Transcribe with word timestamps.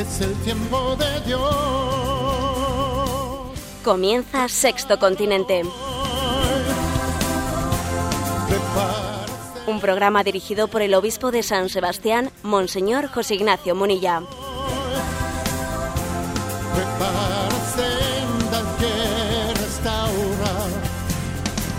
es 0.00 0.20
el 0.20 0.34
tiempo 0.42 0.96
de 0.96 1.20
Dios. 1.26 1.40
Comienza 3.84 4.48
Sexto 4.48 4.98
Continente. 4.98 5.62
Un 9.66 9.80
programa 9.80 10.24
dirigido 10.24 10.68
por 10.68 10.82
el 10.82 10.94
obispo 10.94 11.30
de 11.30 11.42
San 11.42 11.68
Sebastián, 11.68 12.30
Monseñor 12.42 13.08
José 13.08 13.34
Ignacio 13.34 13.74
Munilla. 13.74 14.22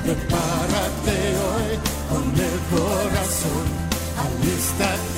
Prepárate 0.04 1.16
hoy 1.48 1.80
con 2.10 2.24
el 2.40 2.58
corazón. 2.72 3.66
Alístate, 4.18 5.11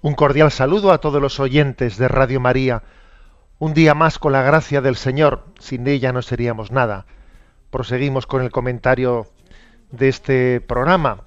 Un 0.00 0.14
cordial 0.14 0.52
saludo 0.52 0.92
a 0.92 0.98
todos 0.98 1.20
los 1.20 1.40
oyentes 1.40 1.98
de 1.98 2.06
Radio 2.06 2.38
María. 2.38 2.84
Un 3.58 3.74
día 3.74 3.94
más 3.94 4.20
con 4.20 4.30
la 4.30 4.42
gracia 4.42 4.80
del 4.80 4.94
Señor. 4.94 5.44
Sin 5.58 5.88
ella 5.88 6.12
no 6.12 6.22
seríamos 6.22 6.70
nada. 6.70 7.06
Proseguimos 7.70 8.28
con 8.28 8.42
el 8.42 8.52
comentario 8.52 9.26
de 9.90 10.08
este 10.08 10.60
programa. 10.60 11.22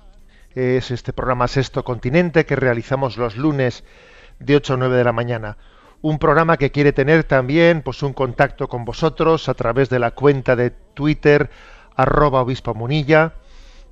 Es 0.56 0.90
este 0.90 1.12
programa 1.12 1.50
Sexto 1.50 1.84
Continente 1.84 2.46
que 2.46 2.56
realizamos 2.56 3.18
los 3.18 3.36
lunes 3.36 3.84
de 4.40 4.56
8 4.56 4.76
a 4.76 4.78
9 4.78 4.96
de 4.96 5.04
la 5.04 5.12
mañana. 5.12 5.58
Un 6.02 6.18
programa 6.18 6.56
que 6.56 6.72
quiere 6.72 6.94
tener 6.94 7.26
también 7.26 7.82
pues, 7.82 8.02
un 8.04 8.14
contacto 8.14 8.70
con 8.70 8.86
vosotros 8.86 9.50
a 9.50 9.54
través 9.54 9.90
de 9.90 10.00
la 10.00 10.12
cuenta 10.12 10.56
de 10.56 10.70
Twitter 10.70 11.50
arroba 11.98 12.40
obispo 12.40 12.74
munilla, 12.74 13.34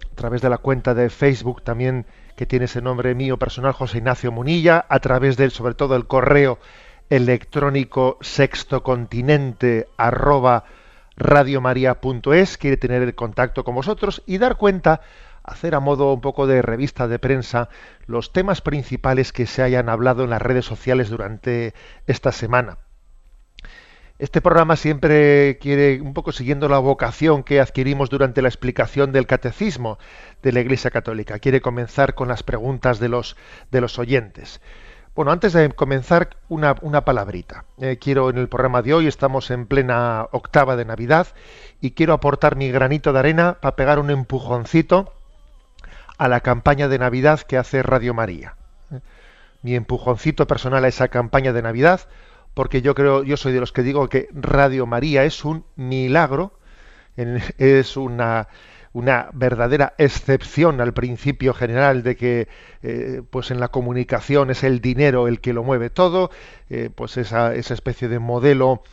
a 0.09 0.15
través 0.15 0.41
de 0.41 0.49
la 0.49 0.57
cuenta 0.57 0.93
de 0.93 1.09
Facebook 1.09 1.63
también 1.63 2.05
que 2.39 2.45
tiene 2.45 2.65
ese 2.65 2.81
nombre 2.81 3.15
mío 3.15 3.37
personal 3.37 3.73
José 3.73 3.97
Ignacio 3.97 4.31
Munilla, 4.31 4.85
a 4.87 5.01
través 5.01 5.35
del 5.35 5.51
sobre 5.51 5.73
todo 5.73 5.97
el 5.97 6.07
correo 6.07 6.57
electrónico 7.09 8.17
sextocontinente 8.21 9.89
arroba 9.97 10.63
radiomaria.es, 11.17 12.57
quiere 12.57 12.77
tener 12.77 13.01
el 13.01 13.13
contacto 13.13 13.65
con 13.65 13.75
vosotros 13.75 14.23
y 14.25 14.37
dar 14.37 14.55
cuenta, 14.55 15.01
hacer 15.43 15.75
a 15.75 15.81
modo 15.81 16.13
un 16.13 16.21
poco 16.21 16.47
de 16.47 16.61
revista 16.61 17.09
de 17.09 17.19
prensa 17.19 17.67
los 18.05 18.31
temas 18.31 18.61
principales 18.61 19.33
que 19.33 19.45
se 19.45 19.61
hayan 19.61 19.89
hablado 19.89 20.23
en 20.23 20.29
las 20.29 20.41
redes 20.41 20.63
sociales 20.63 21.09
durante 21.09 21.73
esta 22.07 22.31
semana. 22.31 22.77
Este 24.19 24.41
programa 24.41 24.75
siempre 24.75 25.57
quiere, 25.61 26.01
un 26.01 26.13
poco 26.13 26.33
siguiendo 26.33 26.67
la 26.67 26.79
vocación 26.79 27.41
que 27.41 27.61
adquirimos 27.61 28.09
durante 28.09 28.41
la 28.41 28.49
explicación 28.49 29.13
del 29.13 29.25
catecismo 29.25 29.97
de 30.43 30.51
la 30.51 30.59
Iglesia 30.59 30.91
Católica, 30.91 31.39
quiere 31.39 31.61
comenzar 31.61 32.15
con 32.15 32.27
las 32.27 32.43
preguntas 32.43 32.99
de 32.99 33.07
los, 33.07 33.37
de 33.71 33.79
los 33.79 33.97
oyentes. 33.97 34.59
Bueno, 35.15 35.31
antes 35.31 35.53
de 35.53 35.69
comenzar, 35.69 36.31
una, 36.49 36.75
una 36.81 37.05
palabrita. 37.05 37.63
Eh, 37.79 37.97
quiero 37.97 38.29
en 38.29 38.37
el 38.37 38.49
programa 38.49 38.81
de 38.81 38.93
hoy, 38.93 39.07
estamos 39.07 39.51
en 39.51 39.65
plena 39.65 40.27
octava 40.31 40.75
de 40.75 40.83
Navidad, 40.83 41.27
y 41.79 41.91
quiero 41.91 42.11
aportar 42.11 42.57
mi 42.57 42.69
granito 42.71 43.13
de 43.13 43.19
arena 43.19 43.57
para 43.61 43.77
pegar 43.77 43.99
un 43.99 44.09
empujoncito 44.09 45.13
a 46.17 46.27
la 46.27 46.41
campaña 46.41 46.89
de 46.89 46.99
Navidad 46.99 47.39
que 47.39 47.57
hace 47.57 47.83
Radio 47.83 48.13
María. 48.13 48.55
Eh, 48.91 48.99
Mi 49.63 49.75
empujoncito 49.75 50.45
personal 50.45 50.83
a 50.83 50.89
esa 50.89 51.07
campaña 51.07 51.53
de 51.53 51.61
Navidad, 51.61 52.01
porque 52.53 52.81
yo 52.81 52.95
creo, 52.95 53.23
yo 53.23 53.37
soy 53.37 53.53
de 53.53 53.59
los 53.59 53.71
que 53.71 53.83
digo 53.83 54.07
que 54.09 54.29
Radio 54.33 54.85
María 54.85 55.23
es 55.23 55.45
un 55.45 55.65
milagro, 55.75 56.53
es 57.15 57.97
una, 57.97 58.47
una 58.93 59.29
verdadera 59.33 59.93
excepción 59.97 60.81
al 60.81 60.93
principio 60.93 61.53
general 61.53 62.03
de 62.03 62.15
que 62.15 62.47
eh, 62.81 63.21
pues 63.29 63.51
en 63.51 63.59
la 63.59 63.69
comunicación 63.69 64.49
es 64.49 64.63
el 64.63 64.81
dinero 64.81 65.27
el 65.27 65.41
que 65.41 65.53
lo 65.53 65.63
mueve 65.63 65.89
todo, 65.89 66.31
eh, 66.69 66.89
pues 66.93 67.17
esa, 67.17 67.53
esa 67.55 67.73
especie 67.73 68.07
de 68.07 68.19
modelo 68.19 68.83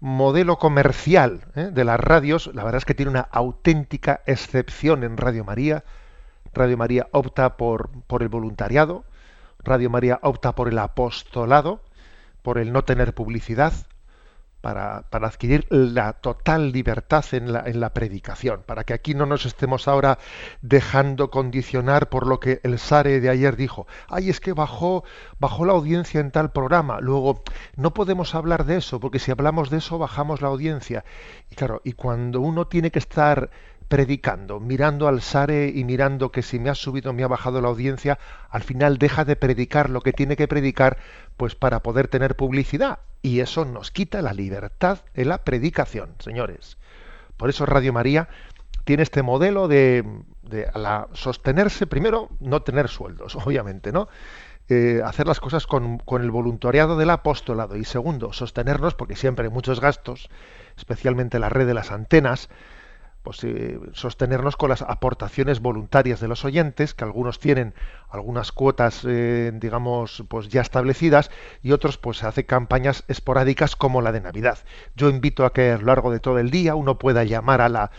modelo 0.00 0.58
comercial 0.58 1.42
¿eh? 1.54 1.70
de 1.72 1.84
las 1.84 2.00
radios, 2.00 2.50
la 2.54 2.64
verdad 2.64 2.78
es 2.78 2.84
que 2.86 2.94
tiene 2.94 3.10
una 3.10 3.28
auténtica 3.30 4.22
excepción 4.26 5.04
en 5.04 5.16
Radio 5.16 5.44
María. 5.44 5.84
Radio 6.52 6.76
María 6.76 7.08
opta 7.12 7.56
por, 7.56 7.90
por 8.06 8.22
el 8.22 8.28
voluntariado, 8.28 9.04
Radio 9.62 9.90
María 9.90 10.18
opta 10.22 10.54
por 10.54 10.68
el 10.68 10.78
apostolado, 10.78 11.82
por 12.42 12.58
el 12.58 12.72
no 12.72 12.84
tener 12.84 13.14
publicidad, 13.14 13.72
para, 14.60 15.02
para 15.10 15.28
adquirir 15.28 15.66
la 15.70 16.12
total 16.14 16.72
libertad 16.72 17.24
en 17.32 17.52
la, 17.52 17.62
en 17.66 17.80
la 17.80 17.94
predicación, 17.94 18.62
para 18.66 18.84
que 18.84 18.92
aquí 18.92 19.14
no 19.14 19.26
nos 19.26 19.46
estemos 19.46 19.88
ahora 19.88 20.18
dejando 20.60 21.30
condicionar 21.30 22.08
por 22.08 22.26
lo 22.26 22.40
que 22.40 22.60
el 22.62 22.78
Sare 22.78 23.20
de 23.20 23.30
ayer 23.30 23.56
dijo. 23.56 23.86
Ay, 24.08 24.30
es 24.30 24.40
que 24.40 24.52
bajó, 24.52 25.04
bajó 25.38 25.64
la 25.64 25.72
audiencia 25.72 26.20
en 26.20 26.30
tal 26.30 26.52
programa. 26.52 27.00
Luego, 27.00 27.42
no 27.76 27.94
podemos 27.94 28.34
hablar 28.34 28.64
de 28.64 28.76
eso, 28.76 29.00
porque 29.00 29.18
si 29.18 29.30
hablamos 29.30 29.70
de 29.70 29.78
eso, 29.78 29.98
bajamos 29.98 30.42
la 30.42 30.48
audiencia. 30.48 31.04
Y 31.50 31.54
claro, 31.54 31.80
y 31.84 31.92
cuando 31.92 32.40
uno 32.40 32.66
tiene 32.66 32.90
que 32.90 32.98
estar 32.98 33.50
predicando, 33.90 34.60
mirando 34.60 35.08
al 35.08 35.20
Sare 35.20 35.66
y 35.74 35.82
mirando 35.82 36.30
que 36.30 36.42
si 36.42 36.60
me 36.60 36.70
ha 36.70 36.76
subido, 36.76 37.12
me 37.12 37.24
ha 37.24 37.26
bajado 37.26 37.60
la 37.60 37.66
audiencia, 37.66 38.20
al 38.48 38.62
final 38.62 38.98
deja 38.98 39.24
de 39.24 39.34
predicar 39.34 39.90
lo 39.90 40.00
que 40.00 40.12
tiene 40.12 40.36
que 40.36 40.46
predicar, 40.46 40.96
pues 41.36 41.56
para 41.56 41.82
poder 41.82 42.06
tener 42.06 42.36
publicidad. 42.36 43.00
Y 43.20 43.40
eso 43.40 43.64
nos 43.64 43.90
quita 43.90 44.22
la 44.22 44.32
libertad 44.32 45.00
en 45.14 45.28
la 45.28 45.42
predicación, 45.42 46.14
señores. 46.20 46.78
Por 47.36 47.50
eso 47.50 47.66
Radio 47.66 47.92
María 47.92 48.28
tiene 48.84 49.02
este 49.02 49.24
modelo 49.24 49.66
de, 49.66 50.04
de 50.42 50.70
la 50.76 51.08
sostenerse, 51.12 51.88
primero, 51.88 52.28
no 52.38 52.62
tener 52.62 52.86
sueldos, 52.86 53.34
obviamente, 53.44 53.90
¿no? 53.90 54.08
Eh, 54.68 55.02
hacer 55.04 55.26
las 55.26 55.40
cosas 55.40 55.66
con, 55.66 55.98
con 55.98 56.22
el 56.22 56.30
voluntariado 56.30 56.96
del 56.96 57.10
apostolado 57.10 57.74
y 57.74 57.84
segundo, 57.84 58.32
sostenernos, 58.32 58.94
porque 58.94 59.16
siempre 59.16 59.46
hay 59.46 59.52
muchos 59.52 59.80
gastos, 59.80 60.30
especialmente 60.76 61.40
la 61.40 61.48
red 61.48 61.66
de 61.66 61.74
las 61.74 61.90
antenas, 61.90 62.48
pues 63.22 63.44
eh, 63.44 63.78
sostenernos 63.92 64.56
con 64.56 64.70
las 64.70 64.82
aportaciones 64.82 65.60
voluntarias 65.60 66.20
de 66.20 66.28
los 66.28 66.44
oyentes, 66.44 66.94
que 66.94 67.04
algunos 67.04 67.38
tienen 67.38 67.74
algunas 68.08 68.52
cuotas, 68.52 69.04
eh, 69.06 69.52
digamos, 69.54 70.24
pues 70.28 70.48
ya 70.48 70.62
establecidas, 70.62 71.30
y 71.62 71.72
otros 71.72 71.98
pues 71.98 72.24
hace 72.24 72.46
campañas 72.46 73.04
esporádicas 73.08 73.76
como 73.76 74.00
la 74.00 74.12
de 74.12 74.20
Navidad. 74.20 74.58
Yo 74.96 75.10
invito 75.10 75.44
a 75.44 75.52
que 75.52 75.72
a 75.72 75.78
lo 75.78 75.86
largo 75.86 76.10
de 76.10 76.20
todo 76.20 76.38
el 76.38 76.50
día 76.50 76.74
uno 76.74 76.98
pueda 76.98 77.24
llamar 77.24 77.60
a 77.60 77.68
la, 77.68 77.90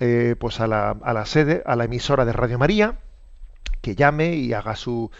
eh, 0.00 0.34
pues 0.38 0.60
a 0.60 0.66
la, 0.66 0.90
a 0.90 1.12
la 1.12 1.24
sede, 1.24 1.62
a 1.64 1.76
la 1.76 1.84
emisora 1.84 2.24
de 2.24 2.32
Radio 2.32 2.58
María, 2.58 2.98
que 3.80 3.94
llame 3.94 4.34
y 4.34 4.52
haga 4.52 4.74
su, 4.74 5.10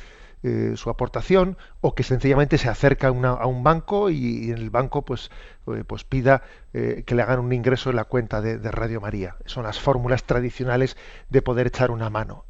eh, 0.42 0.74
su 0.76 0.88
aportación 0.90 1.56
o 1.80 1.94
que 1.94 2.02
sencillamente 2.02 2.58
se 2.58 2.68
acerca 2.68 3.08
a, 3.08 3.46
un 3.46 3.64
banco 3.64 4.10
y, 4.10 4.50
el 4.50 4.70
banco 4.70 5.02
pues, 5.02 5.30
eh, 5.66 5.84
pues 5.86 6.04
pida 6.04 6.42
eh, 6.72 7.02
que 7.06 7.14
le 7.14 7.22
hagan 7.22 7.40
un 7.40 7.52
ingreso 7.52 7.90
en 7.90 7.96
la 7.96 8.04
cuenta 8.04 8.40
de, 8.40 8.58
Radio 8.70 9.00
María. 9.00 9.36
Son 9.46 9.64
las 9.64 9.80
fórmulas 9.80 10.24
tradicionales 10.24 10.96
de 11.28 11.42
poder 11.42 11.66
echar 11.66 11.90
una 11.90 12.10
mano. 12.10 12.44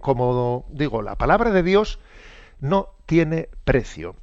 Como 0.00 0.66
digo, 0.70 1.02
la 1.02 1.16
palabra 1.16 1.50
de 1.50 1.62
Dios 1.62 1.98
no 2.60 2.90
tiene 3.06 3.48
precio, 3.64 4.16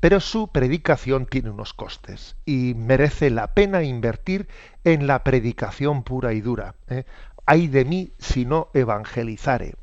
pero 0.00 0.20
su 0.20 0.48
predicación 0.48 1.26
tiene 1.26 1.50
unos 1.50 1.74
costes 1.74 2.36
y 2.44 2.74
merece 2.74 3.30
la 3.30 3.54
pena 3.54 3.82
invertir 3.82 4.48
en 4.84 5.06
la 5.06 5.24
predicación 5.24 6.02
pura 6.02 6.32
y 6.32 6.40
dura. 6.40 6.74
¿eh? 6.88 7.04
Ay 7.46 7.68
de 7.68 7.84
mí 7.84 8.12
si 8.18 8.44
no 8.44 8.68
evangelizare 8.74 9.74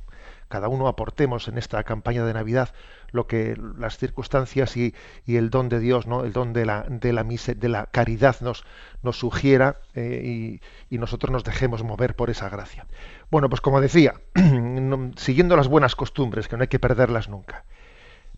cada 0.55 0.69
uno 0.69 0.87
aportemos 0.87 1.49
en 1.49 1.57
esta 1.57 1.83
campaña 1.83 2.23
de 2.23 2.33
Navidad 2.33 2.69
lo 3.11 3.27
que 3.27 3.57
las 3.77 3.97
circunstancias 3.97 4.77
y, 4.77 4.93
el 5.27 5.49
don 5.49 5.67
de 5.67 5.81
Dios, 5.81 6.07
¿no? 6.07 6.23
el 6.23 6.31
don 6.31 6.53
de 6.53 6.65
la, 6.65 6.85
de 6.87 7.11
la, 7.67 7.85
caridad 7.87 8.37
nos, 8.39 8.63
sugiera 9.11 9.81
eh, 9.95 10.61
y, 10.89 10.97
nosotros 10.97 11.29
nos 11.29 11.43
dejemos 11.43 11.83
mover 11.83 12.15
por 12.15 12.29
esa 12.29 12.47
gracia. 12.47 12.85
Bueno, 13.29 13.49
pues 13.49 13.59
como 13.59 13.81
decía, 13.81 14.13
siguiendo 15.17 15.57
las 15.57 15.67
buenas 15.67 15.93
costumbres, 15.93 16.47
que 16.47 16.55
no 16.55 16.61
hay 16.61 16.69
que 16.69 16.79
perderlas 16.79 17.27
nunca. 17.27 17.65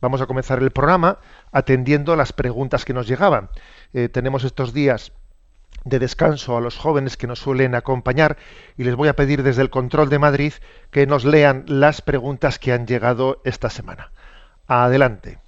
Vamos 0.01 0.19
a 0.19 0.25
comenzar 0.25 0.57
el 0.57 0.71
programa 0.71 1.19
atendiendo 1.51 2.13
a 2.13 2.15
las 2.15 2.33
preguntas 2.33 2.83
que 2.83 2.95
nos 2.95 3.07
llegaban. 3.07 3.51
Eh, 3.93 4.09
tenemos 4.09 4.43
estos 4.43 4.73
días 4.73 5.11
de 5.89 5.99
descanso 5.99 6.57
a 6.57 6.61
los 6.61 6.77
jóvenes 6.77 7.17
que 7.17 7.27
nos 7.27 7.39
suelen 7.39 7.75
acompañar 7.75 8.37
y 8.77 8.83
les 8.83 8.95
voy 8.95 9.07
a 9.07 9.15
pedir 9.15 9.43
desde 9.43 9.61
el 9.61 9.69
control 9.69 10.09
de 10.09 10.19
Madrid 10.19 10.53
que 10.91 11.07
nos 11.07 11.25
lean 11.25 11.63
las 11.67 12.01
preguntas 12.01 12.59
que 12.59 12.73
han 12.73 12.87
llegado 12.87 13.41
esta 13.43 13.69
semana. 13.69 14.11
Adelante. 14.67 15.39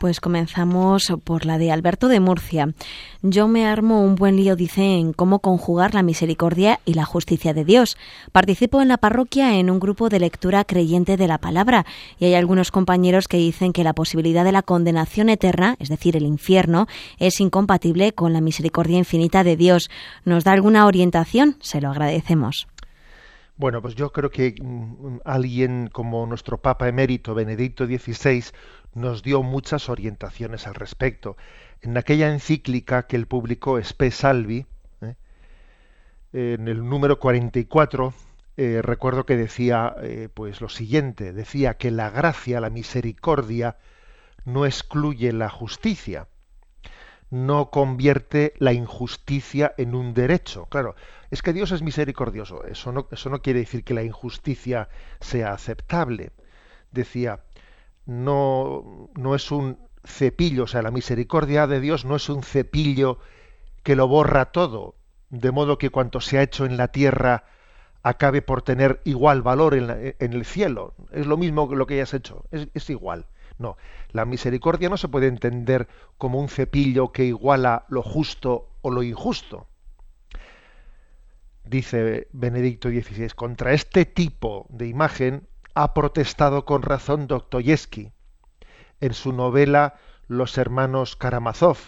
Pues 0.00 0.18
comenzamos 0.18 1.12
por 1.24 1.44
la 1.44 1.58
de 1.58 1.70
Alberto 1.70 2.08
de 2.08 2.20
Murcia. 2.20 2.72
Yo 3.20 3.48
me 3.48 3.66
armo 3.66 4.02
un 4.02 4.14
buen 4.14 4.34
lío, 4.34 4.56
dice, 4.56 4.96
en 4.96 5.12
cómo 5.12 5.40
conjugar 5.40 5.92
la 5.92 6.02
misericordia 6.02 6.80
y 6.86 6.94
la 6.94 7.04
justicia 7.04 7.52
de 7.52 7.66
Dios. 7.66 7.98
Participo 8.32 8.80
en 8.80 8.88
la 8.88 8.96
parroquia 8.96 9.58
en 9.58 9.68
un 9.68 9.78
grupo 9.78 10.08
de 10.08 10.18
lectura 10.18 10.64
creyente 10.64 11.18
de 11.18 11.28
la 11.28 11.36
palabra 11.36 11.84
y 12.18 12.24
hay 12.24 12.32
algunos 12.32 12.70
compañeros 12.70 13.28
que 13.28 13.36
dicen 13.36 13.74
que 13.74 13.84
la 13.84 13.92
posibilidad 13.92 14.42
de 14.42 14.52
la 14.52 14.62
condenación 14.62 15.28
eterna, 15.28 15.76
es 15.80 15.90
decir, 15.90 16.16
el 16.16 16.24
infierno, 16.24 16.86
es 17.18 17.38
incompatible 17.38 18.14
con 18.14 18.32
la 18.32 18.40
misericordia 18.40 18.96
infinita 18.96 19.44
de 19.44 19.58
Dios. 19.58 19.90
¿Nos 20.24 20.44
da 20.44 20.52
alguna 20.52 20.86
orientación? 20.86 21.56
Se 21.60 21.82
lo 21.82 21.90
agradecemos. 21.90 22.68
Bueno, 23.60 23.82
pues 23.82 23.94
yo 23.94 24.10
creo 24.10 24.30
que 24.30 24.54
mm, 24.58 25.18
alguien 25.26 25.90
como 25.92 26.24
nuestro 26.24 26.56
Papa 26.56 26.88
emérito 26.88 27.34
Benedicto 27.34 27.84
XVI 27.84 28.44
nos 28.94 29.22
dio 29.22 29.42
muchas 29.42 29.88
orientaciones 29.88 30.66
al 30.66 30.74
respecto. 30.74 31.36
En 31.80 31.96
aquella 31.96 32.32
encíclica 32.32 33.06
que 33.06 33.16
él 33.16 33.26
publicó 33.26 33.78
Spe 33.78 34.10
Salvi, 34.10 34.66
¿eh? 35.02 35.14
en 36.32 36.68
el 36.68 36.88
número 36.88 37.18
44, 37.18 38.12
eh, 38.56 38.82
recuerdo 38.82 39.24
que 39.24 39.36
decía 39.36 39.94
eh, 40.02 40.28
pues 40.32 40.60
lo 40.60 40.68
siguiente, 40.68 41.32
decía 41.32 41.74
que 41.74 41.90
la 41.90 42.10
gracia, 42.10 42.60
la 42.60 42.70
misericordia, 42.70 43.78
no 44.44 44.66
excluye 44.66 45.32
la 45.32 45.48
justicia, 45.48 46.28
no 47.30 47.70
convierte 47.70 48.54
la 48.58 48.72
injusticia 48.72 49.72
en 49.78 49.94
un 49.94 50.12
derecho. 50.14 50.66
Claro, 50.66 50.94
es 51.30 51.42
que 51.42 51.52
Dios 51.52 51.70
es 51.70 51.82
misericordioso, 51.82 52.64
eso 52.64 52.92
no, 52.92 53.08
eso 53.12 53.30
no 53.30 53.40
quiere 53.40 53.60
decir 53.60 53.84
que 53.84 53.94
la 53.94 54.02
injusticia 54.02 54.88
sea 55.20 55.52
aceptable. 55.52 56.32
Decía, 56.90 57.40
no, 58.10 59.08
no 59.14 59.36
es 59.36 59.52
un 59.52 59.78
cepillo, 60.04 60.64
o 60.64 60.66
sea, 60.66 60.82
la 60.82 60.90
misericordia 60.90 61.68
de 61.68 61.80
Dios 61.80 62.04
no 62.04 62.16
es 62.16 62.28
un 62.28 62.42
cepillo 62.42 63.18
que 63.84 63.94
lo 63.94 64.08
borra 64.08 64.46
todo, 64.46 64.96
de 65.30 65.52
modo 65.52 65.78
que 65.78 65.90
cuanto 65.90 66.20
se 66.20 66.36
ha 66.36 66.42
hecho 66.42 66.64
en 66.64 66.76
la 66.76 66.88
tierra 66.88 67.44
acabe 68.02 68.42
por 68.42 68.62
tener 68.62 69.00
igual 69.04 69.42
valor 69.42 69.74
en, 69.74 70.16
el 70.18 70.44
cielo. 70.44 70.94
Es 71.12 71.26
lo 71.26 71.36
mismo 71.36 71.68
que 71.68 71.76
lo 71.76 71.86
que 71.86 71.94
hayas 71.94 72.12
hecho, 72.12 72.44
es, 72.50 72.66
es, 72.74 72.90
igual. 72.90 73.26
No, 73.58 73.76
la 74.10 74.24
misericordia 74.24 74.88
no 74.88 74.96
se 74.96 75.08
puede 75.08 75.28
entender 75.28 75.86
como 76.18 76.40
un 76.40 76.48
cepillo 76.48 77.12
que 77.12 77.26
iguala 77.26 77.84
lo 77.88 78.02
justo 78.02 78.70
o 78.82 78.90
lo 78.90 79.04
injusto. 79.04 79.68
Dice 81.64 82.26
Benedicto 82.32 82.88
XVI, 82.88 83.28
contra 83.36 83.72
este 83.72 84.04
tipo 84.04 84.66
de 84.70 84.88
imagen 84.88 85.46
ha 85.74 85.94
protestado 85.94 86.64
con 86.64 86.82
razón 86.82 87.26
Dostoyevsky 87.26 88.12
en 89.00 89.14
su 89.14 89.32
novela 89.32 89.94
Los 90.26 90.58
hermanos 90.58 91.16
Karamazov. 91.16 91.78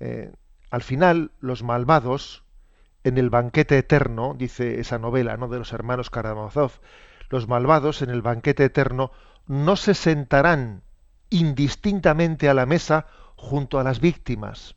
Eh, 0.00 0.32
al 0.70 0.82
final, 0.82 1.32
los 1.40 1.62
malvados, 1.62 2.44
en 3.04 3.18
el 3.18 3.30
banquete 3.30 3.78
eterno, 3.78 4.34
dice 4.36 4.80
esa 4.80 4.98
novela 4.98 5.36
¿no? 5.36 5.48
de 5.48 5.58
los 5.58 5.72
hermanos 5.72 6.10
Karamazov, 6.10 6.72
los 7.28 7.48
malvados 7.48 8.02
en 8.02 8.10
el 8.10 8.22
banquete 8.22 8.64
eterno 8.64 9.10
no 9.46 9.76
se 9.76 9.94
sentarán 9.94 10.82
indistintamente 11.30 12.48
a 12.48 12.54
la 12.54 12.66
mesa 12.66 13.06
junto 13.36 13.80
a 13.80 13.84
las 13.84 14.00
víctimas, 14.00 14.76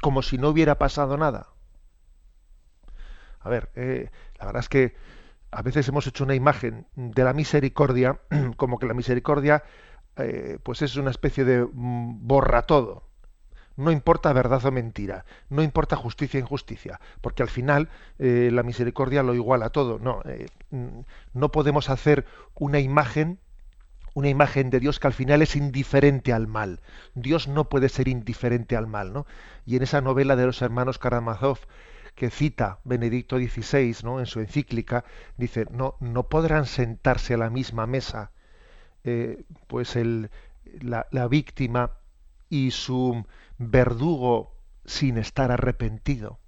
como 0.00 0.22
si 0.22 0.38
no 0.38 0.48
hubiera 0.48 0.78
pasado 0.78 1.16
nada. 1.16 1.48
A 3.40 3.48
ver, 3.48 3.70
eh, 3.74 4.10
la 4.38 4.46
verdad 4.46 4.60
es 4.60 4.68
que 4.68 4.94
a 5.52 5.62
veces 5.62 5.86
hemos 5.86 6.06
hecho 6.06 6.24
una 6.24 6.34
imagen 6.34 6.86
de 6.96 7.22
la 7.22 7.34
misericordia 7.34 8.18
como 8.56 8.78
que 8.78 8.86
la 8.86 8.94
misericordia 8.94 9.62
eh, 10.16 10.58
pues 10.62 10.82
es 10.82 10.96
una 10.96 11.10
especie 11.10 11.44
de 11.44 11.64
mm, 11.64 12.26
borra 12.26 12.62
todo. 12.62 13.04
No 13.76 13.90
importa 13.90 14.32
verdad 14.32 14.64
o 14.66 14.70
mentira, 14.70 15.24
no 15.48 15.62
importa 15.62 15.96
justicia 15.96 16.38
o 16.38 16.42
injusticia, 16.42 17.00
porque 17.22 17.42
al 17.42 17.48
final 17.48 17.88
eh, 18.18 18.50
la 18.52 18.62
misericordia 18.62 19.22
lo 19.22 19.34
iguala 19.34 19.70
todo. 19.70 19.98
No, 19.98 20.22
eh, 20.24 20.46
mm, 20.70 21.00
no 21.34 21.52
podemos 21.52 21.90
hacer 21.90 22.26
una 22.54 22.80
imagen, 22.80 23.38
una 24.14 24.28
imagen 24.28 24.70
de 24.70 24.80
Dios 24.80 25.00
que 25.00 25.06
al 25.06 25.14
final 25.14 25.42
es 25.42 25.56
indiferente 25.56 26.32
al 26.32 26.46
mal. 26.46 26.80
Dios 27.14 27.48
no 27.48 27.68
puede 27.68 27.88
ser 27.88 28.08
indiferente 28.08 28.76
al 28.76 28.86
mal, 28.86 29.12
¿no? 29.12 29.26
Y 29.66 29.76
en 29.76 29.82
esa 29.82 30.00
novela 30.00 30.36
de 30.36 30.46
los 30.46 30.60
hermanos 30.60 30.98
Karamazov, 30.98 31.58
que 32.14 32.30
cita 32.30 32.78
Benedicto 32.84 33.38
XVI 33.38 33.96
¿no? 34.04 34.20
en 34.20 34.26
su 34.26 34.40
encíclica, 34.40 35.04
dice, 35.36 35.66
no, 35.70 35.96
no 36.00 36.28
podrán 36.28 36.66
sentarse 36.66 37.34
a 37.34 37.38
la 37.38 37.50
misma 37.50 37.86
mesa 37.86 38.32
eh, 39.04 39.42
pues 39.66 39.96
el, 39.96 40.30
la, 40.80 41.28
víctima 41.28 41.92
y 42.48 42.70
su 42.70 43.24
verdugo 43.58 44.54
sin 44.84 45.18
estar 45.18 45.50
arrepentido. 45.50 46.38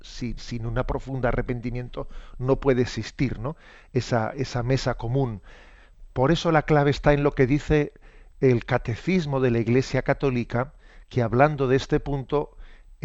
Sin, 0.00 0.38
sin 0.38 0.66
un 0.66 0.74
profundo 0.86 1.28
arrepentimiento 1.28 2.08
no 2.38 2.60
puede 2.60 2.82
existir 2.82 3.38
¿no? 3.38 3.56
Esa, 3.94 4.30
esa 4.36 4.62
mesa 4.62 4.94
común. 4.94 5.40
Por 6.12 6.30
eso 6.30 6.52
la 6.52 6.62
clave 6.62 6.90
está 6.90 7.14
en 7.14 7.22
lo 7.22 7.32
que 7.32 7.46
dice 7.46 7.94
el 8.40 8.66
catecismo 8.66 9.40
de 9.40 9.50
la 9.50 9.60
Iglesia 9.60 10.02
Católica, 10.02 10.74
que 11.08 11.22
hablando 11.22 11.68
de 11.68 11.76
este 11.76 12.00
punto 12.00 12.56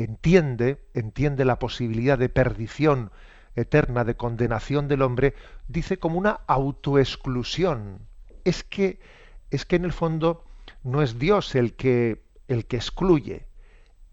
entiende, 0.03 0.87
entiende 0.93 1.45
la 1.45 1.59
posibilidad 1.59 2.17
de 2.17 2.29
perdición 2.29 3.11
eterna, 3.55 4.03
de 4.05 4.15
condenación 4.15 4.87
del 4.87 5.01
hombre, 5.01 5.33
dice 5.67 5.99
como 5.99 6.17
una 6.17 6.39
autoexclusión. 6.47 8.07
Es 8.45 8.63
que, 8.63 8.99
es 9.51 9.65
que 9.65 9.75
en 9.75 9.85
el 9.85 9.93
fondo 9.93 10.45
no 10.83 11.01
es 11.01 11.19
Dios 11.19 11.55
el 11.55 11.75
que, 11.75 12.23
el 12.47 12.65
que 12.65 12.77
excluye, 12.77 13.47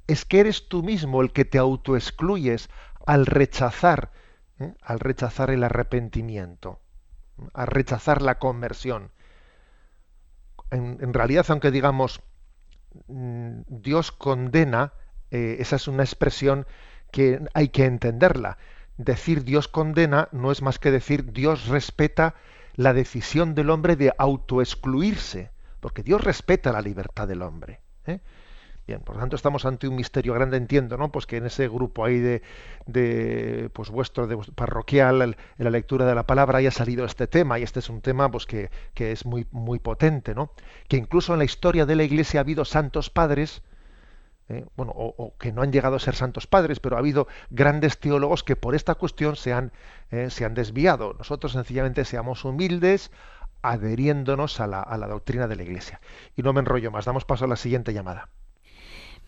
es 0.08 0.24
que 0.24 0.40
eres 0.40 0.68
tú 0.68 0.82
mismo 0.82 1.22
el 1.22 1.32
que 1.32 1.44
te 1.44 1.58
autoexcluyes 1.58 2.68
al 3.06 3.26
rechazar, 3.26 4.10
¿eh? 4.58 4.74
al 4.82 4.98
rechazar 4.98 5.50
el 5.50 5.62
arrepentimiento, 5.62 6.80
al 7.54 7.68
rechazar 7.68 8.22
la 8.22 8.38
conversión. 8.38 9.12
en 10.70 11.14
realidad, 11.14 11.46
aunque 11.48 11.70
digamos 11.70 12.20
mm, 13.06 13.60
Dios 13.68 14.10
condena, 14.10 14.92
eh, 15.30 15.56
esa 15.60 15.76
es 15.76 15.88
una 15.88 16.02
expresión 16.02 16.66
que 17.10 17.40
hay 17.54 17.68
que 17.68 17.84
entenderla. 17.84 18.58
Decir 18.96 19.44
Dios 19.44 19.68
condena 19.68 20.28
no 20.32 20.50
es 20.50 20.62
más 20.62 20.78
que 20.78 20.90
decir 20.90 21.32
Dios 21.32 21.68
respeta 21.68 22.34
la 22.74 22.92
decisión 22.92 23.54
del 23.54 23.70
hombre 23.70 23.96
de 23.96 24.12
autoexcluirse, 24.16 25.50
porque 25.80 26.02
Dios 26.02 26.22
respeta 26.22 26.72
la 26.72 26.82
libertad 26.82 27.26
del 27.28 27.42
hombre. 27.42 27.80
¿eh? 28.06 28.20
Bien, 28.86 29.00
por 29.00 29.16
lo 29.16 29.20
tanto 29.20 29.34
estamos 29.34 29.64
ante 29.64 29.88
un 29.88 29.96
misterio 29.96 30.32
grande, 30.32 30.56
entiendo, 30.56 30.96
¿no? 30.96 31.10
Pues 31.10 31.26
que 31.26 31.38
en 31.38 31.46
ese 31.46 31.66
grupo 31.68 32.04
ahí 32.04 32.20
de, 32.20 32.42
de 32.86 33.68
pues 33.72 33.90
vuestro 33.90 34.28
de 34.28 34.38
parroquial, 34.54 35.22
en 35.22 35.36
la 35.64 35.70
lectura 35.70 36.06
de 36.06 36.14
la 36.14 36.24
palabra 36.24 36.58
haya 36.58 36.70
salido 36.70 37.04
este 37.04 37.26
tema, 37.26 37.58
y 37.58 37.64
este 37.64 37.80
es 37.80 37.90
un 37.90 38.00
tema 38.00 38.30
pues 38.30 38.46
que, 38.46 38.70
que 38.94 39.10
es 39.10 39.26
muy, 39.26 39.48
muy 39.50 39.80
potente, 39.80 40.36
¿no? 40.36 40.52
Que 40.86 40.98
incluso 40.98 41.32
en 41.32 41.40
la 41.40 41.44
historia 41.44 41.84
de 41.84 41.96
la 41.96 42.04
Iglesia 42.04 42.38
ha 42.38 42.42
habido 42.42 42.64
santos 42.64 43.10
padres, 43.10 43.62
¿eh? 44.48 44.64
bueno, 44.76 44.92
o, 44.94 45.34
que 45.38 45.52
no 45.52 45.62
han 45.62 45.72
llegado 45.72 45.96
a 45.96 46.00
ser 46.00 46.14
santos 46.14 46.46
padres, 46.46 46.80
pero 46.80 46.96
ha 46.96 47.00
habido 47.00 47.26
grandes 47.50 47.98
teólogos 47.98 48.44
que 48.44 48.56
por 48.56 48.74
esta 48.74 48.94
cuestión 48.94 49.36
se 49.36 49.52
han, 49.52 49.72
eh, 50.10 50.30
se 50.30 50.44
han 50.44 50.54
desviado. 50.54 51.14
Nosotros 51.14 51.52
sencillamente 51.52 52.04
seamos 52.04 52.44
humildes, 52.44 53.10
adheriéndonos 53.62 54.60
a 54.60 54.66
la, 54.66 54.80
a 54.80 54.98
la 54.98 55.08
doctrina 55.08 55.48
de 55.48 55.56
la 55.56 55.62
Iglesia. 55.62 56.00
Y 56.36 56.42
no 56.42 56.52
me 56.52 56.60
enrollo 56.60 56.90
más, 56.90 57.04
damos 57.04 57.24
paso 57.24 57.44
a 57.44 57.48
la 57.48 57.56
siguiente 57.56 57.92
llamada. 57.92 58.28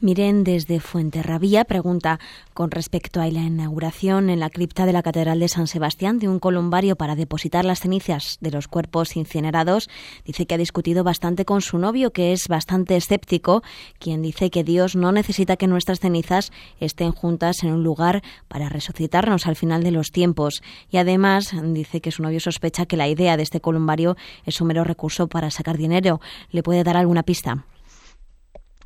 Miren 0.01 0.45
desde 0.45 0.79
Fuenterrabía 0.79 1.65
pregunta 1.65 2.21
con 2.55 2.71
respecto 2.71 3.21
a 3.21 3.27
la 3.27 3.41
inauguración 3.41 4.31
en 4.31 4.39
la 4.39 4.49
cripta 4.49 4.87
de 4.87 4.93
la 4.93 5.03
Catedral 5.03 5.41
de 5.41 5.49
San 5.49 5.67
Sebastián 5.67 6.21
de 6.21 6.29
un 6.29 6.39
columbario 6.39 6.95
para 6.95 7.17
depositar 7.17 7.65
las 7.65 7.81
cenizas 7.81 8.39
de 8.41 8.53
los 8.53 8.69
cuerpos 8.69 9.17
incinerados. 9.17 9.91
Dice 10.25 10.47
que 10.47 10.55
ha 10.55 10.59
discutido 10.59 11.03
bastante 11.03 11.45
con 11.45 11.63
su 11.63 11.79
novio, 11.79 12.13
que 12.13 12.33
es 12.33 12.47
bastante 12.47 12.95
escéptico, 12.95 13.65
quien 13.99 14.23
dice 14.23 14.51
que 14.51 14.63
Dios 14.63 14.95
no 14.95 15.11
necesita 15.11 15.57
que 15.57 15.67
nuestras 15.67 15.99
cenizas 15.99 16.53
estén 16.79 17.11
juntas 17.11 17.65
en 17.65 17.73
un 17.73 17.83
lugar 17.83 18.23
para 18.47 18.69
resucitarnos 18.69 19.49
al 19.49 19.57
final 19.57 19.83
de 19.83 19.91
los 19.91 20.13
tiempos. 20.13 20.63
Y 20.93 20.99
además 20.99 21.53
dice 21.61 22.01
que 22.01 22.13
su 22.13 22.23
novio 22.23 22.39
sospecha 22.39 22.87
que 22.87 22.97
la 22.97 23.09
idea 23.09 23.37
de 23.37 23.43
este 23.43 23.61
columbario 23.61 24.17
es 24.47 24.61
un 24.61 24.69
mero 24.69 24.85
recurso 24.85 25.27
para 25.27 25.51
sacar 25.51 25.77
dinero. 25.77 26.21
¿Le 26.53 26.63
puede 26.63 26.85
dar 26.85 26.97
alguna 26.97 27.25
pista? 27.25 27.65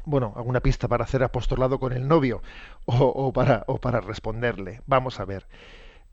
Bueno, 0.05 0.33
alguna 0.37 0.61
pista 0.61 0.89
para 0.89 1.05
hacer 1.05 1.23
apostolado 1.23 1.79
con 1.79 1.93
el 1.93 2.07
novio 2.09 2.43
o, 2.87 3.33
para, 3.33 3.65
o 3.67 3.79
para 3.79 4.01
responderle. 4.01 4.81
Vamos 4.87 5.21
a 5.21 5.25
ver. 5.25 5.47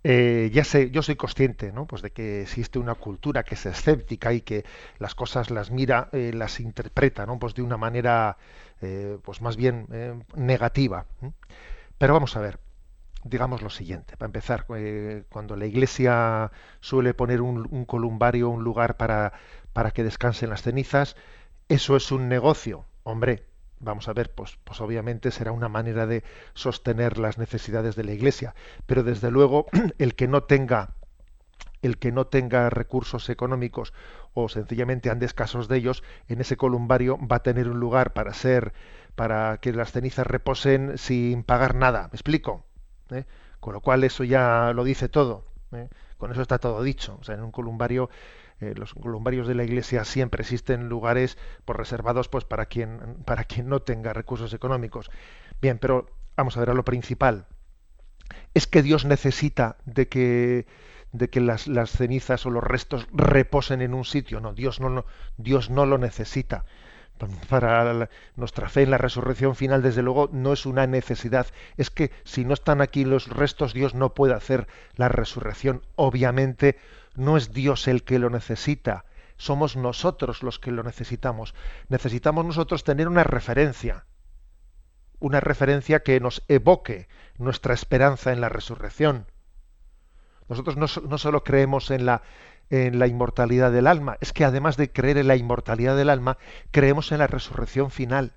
Eh, 0.04 0.50
ya 0.54 0.64
sé, 0.64 0.92
yo 0.92 1.02
soy 1.02 1.16
consciente, 1.18 1.74
¿no? 1.74 1.86
Pues 1.86 2.02
de 2.02 2.12
que 2.12 2.42
existe 2.44 2.80
una 2.80 2.96
cultura 2.96 3.44
que 3.44 3.56
es 3.56 3.66
escéptica 3.66 4.32
y 4.34 4.42
que 4.42 4.64
las 4.98 5.14
cosas 5.14 5.52
las 5.52 5.72
mira, 5.72 6.10
eh, 6.14 6.32
las 6.34 6.60
interpreta, 6.62 7.26
¿no? 7.26 7.38
Pues 7.38 7.54
de 7.54 7.64
una 7.64 7.78
manera, 7.78 8.38
eh, 8.82 9.18
pues 9.24 9.42
más 9.42 9.58
bien 9.58 9.88
negativa. 10.36 11.06
Pero 11.98 12.14
vamos 12.14 12.36
a 12.38 12.40
ver, 12.40 12.60
digamos 13.24 13.62
lo 13.62 13.70
siguiente, 13.70 14.16
para 14.18 14.28
empezar, 14.28 14.66
eh, 14.76 15.24
cuando 15.30 15.56
la 15.58 15.66
iglesia 15.66 16.52
suele 16.80 17.14
poner 17.14 17.42
un, 17.42 17.86
columbario, 17.86 18.50
un 18.50 18.64
lugar 18.64 18.96
para 18.98 19.34
que 19.94 20.04
descansen 20.04 20.50
las 20.50 20.62
cenizas, 20.62 21.16
eso 21.68 21.96
es 21.98 22.12
un 22.12 22.30
negocio. 22.30 22.86
Hombre, 23.04 23.44
vamos 23.80 24.08
a 24.08 24.14
ver, 24.14 24.34
pues, 24.34 24.58
pues 24.64 24.82
obviamente 24.82 25.32
será 25.32 25.52
una 25.52 25.70
manera 25.70 26.06
de 26.06 26.24
sostener 26.54 27.18
las 27.18 27.38
necesidades 27.38 27.96
de 27.96 28.04
la 28.04 28.12
iglesia, 28.12 28.56
pero 28.86 29.04
desde 29.04 29.32
luego 29.32 29.66
el 29.98 30.16
que 30.16 30.28
no 30.28 30.44
tenga 30.44 30.96
el 31.82 31.98
que 31.98 32.12
no 32.12 32.28
tenga 32.28 32.70
recursos 32.70 33.30
económicos 33.30 33.94
o 34.34 34.50
sencillamente 34.50 35.10
ande 35.10 35.26
escasos 35.26 35.68
de 35.68 35.78
ellos, 35.78 36.04
en 36.28 36.42
ese 36.42 36.58
columbario 36.58 37.18
va 37.26 37.38
a 37.38 37.44
tener 37.44 37.70
un 37.70 37.80
lugar 37.80 38.14
para 38.14 38.34
ser, 38.34 38.74
para 39.16 39.58
que 39.58 39.72
las 39.72 39.92
cenizas 39.92 40.28
reposen 40.28 40.98
sin 40.98 41.44
pagar 41.44 41.76
nada. 41.76 42.10
¿Me 42.12 42.16
explico? 42.16 42.66
¿eh? 43.12 43.26
Con 43.60 43.74
lo 43.74 43.82
cual 43.82 44.04
eso 44.04 44.24
ya 44.24 44.74
lo 44.74 44.84
dice 44.84 45.10
todo. 45.10 45.46
¿eh? 45.72 45.90
Con 46.18 46.32
eso 46.32 46.42
está 46.42 46.58
todo 46.60 46.84
dicho. 46.84 47.18
O 47.20 47.24
sea, 47.24 47.36
en 47.36 47.42
un 47.42 47.52
columbario, 47.52 48.10
eh, 48.62 48.74
los 48.76 48.94
columbarios 48.94 49.48
de 49.48 49.56
la 49.56 49.64
iglesia 49.64 50.04
siempre 50.06 50.42
existen 50.42 50.90
lugares 50.90 51.38
pues, 51.66 51.78
reservados 51.78 52.28
pues 52.28 52.46
para 52.46 52.66
quien, 52.66 53.18
para 53.26 53.44
quien 53.46 53.70
no 53.70 53.82
tenga 53.82 54.14
recursos 54.14 54.54
económicos. 54.54 55.10
Bien, 55.62 55.78
pero 55.80 56.08
vamos 56.36 56.58
a 56.58 56.60
ver 56.60 56.70
a 56.70 56.74
lo 56.74 56.86
principal. 56.86 57.48
Es 58.54 58.68
que 58.68 58.82
Dios 58.82 59.06
necesita 59.06 59.78
de 59.86 60.08
que 60.08 60.68
de 61.12 61.28
que 61.32 61.40
las, 61.40 61.68
las, 61.68 61.90
cenizas 61.90 62.46
o 62.46 62.52
los 62.52 62.64
restos 62.64 63.08
reposen 63.12 63.82
en 63.82 63.96
un 63.96 64.06
sitio. 64.06 64.40
No, 64.40 64.54
Dios 64.54 64.80
no, 64.80 64.90
no, 64.90 65.06
Dios 65.38 65.72
no 65.72 65.88
lo 65.88 65.98
necesita 65.98 66.66
para 67.50 68.10
nuestra 68.36 68.70
fe 68.70 68.84
en 68.84 68.92
la 68.92 68.98
resurrección 68.98 69.56
final, 69.56 69.82
desde 69.82 70.02
luego, 70.02 70.30
no 70.32 70.54
es 70.54 70.66
una 70.66 70.88
necesidad. 70.88 71.48
Es 71.78 71.90
que 71.90 72.12
si 72.24 72.46
no 72.46 72.54
están 72.54 72.82
aquí 72.82 73.06
los 73.06 73.28
restos, 73.28 73.74
Dios 73.74 73.94
no 73.94 74.14
puede 74.14 74.34
hacer 74.34 74.68
la 74.96 75.10
resurrección. 75.10 75.82
Obviamente, 75.96 76.78
no 77.20 77.38
es 77.38 77.52
Dios 77.52 77.88
el 77.88 78.04
que 78.04 78.18
lo 78.18 78.30
necesita, 78.30 79.06
somos 79.38 79.76
nosotros 79.76 80.44
los 80.44 80.60
que 80.60 80.72
lo 80.72 80.84
necesitamos. 80.84 81.54
Necesitamos 81.88 82.46
nosotros 82.46 82.84
tener 82.84 83.08
una 83.08 83.24
referencia, 83.24 84.06
una 85.20 85.40
referencia 85.40 86.02
que 86.02 86.20
nos 86.20 86.44
evoque 86.48 87.08
nuestra 87.38 87.74
esperanza 87.74 88.32
en 88.34 88.42
la 88.42 88.50
resurrección. 88.50 89.28
Nosotros 90.48 90.78
no, 90.78 91.18
solo 91.18 91.44
creemos 91.44 91.92
en 91.92 92.06
la 92.06 92.22
inmortalidad 93.08 93.72
del 93.72 93.88
alma, 93.88 94.18
es 94.20 94.34
que 94.34 94.46
además 94.46 94.78
de 94.78 94.92
creer 94.92 95.18
en 95.18 95.28
la 95.28 95.36
inmortalidad 95.36 95.96
del 95.96 96.10
alma, 96.10 96.38
creemos 96.72 97.12
en 97.12 97.20
la 97.20 97.28
resurrección 97.28 97.92
final. 97.92 98.34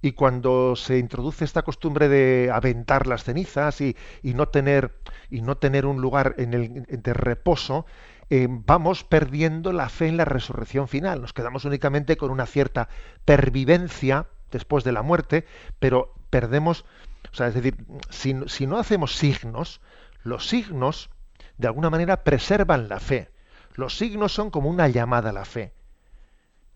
Y 0.00 0.12
cuando 0.12 0.76
se 0.76 0.98
introduce 0.98 1.44
esta 1.44 1.62
costumbre 1.62 2.08
de 2.08 2.50
aventar 2.52 3.06
las 3.06 3.24
cenizas 3.24 3.80
y, 3.80 3.96
no, 4.22 4.46
tener, 4.48 4.94
y 5.28 5.42
no 5.42 5.56
tener 5.56 5.86
un 5.86 6.00
lugar 6.00 6.34
en 6.38 6.54
el, 6.54 6.84
de 6.88 7.12
reposo, 7.12 7.84
eh, 8.30 8.46
vamos 8.48 9.02
perdiendo 9.02 9.72
la 9.72 9.88
fe 9.88 10.06
en 10.06 10.16
la 10.16 10.24
resurrección 10.24 10.86
final. 10.86 11.20
Nos 11.20 11.32
quedamos 11.32 11.64
únicamente 11.64 12.16
con 12.16 12.30
una 12.30 12.46
cierta 12.46 12.88
pervivencia 13.24 14.28
después 14.52 14.84
de 14.84 14.92
la 14.92 15.02
muerte, 15.02 15.46
pero 15.80 16.14
perdemos, 16.30 16.84
o 17.32 17.34
sea, 17.34 17.48
es 17.48 17.54
decir, 17.54 17.76
si, 18.10 18.36
si 18.46 18.66
no 18.66 18.78
hacemos 18.78 19.16
signos, 19.16 19.80
los 20.22 20.46
signos 20.46 21.10
de 21.56 21.66
alguna 21.66 21.90
manera 21.90 22.22
preservan 22.22 22.88
la 22.88 23.00
fe. 23.00 23.30
Los 23.74 23.96
signos 23.96 24.32
son 24.32 24.50
como 24.50 24.70
una 24.70 24.88
llamada 24.88 25.30
a 25.30 25.32
la 25.32 25.44
fe. 25.44 25.72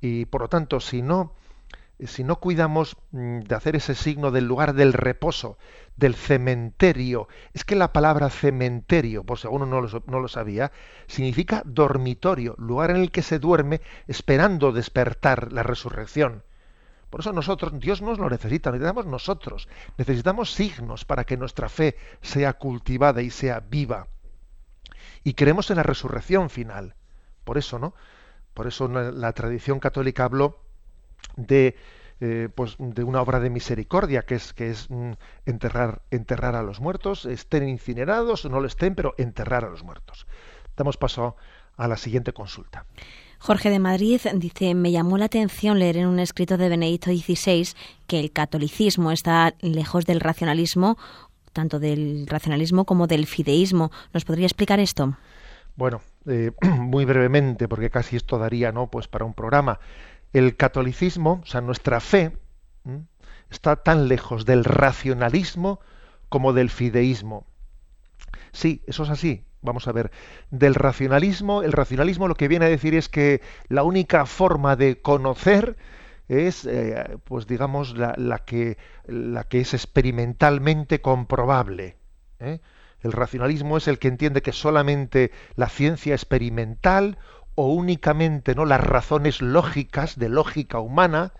Y 0.01 0.27
por 0.27 0.43
lo 0.43 0.49
tanto, 0.49 0.81
si 0.81 1.03
no, 1.03 1.35
si 2.07 2.25
no 2.25 2.37
cuidamos 2.37 2.97
mm, 3.13 3.41
de 3.41 3.55
hacer 3.55 3.77
ese 3.77 3.95
signo 3.95 4.31
del 4.31 4.47
lugar 4.47 4.75
del 4.75 4.93
reposo, 4.93 5.59
del 5.97 6.15
cementerio, 6.15 7.29
es 7.53 7.65
que 7.65 7.77
la 7.77 7.93
palabra 7.93 8.31
cementerio, 8.31 9.25
por 9.25 9.39
si 9.39 9.47
alguno 9.47 9.67
no 9.67 9.81
lo, 9.81 10.03
no 10.07 10.21
lo 10.21 10.29
sabía, 10.29 10.73
significa 11.07 11.63
dormitorio, 11.65 12.55
lugar 12.59 12.91
en 12.91 12.97
el 12.97 13.11
que 13.11 13.23
se 13.23 13.39
duerme 13.39 13.81
esperando 14.07 14.73
despertar 14.73 15.53
la 15.53 15.63
resurrección. 15.63 16.45
Por 17.11 17.21
eso 17.21 17.33
nosotros, 17.33 17.79
Dios 17.79 18.01
nos 18.01 18.19
lo 18.19 18.31
necesita, 18.31 18.71
necesitamos 18.71 19.07
nosotros, 19.07 19.69
necesitamos 19.99 20.53
signos 20.53 21.05
para 21.05 21.25
que 21.25 21.37
nuestra 21.37 21.69
fe 21.69 21.97
sea 22.23 22.55
cultivada 22.55 23.21
y 23.21 23.29
sea 23.29 23.61
viva 23.61 24.09
y 25.25 25.35
creemos 25.35 25.71
en 25.71 25.77
la 25.77 25.83
resurrección 25.83 26.51
final. 26.51 26.95
Por 27.45 27.59
eso, 27.59 27.79
¿no? 27.79 27.95
Por 28.55 28.67
eso 28.67 28.89
la, 28.89 29.33
tradición 29.33 29.81
católica 29.81 30.25
habló 30.25 30.61
de, 31.37 31.77
eh, 32.21 32.49
pues, 32.55 32.77
de 32.79 33.05
una 33.05 33.21
obra 33.21 33.41
de 33.41 33.51
misericordia, 33.51 34.23
que 34.23 34.37
es, 34.37 34.53
que 34.53 34.71
es 34.71 34.91
mm, 34.91 35.13
enterrar, 35.47 36.03
enterrar 36.11 36.55
a 36.55 36.63
los 36.63 36.81
muertos, 36.81 37.27
estén 37.27 37.69
incinerados 37.69 38.45
o 38.45 38.49
no 38.49 38.61
lo 38.61 38.67
estén, 38.67 38.95
pero 38.95 39.15
enterrar 39.19 39.65
a 39.65 39.71
los 39.71 39.83
muertos. 39.83 40.27
Damos 40.77 40.97
paso 40.97 41.37
a 41.77 41.89
la 41.89 41.97
siguiente 41.97 42.33
consulta. 42.33 42.87
Jorge 43.39 43.71
de 43.71 43.81
Madrid 43.81 44.21
dice, 44.35 44.75
me 44.75 44.93
llamó 44.93 45.19
la 45.19 45.25
atención 45.25 45.79
leer 45.79 45.97
en 45.97 46.07
un 46.07 46.21
escrito 46.21 46.57
de 46.57 46.69
Benedicto 46.69 47.11
XVI 47.11 47.69
que 48.07 48.21
el 48.21 48.31
catolicismo 48.31 49.11
está 49.11 49.55
lejos 49.61 50.05
del 50.07 50.21
racionalismo 50.21 50.97
tanto 51.53 51.79
del 51.79 52.27
racionalismo 52.27 52.85
como 52.85 53.07
del 53.07 53.27
fideísmo. 53.27 53.91
¿Nos 54.13 54.25
podría 54.25 54.47
explicar 54.47 54.81
esto? 54.81 55.17
Bueno, 55.77 56.01
eh, 56.27 56.53
muy 56.79 57.05
brevemente, 57.05 57.69
porque 57.69 57.91
casi 57.91 58.17
esto 58.17 58.39
daría, 58.39 58.73
¿no? 58.73 58.89
Pues 58.89 59.09
para 59.09 59.25
un 59.25 59.35
programa. 59.35 59.79
El 60.33 60.57
catolicismo, 60.57 61.41
o 61.43 61.47
sea, 61.47 61.61
nuestra 61.61 62.01
fe, 62.01 62.33
está 63.51 63.77
tan 63.77 64.09
lejos 64.09 64.47
del 64.47 64.65
racionalismo 64.65 65.81
como 66.29 66.53
del 66.53 66.71
fideísmo. 66.71 67.47
Sí, 68.53 68.83
eso 68.87 69.05
es 69.05 69.11
así. 69.11 69.45
Vamos 69.61 69.87
a 69.87 69.93
ver, 69.93 70.11
del 70.51 70.75
racionalismo, 70.75 71.63
el 71.63 71.73
racionalismo 71.73 72.27
lo 72.27 72.35
que 72.35 72.49
viene 72.49 72.65
a 72.65 72.69
decir 72.69 72.95
es 72.95 73.09
que 73.09 73.41
la 73.69 73.85
única 73.85 74.27
forma 74.27 74.75
de 74.75 75.01
conocer 75.01 75.77
es, 76.29 76.67
eh, 76.67 77.19
pues 77.25 77.47
digamos, 77.47 77.97
la, 77.97 78.39
que, 78.45 78.77
la 79.07 79.45
que 79.45 79.61
es 79.61 79.75
experimentalmente 79.75 81.01
comprobable. 81.01 81.97
¿eh? 82.41 82.61
El 83.03 83.13
racionalismo 83.13 83.77
es 83.77 83.87
el 83.87 83.99
que 83.99 84.09
entiende 84.09 84.43
que 84.43 84.53
solamente 84.53 85.31
la 85.55 85.69
ciencia 85.69 86.15
experimental 86.15 87.19
o 87.55 87.69
únicamente 87.69 88.55
no 88.55 88.65
las 88.65 88.81
razones 88.81 89.43
lógicas 89.43 90.19
de 90.19 90.29
lógica 90.29 90.79
humana 90.79 91.33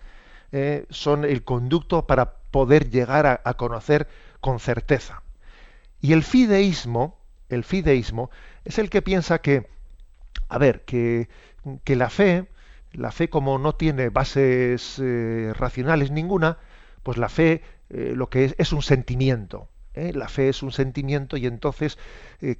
eh, 0.51 0.85
son 0.89 1.25
el 1.25 1.43
conducto 1.43 2.05
para 2.05 2.35
poder 2.51 2.89
llegar 2.89 3.41
a, 3.43 3.53
conocer 3.55 4.07
con 4.39 4.59
certeza. 4.59 5.23
Y 6.01 6.13
el 6.13 6.23
fideísmo, 6.23 7.17
el 7.49 7.63
fideísmo 7.63 8.29
es 8.65 8.77
el 8.77 8.89
que 8.89 9.01
piensa 9.01 9.39
que, 9.39 9.67
a 10.49 10.57
ver, 10.57 10.85
que, 10.85 11.29
que 11.83 11.95
la 11.95 12.09
fe 12.09 12.47
la 12.93 13.11
fe 13.11 13.29
como 13.29 13.57
no 13.57 13.75
tiene 13.75 14.09
bases 14.09 14.99
eh, 15.01 15.51
racionales 15.55 16.11
ninguna, 16.11 16.57
pues 17.01 17.17
la 17.17 17.29
fe 17.29 17.63
eh, 17.89 18.13
lo 18.15 18.29
que 18.29 18.45
es 18.45 18.55
es 18.57 18.71
un 18.71 18.81
sentimiento. 18.81 19.67
¿Eh? 19.93 20.13
La 20.13 20.27
fe 20.27 20.49
es 20.49 20.63
un 20.63 20.71
sentimiento 20.71 21.37
y 21.37 21.45
entonces 21.45 21.97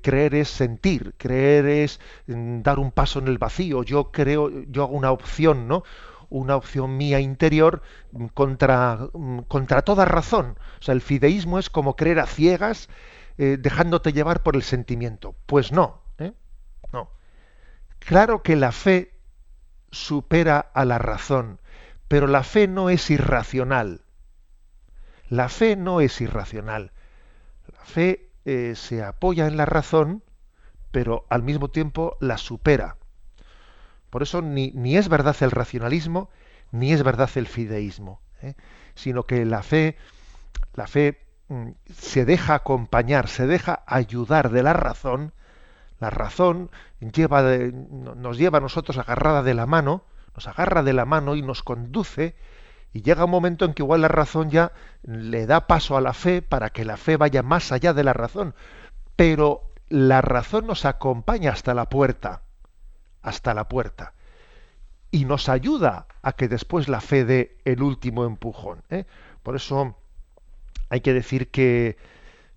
creer 0.02 0.36
es 0.36 0.50
sentir, 0.50 1.14
creer 1.18 1.66
es 1.66 2.00
mm, 2.28 2.62
dar 2.62 2.80
un 2.80 2.92
paso 2.92 3.20
en 3.20 3.28
el 3.28 3.38
vacío. 3.38 3.84
Yo 3.84 4.12
creo, 4.12 4.50
yo 4.68 4.84
hago 4.84 4.96
una 4.96 5.12
opción, 5.12 5.68
¿no? 5.68 5.84
Una 6.30 6.56
opción 6.56 6.98
mía 6.98 7.20
interior 7.20 7.82
mm, 8.12 8.28
contra, 8.28 9.10
mm, 9.14 9.40
contra 9.42 9.82
toda 9.82 10.06
razón. 10.06 10.58
O 10.80 10.84
sea, 10.84 10.94
el 10.94 11.02
fideísmo 11.02 11.60
es 11.60 11.70
como 11.70 11.96
creer 11.96 12.20
a 12.20 12.28
ciegas, 12.28 12.90
dejándote 13.36 14.14
llevar 14.14 14.44
por 14.44 14.56
el 14.56 14.62
sentimiento. 14.62 15.36
Pues 15.48 15.72
no, 15.72 16.04
no. 16.92 17.10
Claro 17.98 18.44
que 18.44 18.56
la 18.56 18.72
fe 18.72 19.14
supera 19.92 20.60
a 20.60 20.86
la 20.86 20.98
razón, 20.98 21.60
pero 22.08 22.28
la 22.28 22.44
fe 22.44 22.68
no 22.68 22.90
es 22.90 23.10
irracional. 23.10 24.02
La 25.30 25.50
fe 25.50 25.76
no 25.76 26.02
es 26.02 26.20
irracional. 26.22 26.92
La 27.72 27.86
fe 27.86 28.30
eh, 28.46 28.74
se 28.76 29.04
apoya 29.04 29.48
en 29.48 29.58
la 29.58 29.66
razón, 29.66 30.24
pero 30.92 31.26
al 31.30 31.44
mismo 31.44 31.70
tiempo 31.70 32.18
la 32.20 32.38
supera. 32.38 32.98
Por 34.10 34.22
eso 34.22 34.42
ni, 34.42 34.72
es 34.96 35.10
verdad 35.10 35.36
el 35.42 35.52
racionalismo, 35.52 36.30
ni 36.72 36.94
es 36.94 37.04
verdad 37.04 37.30
el 37.36 37.48
fideísmo, 37.48 38.22
¿eh? 38.42 38.54
sino 38.96 39.24
que 39.24 39.46
la 39.46 39.64
fe, 39.64 39.98
la 40.76 40.88
fe 40.88 41.26
mm, 41.48 41.70
se 41.92 42.26
deja 42.26 42.54
acompañar, 42.54 43.28
se 43.28 43.48
deja 43.48 43.84
ayudar 43.88 44.52
de 44.52 44.62
la 44.62 44.74
razón, 44.74 45.34
la 46.00 46.10
razón 46.10 46.70
nos 47.00 48.38
lleva 48.38 48.58
a 48.58 48.62
nosotros 48.62 48.98
agarrada 48.98 49.42
de 49.42 49.54
la 49.54 49.66
mano, 49.66 50.04
nos 50.36 50.48
agarra 50.48 50.84
de 50.84 50.94
la 50.94 51.06
mano 51.06 51.36
y 51.36 51.42
nos 51.42 51.64
conduce, 51.64 52.36
y 52.94 53.02
llega 53.02 53.26
un 53.26 53.32
momento 53.32 53.66
en 53.66 53.74
que 53.74 53.82
igual 53.82 54.02
la 54.02 54.08
razón 54.08 54.52
ya 54.52 54.72
le 55.02 55.48
da 55.48 55.66
paso 55.66 55.98
a 55.98 56.02
la 56.02 56.14
fe 56.14 56.44
para 56.44 56.70
que 56.70 56.86
la 56.86 56.96
fe 56.96 57.18
vaya 57.18 57.42
más 57.42 57.72
allá 57.72 57.94
de 57.94 58.04
la 58.04 58.14
razón. 58.14 58.54
Pero 59.16 59.74
la 59.90 60.22
razón 60.22 60.68
nos 60.68 60.86
acompaña 60.86 61.52
hasta 61.52 61.74
la 61.74 61.90
puerta, 61.90 62.44
hasta 63.24 63.56
la 63.56 63.68
puerta, 63.68 64.14
y 65.10 65.26
nos 65.26 65.50
ayuda 65.50 66.08
a 66.22 66.34
que 66.34 66.48
después 66.48 66.88
la 66.88 67.02
fe 67.02 67.26
dé 67.26 67.58
el 67.66 67.82
último 67.82 68.26
empujón. 68.26 68.84
¿eh? 68.92 69.06
Por 69.42 69.56
eso 69.56 69.98
hay 70.90 71.02
que 71.02 71.14
decir 71.14 71.50
que, 71.50 71.98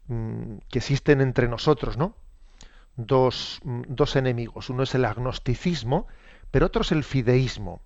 mm, 0.09 0.57
que 0.71 0.79
existen 0.79 1.23
entre 1.23 1.49
nosotros, 1.49 1.97
¿no? 1.97 2.15
Dos, 2.97 3.61
mm, 3.65 3.83
dos, 3.89 4.17
enemigos. 4.17 4.69
Uno 4.69 4.83
es 4.83 4.95
el 4.95 5.05
agnosticismo, 5.07 6.07
pero 6.51 6.67
otro 6.67 6.83
es 6.83 6.93
el 6.93 7.05
fideísmo. 7.05 7.81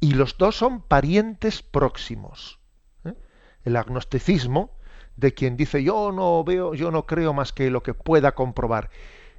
Y 0.00 0.12
los 0.12 0.36
dos 0.36 0.56
son 0.56 0.82
parientes 0.82 1.62
próximos. 1.62 2.58
¿eh? 3.04 3.14
El 3.64 3.76
agnosticismo, 3.76 4.76
de 5.16 5.32
quien 5.32 5.56
dice 5.56 5.82
yo 5.82 6.12
no 6.12 6.44
veo, 6.44 6.74
yo 6.74 6.90
no 6.90 7.06
creo 7.06 7.32
más 7.32 7.52
que 7.52 7.70
lo 7.70 7.82
que 7.82 7.94
pueda 7.94 8.32
comprobar 8.32 8.90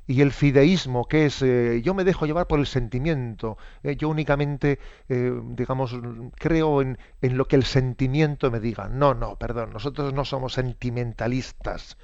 y 0.09 0.21
el 0.21 0.31
fideísmo, 0.31 1.05
que 1.05 1.25
es 1.25 1.41
eh, 1.41 1.81
yo 1.83 1.93
me 1.93 2.05
dejo 2.05 2.25
llevar 2.25 2.47
por 2.47 2.59
el 2.59 2.65
sentimiento, 2.65 3.57
eh, 3.83 3.97
yo 3.97 4.07
únicamente, 4.07 4.79
digamos, 5.09 5.93
creo 6.35 6.81
en, 6.81 6.97
en, 7.21 7.37
lo 7.37 7.49
que 7.49 7.57
el 7.57 7.65
sentimiento 7.65 8.49
me 8.49 8.61
diga. 8.61 8.87
No, 8.87 9.13
no, 9.13 9.35
perdón, 9.35 9.73
nosotros 9.73 10.13
no 10.13 10.23
somos 10.23 10.53
sentimentalistas 10.53 11.97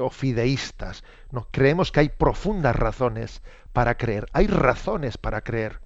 o 0.00 0.08
fideístas, 0.08 1.04
no, 1.32 1.48
creemos 1.50 1.92
que 1.92 2.00
hay 2.00 2.08
profundas 2.08 2.74
razones 2.74 3.42
para 3.74 3.96
creer, 3.96 4.26
hay 4.32 4.46
razones 4.46 5.18
para 5.18 5.42
creer, 5.42 5.80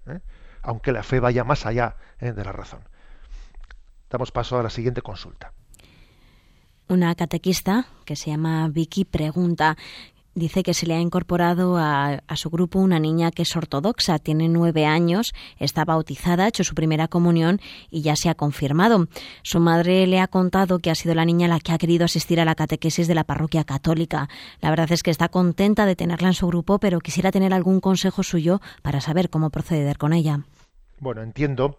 aunque 0.64 0.92
la 0.92 1.02
fe 1.02 1.20
vaya 1.20 1.44
más 1.44 1.66
allá 1.66 1.96
de 2.18 2.44
la 2.44 2.52
razón. 2.52 2.80
Damos 4.10 4.32
paso 4.32 4.58
a 4.58 4.62
la 4.62 4.70
siguiente 4.70 5.02
consulta. 5.02 5.52
Una 6.88 7.14
catequista 7.14 7.86
que 8.04 8.16
se 8.16 8.30
llama 8.30 8.68
Vicky 8.68 9.04
pregunta 9.04 9.76
dice 10.34 10.62
que 10.62 10.74
se 10.74 10.86
le 10.86 10.94
ha 10.94 11.00
incorporado 11.00 11.76
a, 11.78 12.20
su 12.34 12.50
grupo 12.50 12.78
una 12.78 12.98
niña 12.98 13.30
que 13.30 13.42
es 13.42 13.56
ortodoxa, 13.56 14.18
tiene 14.18 14.48
nueve 14.48 14.84
años, 14.84 15.32
está 15.58 15.84
bautizada, 15.84 16.44
ha 16.44 16.48
hecho 16.48 16.64
su 16.64 16.74
primera 16.74 17.08
comunión 17.08 17.60
y 17.90 18.02
ya 18.02 18.16
se 18.16 18.28
ha 18.28 18.34
confirmado. 18.34 19.06
Su 19.42 19.60
madre 19.60 20.06
le 20.06 20.20
ha 20.20 20.26
contado 20.26 20.78
que 20.78 20.90
ha 20.90 20.94
sido 20.94 21.14
la 21.14 21.24
niña 21.24 21.48
la 21.48 21.60
que 21.60 21.72
ha 21.72 21.78
querido 21.78 22.04
asistir 22.04 22.40
a 22.40 22.44
la 22.44 22.54
catequesis 22.54 23.06
de 23.06 23.14
la 23.14 23.24
parroquia 23.24 23.64
católica. 23.64 24.28
La 24.60 24.70
verdad 24.70 24.90
es 24.90 25.02
que 25.02 25.10
está 25.10 25.28
contenta 25.28 25.86
de 25.86 25.96
tenerla 25.96 26.28
en 26.28 26.34
su 26.34 26.46
grupo, 26.48 26.78
pero 26.78 27.00
quisiera 27.00 27.30
tener 27.30 27.54
algún 27.54 27.80
consejo 27.80 28.22
suyo 28.22 28.60
para 28.82 29.00
saber 29.00 29.30
cómo 29.30 29.50
proceder 29.50 29.98
con 29.98 30.12
ella. 30.12 30.40
Bueno, 31.04 31.22
entiendo, 31.22 31.78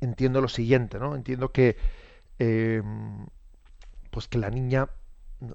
entiendo 0.00 0.40
lo 0.40 0.48
siguiente, 0.48 0.98
¿no? 0.98 1.14
Entiendo 1.14 1.52
que, 1.52 1.76
eh, 2.38 2.82
pues 4.10 4.26
que 4.26 4.38
la 4.38 4.48
niña 4.48 4.88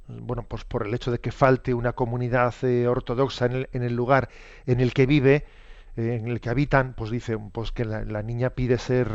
bueno, 0.08 0.44
pues 0.44 0.64
por 0.64 0.86
el 0.86 0.94
hecho 0.94 1.10
de 1.12 1.20
que 1.20 1.32
falte 1.32 1.74
una 1.74 1.94
comunidad 1.94 2.54
eh, 2.62 2.88
ortodoxa 2.88 3.48
en 3.48 3.84
el, 3.84 3.96
lugar 3.96 4.30
en 4.68 4.80
el 4.80 4.94
que 4.94 5.08
vive, 5.08 5.44
eh, 5.98 6.20
en 6.22 6.28
el 6.28 6.40
que 6.40 6.52
habitan, 6.52 6.94
pues 6.94 7.10
dice 7.10 7.36
pues 7.52 7.72
que 7.72 7.84
la, 7.84 8.22
niña 8.22 8.52
pide 8.52 8.78
ser 8.78 9.08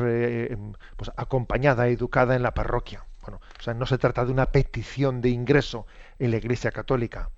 em, 0.50 0.73
pues 0.97 1.12
acompañada, 1.16 1.87
educada 1.87 2.35
en 2.35 2.42
la 2.42 2.54
parroquia. 2.54 3.06
Bueno, 3.23 3.40
o 3.61 3.62
sea, 3.62 3.75
no 3.75 3.87
se 3.87 3.99
trata 3.99 4.25
de 4.25 4.32
una 4.32 4.47
petición 4.47 5.20
de 5.20 5.28
ingreso 5.30 5.87
en 6.18 6.32
la 6.32 6.38
Iglesia 6.38 6.73
Católica. 6.73 7.30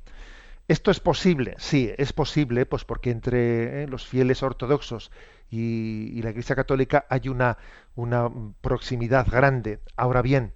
¿Esto 0.69 0.91
es 0.91 1.01
posible? 1.01 1.55
Sí, 1.59 1.93
es 1.99 2.13
posible, 2.13 2.65
pues 2.65 2.85
porque 2.85 3.11
entre 3.11 3.87
los 3.89 4.07
fieles 4.07 4.43
ortodoxos 4.43 5.11
y, 5.51 6.23
la 6.23 6.31
Iglesia 6.31 6.57
Católica 6.57 7.07
hay 7.09 7.29
una, 7.29 7.59
una 7.97 8.31
proximidad 8.61 9.27
grande. 9.29 9.81
Ahora 9.97 10.23
bien, 10.23 10.53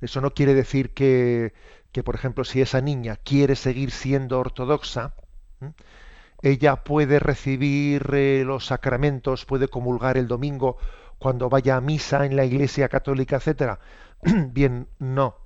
eso 0.00 0.20
no 0.20 0.32
quiere 0.32 0.54
decir 0.54 0.92
que, 0.92 1.54
que 1.92 2.02
por 2.02 2.14
ejemplo, 2.14 2.44
si 2.44 2.60
esa 2.60 2.80
niña 2.80 3.16
quiere 3.16 3.56
seguir 3.56 3.90
siendo 3.90 4.38
ortodoxa, 4.40 5.14
ella 6.42 6.84
puede 6.84 7.18
recibir 7.18 8.10
eh, 8.12 8.42
los 8.44 8.66
sacramentos, 8.66 9.44
puede 9.44 9.68
comulgar 9.68 10.16
el 10.16 10.28
domingo 10.28 10.76
cuando 11.18 11.48
vaya 11.48 11.76
a 11.76 11.80
misa 11.80 12.26
en 12.26 12.36
la 12.36 12.44
iglesia 12.44 12.88
católica, 12.88 13.36
etcétera. 13.36 13.78
Bien, 14.22 14.88
no. 14.98 15.36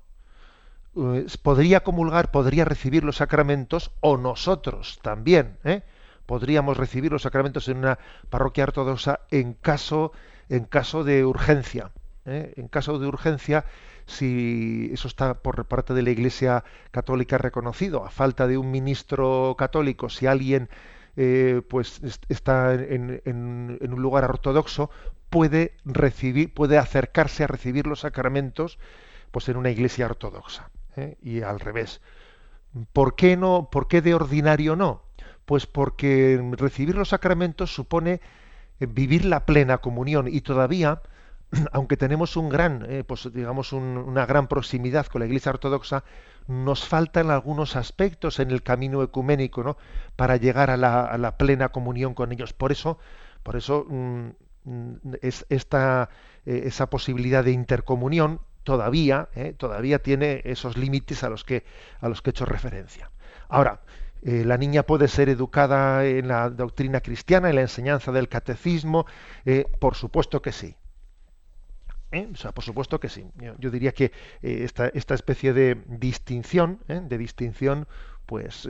podría 1.42 1.80
comulgar, 1.80 2.30
podría 2.30 2.64
recibir 2.64 3.04
los 3.04 3.16
sacramentos, 3.16 3.92
o 4.00 4.16
nosotros 4.16 4.98
también, 5.02 5.58
¿eh? 5.64 5.82
Podríamos 6.30 6.76
recibir 6.76 7.10
los 7.10 7.22
sacramentos 7.22 7.66
en 7.66 7.78
una 7.78 7.98
parroquia 8.28 8.62
ortodoxa 8.62 9.18
en 9.32 9.52
caso, 9.52 10.12
en 10.48 10.64
caso 10.64 11.02
de 11.02 11.24
urgencia. 11.24 11.90
¿eh? 12.24 12.54
En 12.56 12.68
caso 12.68 13.00
de 13.00 13.08
urgencia, 13.08 13.64
si 14.06 14.90
eso 14.92 15.08
está 15.08 15.42
por 15.42 15.64
parte 15.64 15.92
de 15.92 16.02
la 16.02 16.10
Iglesia 16.10 16.62
Católica 16.92 17.36
reconocido, 17.36 18.04
a 18.04 18.10
falta 18.10 18.46
de 18.46 18.58
un 18.58 18.70
ministro 18.70 19.56
católico, 19.58 20.08
si 20.08 20.28
alguien 20.28 20.68
eh, 21.16 21.62
pues 21.68 22.00
está 22.28 22.74
en, 22.74 23.20
un 23.26 24.00
lugar 24.00 24.22
ortodoxo, 24.22 24.88
puede 25.30 25.74
recibir, 25.84 26.54
puede 26.54 26.78
acercarse 26.78 27.42
a 27.42 27.48
recibir 27.48 27.88
los 27.88 28.02
sacramentos, 28.02 28.78
pues 29.32 29.48
en 29.48 29.56
una 29.56 29.70
iglesia 29.70 30.06
ortodoxa 30.06 30.70
¿eh? 30.96 31.18
y 31.20 31.42
al 31.42 31.58
revés. 31.58 32.00
¿Por 32.92 33.16
qué 33.16 33.36
no? 33.36 33.68
¿Por 33.72 33.88
qué 33.88 34.00
de 34.00 34.14
ordinario 34.14 34.76
no? 34.76 35.09
Pues 35.50 35.66
porque 35.66 36.40
recibir 36.52 36.94
los 36.94 37.08
sacramentos 37.08 37.74
supone 37.74 38.20
vivir 38.78 39.24
la 39.24 39.46
plena 39.46 39.78
comunión 39.78 40.28
y 40.28 40.42
todavía 40.42 41.02
aunque 41.72 41.96
tenemos 41.96 42.36
un 42.36 42.48
gran, 42.48 42.86
eh, 42.88 43.02
pues 43.02 43.28
digamos 43.34 43.72
una 43.72 44.26
gran 44.26 44.46
proximidad 44.46 45.06
con 45.06 45.18
la 45.18 45.26
Iglesia 45.26 45.50
Ortodoxa, 45.50 46.04
nos 46.46 46.86
faltan 46.86 47.32
algunos 47.32 47.74
aspectos 47.74 48.38
en 48.38 48.52
el 48.52 48.62
camino 48.62 49.02
ecuménico, 49.02 49.64
¿no? 49.64 49.76
Para 50.14 50.36
llegar 50.36 50.70
a 50.70 50.76
la, 50.76 51.36
plena 51.36 51.70
comunión 51.70 52.14
con 52.14 52.30
ellos. 52.30 52.52
Por 52.52 52.70
eso, 52.70 53.00
por 53.42 53.56
eso 53.56 53.86
mm, 53.88 54.28
es 55.20 55.46
esta 55.48 56.10
eh, 56.46 56.62
esa 56.66 56.88
posibilidad 56.90 57.42
de 57.42 57.50
intercomunión 57.50 58.38
todavía, 58.62 59.30
eh, 59.34 59.52
todavía 59.58 59.98
tiene 59.98 60.42
esos 60.44 60.76
límites 60.76 61.24
a 61.24 61.28
los 61.28 61.42
que 61.42 61.64
a 62.00 62.08
los 62.08 62.22
que 62.22 62.30
he 62.30 62.34
hecho 62.34 62.44
referencia. 62.44 63.10
Ahora, 63.48 63.80
la 64.22 64.58
niña 64.58 64.82
puede 64.82 65.08
ser 65.08 65.28
educada 65.28 66.04
en 66.04 66.28
la 66.28 66.50
doctrina 66.50 67.00
cristiana, 67.00 67.48
en 67.48 67.56
la 67.56 67.62
enseñanza 67.62 68.12
del 68.12 68.28
catecismo, 68.28 69.06
por 69.78 69.94
supuesto 69.94 70.42
que 70.42 70.52
sí. 70.52 70.76
¿eh? 72.12 72.28
O 72.32 72.36
sea, 72.36 72.52
por 72.52 72.64
supuesto 72.64 73.00
que 73.00 73.08
sí. 73.08 73.26
Yo, 73.58 73.70
diría 73.70 73.92
que 73.92 74.06
eh, 74.42 74.60
esta, 74.64 74.88
esta, 74.88 75.14
especie 75.14 75.52
de 75.52 75.82
distinción, 75.86 76.80
¿eh? 76.88 77.00
de 77.02 77.18
distinción, 77.18 77.86
pues 78.30 78.64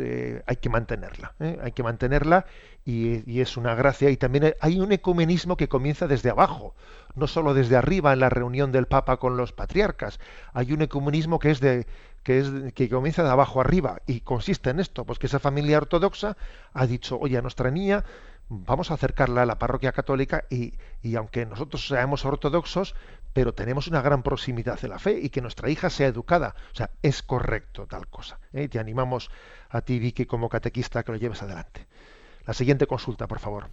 hay 0.47 0.57
que 0.57 0.71
mantenerla. 0.71 1.35
Hay 1.39 1.73
que 1.73 1.83
mantenerla 1.83 2.47
y, 2.87 3.41
es 3.43 3.59
una 3.59 3.75
gracia. 3.75 4.09
Y 4.09 4.17
también 4.17 4.55
hay 4.59 4.81
un 4.81 4.91
ecumenismo 4.91 5.59
que 5.59 5.69
comienza 5.69 6.07
desde 6.07 6.31
abajo, 6.31 6.75
no 7.15 7.27
solo 7.27 7.53
desde 7.53 7.77
arriba 7.77 8.15
en 8.15 8.21
la 8.21 8.31
reunión 8.31 8.73
del 8.73 8.87
Papa 8.87 9.19
con 9.19 9.37
los 9.37 9.53
patriarcas. 9.53 10.19
Hay 10.55 10.73
un 10.73 10.81
ecumenismo 10.81 11.39
que 11.39 11.51
es 11.51 11.61
de 11.61 11.87
que 12.23 12.39
es 12.39 12.73
que 12.73 12.89
comienza 12.89 13.23
de 13.23 13.29
abajo 13.29 13.61
arriba 13.61 14.01
y 14.07 14.21
consiste 14.21 14.71
en 14.71 14.81
esto, 14.81 15.05
pues 15.05 15.19
que 15.19 15.27
esa 15.27 15.39
familia 15.39 15.77
ortodoxa 15.77 16.39
ha 16.73 16.87
dicho, 16.87 17.19
oye, 17.19 17.37
a 17.37 17.43
nuestra 17.43 17.71
niña 17.71 18.05
vamos 18.49 18.91
a 18.91 18.95
acercarla 18.95 19.43
a 19.43 19.47
la 19.47 19.59
parroquia 19.59 19.93
católica 19.93 20.45
y, 20.49 20.73
y, 21.03 21.17
aunque 21.17 21.45
nosotros 21.45 21.87
seamos 21.87 22.25
ortodoxos, 22.25 22.95
pero 23.33 23.55
tenemos 23.55 23.87
una 23.87 24.03
gran 24.03 24.23
proximidad 24.23 24.81
de 24.81 24.89
la 24.89 24.99
fe 24.99 25.19
y 25.21 25.31
que 25.31 25.41
nuestra 25.41 25.71
hija 25.71 25.91
sea 25.91 26.09
educada. 26.09 26.55
O 26.73 26.75
sea, 26.75 26.91
es 27.03 27.23
correcto 27.23 27.87
tal 27.87 28.09
cosa. 28.09 28.39
¿eh? 28.53 28.69
Te 28.69 28.79
animamos 28.79 29.31
a 29.69 29.81
ti, 29.83 29.99
Vicky, 29.99 30.27
como 30.27 30.49
catequista, 30.49 31.03
que 31.03 31.13
lo 31.13 31.19
lleves 31.19 31.43
adelante. 31.43 31.87
La 32.47 32.55
siguiente 32.55 32.87
consulta, 32.87 33.27
por 33.27 33.39
favor. 33.39 33.69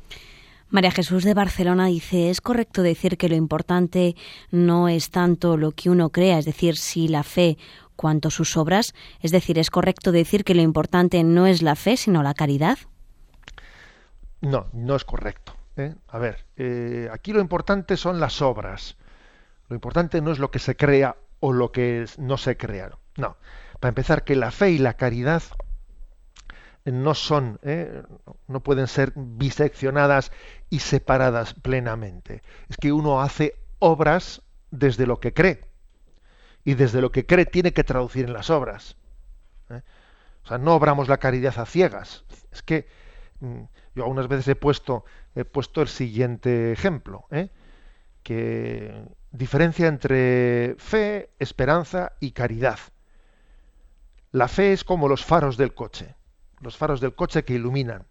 María 0.70 0.92
Jesús 0.92 1.24
de 1.24 1.34
Barcelona 1.34 1.88
dice, 1.88 2.30
¿es 2.30 2.42
correcto 2.42 2.82
decir 2.82 3.18
que 3.18 3.30
lo 3.30 3.36
importante 3.36 4.16
no 4.52 4.90
es 4.90 5.12
tanto 5.12 5.56
lo 5.56 5.72
que 5.72 5.90
uno 5.90 6.10
crea, 6.10 6.40
es 6.40 6.46
decir, 6.46 6.76
si 6.76 7.08
la 7.08 7.24
fe, 7.24 7.58
cuanto 7.96 8.30
sus 8.30 8.58
obras? 8.58 8.94
Es 9.22 9.32
decir, 9.32 9.58
¿es 9.60 9.70
correcto 9.70 10.12
decir 10.12 10.44
que 10.44 10.56
lo 10.56 10.62
importante 10.62 11.24
no 11.24 11.48
es 11.48 11.62
la 11.62 11.76
fe, 11.76 11.96
sino 11.96 12.22
la 12.22 12.34
caridad? 12.34 12.78
No, 14.42 14.68
no 14.74 14.98
es 14.98 15.06
correcto. 15.06 15.54
¿eh? 15.78 15.96
A 16.10 16.20
ver, 16.20 16.46
eh, 16.58 17.08
aquí 17.14 17.32
lo 17.32 17.40
importante 17.40 17.96
son 17.96 18.20
las 18.20 18.42
obras. 18.42 18.98
Lo 19.70 19.76
importante 19.76 20.22
no 20.22 20.32
es 20.32 20.40
lo 20.40 20.52
que 20.52 20.60
se 20.60 20.76
crea 20.76 21.18
o 21.40 21.54
lo 21.54 21.72
que 21.72 22.06
no 22.18 22.38
se 22.38 22.58
crea. 22.58 22.92
No. 23.18 23.38
Para 23.80 23.90
empezar, 23.90 24.24
que 24.24 24.36
la 24.36 24.52
fe 24.52 24.72
y 24.72 24.78
la 24.78 24.96
caridad 24.96 25.44
no 26.86 27.14
son, 27.14 27.60
¿eh? 27.64 28.04
no 28.48 28.62
pueden 28.62 28.88
ser 28.88 29.12
biseccionadas 29.16 30.32
y 30.70 30.80
separadas 30.80 31.54
plenamente. 31.54 32.42
Es 32.70 32.78
que 32.78 32.92
uno 32.92 33.22
hace 33.22 33.56
obras 33.80 34.42
desde 34.72 35.06
lo 35.06 35.20
que 35.20 35.34
cree. 35.34 35.66
Y 36.64 36.76
desde 36.76 37.02
lo 37.02 37.12
que 37.12 37.26
cree 37.26 37.46
tiene 37.46 37.74
que 37.74 37.84
traducir 37.84 38.26
en 38.26 38.34
las 38.34 38.50
obras. 38.50 38.98
O 39.70 40.48
sea, 40.48 40.58
no 40.58 40.76
obramos 40.76 41.10
la 41.10 41.18
caridad 41.18 41.60
a 41.60 41.66
ciegas. 41.66 42.24
Es 42.52 42.62
que 42.62 42.88
mm, 43.42 43.64
yo 43.96 44.04
algunas 44.04 44.30
veces 44.30 44.48
he 44.48 44.56
puesto, 44.56 45.04
he 45.36 45.44
puesto 45.44 45.82
el 45.82 45.90
siguiente 45.90 46.72
ejemplo, 46.72 47.26
¿eh? 47.32 47.50
que 48.24 49.04
diferencia 49.32 49.88
entre 49.88 50.76
fe, 50.78 51.30
esperanza 51.40 52.14
y 52.20 52.32
caridad. 52.32 52.80
La 54.32 54.48
fe 54.48 54.74
es 54.74 54.84
como 54.84 55.08
los 55.08 55.24
faros 55.26 55.58
del 55.58 55.74
coche, 55.74 56.16
los 56.62 56.78
faros 56.78 57.02
del 57.02 57.16
coche 57.16 57.44
que 57.44 57.54
iluminan. 57.54 58.06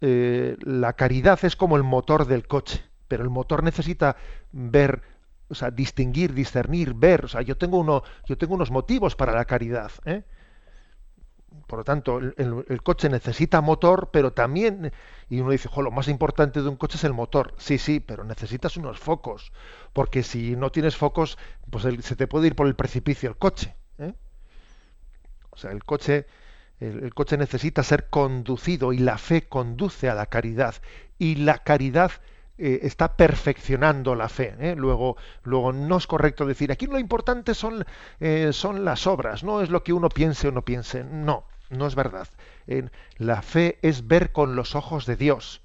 Eh, 0.00 0.56
la 0.60 0.92
caridad 0.92 1.38
es 1.44 1.56
como 1.56 1.76
el 1.76 1.82
motor 1.82 2.26
del 2.26 2.46
coche, 2.46 2.84
pero 3.08 3.24
el 3.24 3.30
motor 3.30 3.62
necesita 3.62 4.16
ver 4.52 5.02
o 5.48 5.54
sea, 5.54 5.70
distinguir, 5.70 6.34
discernir, 6.34 6.94
ver. 6.94 7.24
O 7.24 7.28
sea, 7.28 7.42
yo 7.42 7.56
tengo 7.56 7.78
uno, 7.78 8.02
yo 8.26 8.36
tengo 8.36 8.54
unos 8.54 8.70
motivos 8.70 9.16
para 9.16 9.32
la 9.32 9.44
caridad. 9.44 9.90
¿eh? 10.04 10.24
Por 11.68 11.80
lo 11.80 11.84
tanto, 11.84 12.18
el, 12.18 12.82
coche 12.82 13.10
necesita 13.10 13.60
motor, 13.60 14.08
pero 14.10 14.32
también, 14.32 14.90
y 15.28 15.40
uno 15.40 15.50
dice, 15.50 15.68
lo 15.76 15.90
más 15.90 16.08
importante 16.08 16.62
de 16.62 16.68
un 16.68 16.76
coche 16.76 16.96
es 16.96 17.04
el 17.04 17.12
motor. 17.12 17.52
Sí, 17.58 17.76
sí, 17.76 18.00
pero 18.00 18.24
necesitas 18.24 18.78
unos 18.78 18.98
focos, 18.98 19.52
porque 19.92 20.22
si 20.22 20.56
no 20.56 20.72
tienes 20.72 20.96
focos, 20.96 21.36
pues 21.68 21.84
se 22.02 22.16
te 22.16 22.26
puede 22.26 22.46
ir 22.46 22.56
por 22.56 22.68
el 22.68 22.74
precipicio 22.74 23.28
el 23.28 23.36
coche. 23.36 23.76
¿eh? 23.98 24.14
O 25.50 25.58
sea, 25.58 25.70
el 25.70 25.84
coche, 25.84 26.26
el 26.80 27.12
coche 27.12 27.36
necesita 27.36 27.82
ser 27.82 28.08
conducido 28.08 28.94
y 28.94 28.98
la 28.98 29.18
fe 29.18 29.46
conduce 29.46 30.08
a 30.08 30.14
la 30.14 30.24
caridad 30.24 30.74
y 31.18 31.34
la 31.34 31.58
caridad 31.58 32.12
eh, 32.56 32.80
está 32.84 33.14
perfeccionando 33.14 34.14
la 34.14 34.30
fe. 34.30 34.56
¿eh? 34.58 34.74
Luego, 34.74 35.18
luego 35.42 35.74
no 35.74 35.98
es 35.98 36.06
correcto 36.06 36.46
decir 36.46 36.72
aquí 36.72 36.86
lo 36.86 36.98
importante 36.98 37.52
son, 37.52 37.84
son 38.52 38.86
las 38.86 39.06
obras, 39.06 39.44
no 39.44 39.60
es 39.60 39.68
lo 39.68 39.84
que 39.84 39.92
uno 39.92 40.08
piense 40.08 40.48
o 40.48 40.50
no 40.50 40.64
piense. 40.64 41.04
No, 41.04 41.44
no 41.70 41.86
es 41.86 41.94
verdad. 41.94 42.28
la 43.16 43.42
fe 43.42 43.78
es 43.82 44.06
ver 44.06 44.32
con 44.32 44.56
los 44.56 44.74
ojos 44.74 45.06
de 45.06 45.16
Dios 45.16 45.62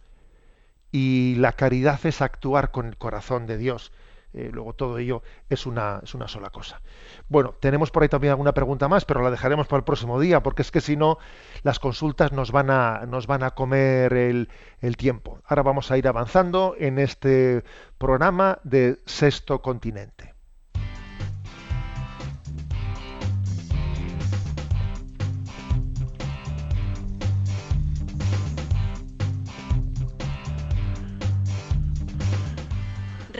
y 0.92 1.36
la 1.36 1.54
caridad 1.54 2.00
es 2.06 2.22
actuar 2.22 2.72
con 2.72 2.88
el 2.88 2.98
corazón 2.98 3.48
de 3.48 3.58
Dios. 3.58 3.92
Eh, 4.34 4.50
luego 4.52 4.74
todo 4.74 4.98
ello 4.98 5.22
es 5.48 5.66
una, 5.68 6.02
es 6.04 6.16
una 6.16 6.28
sola 6.28 6.50
cosa. 6.50 6.82
Bueno, 7.30 7.56
tenemos 7.60 7.92
por 7.92 8.04
ahí 8.04 8.10
también 8.10 8.32
alguna 8.32 8.54
pregunta 8.54 8.88
más, 8.88 9.06
pero 9.06 9.22
la 9.22 9.30
dejaremos 9.30 9.68
para 9.68 9.80
el 9.80 9.84
próximo 9.84 10.20
día, 10.20 10.42
porque 10.42 10.64
es 10.64 10.72
que 10.72 10.82
si 10.82 10.96
no, 10.96 11.20
las 11.62 11.80
consultas 11.80 12.32
nos 12.32 12.52
van 12.52 12.72
a, 12.72 13.06
nos 13.08 13.28
van 13.28 13.44
a 13.44 13.52
comer 13.52 14.14
el, 14.14 14.50
el 14.82 14.98
tiempo. 14.98 15.40
Ahora 15.46 15.62
vamos 15.62 15.92
a 15.92 15.98
ir 15.98 16.08
avanzando 16.08 16.76
en 16.80 16.98
este 16.98 17.64
programa 18.00 18.60
de 18.64 19.00
Sexto 19.06 19.62
Continente. 19.62 20.33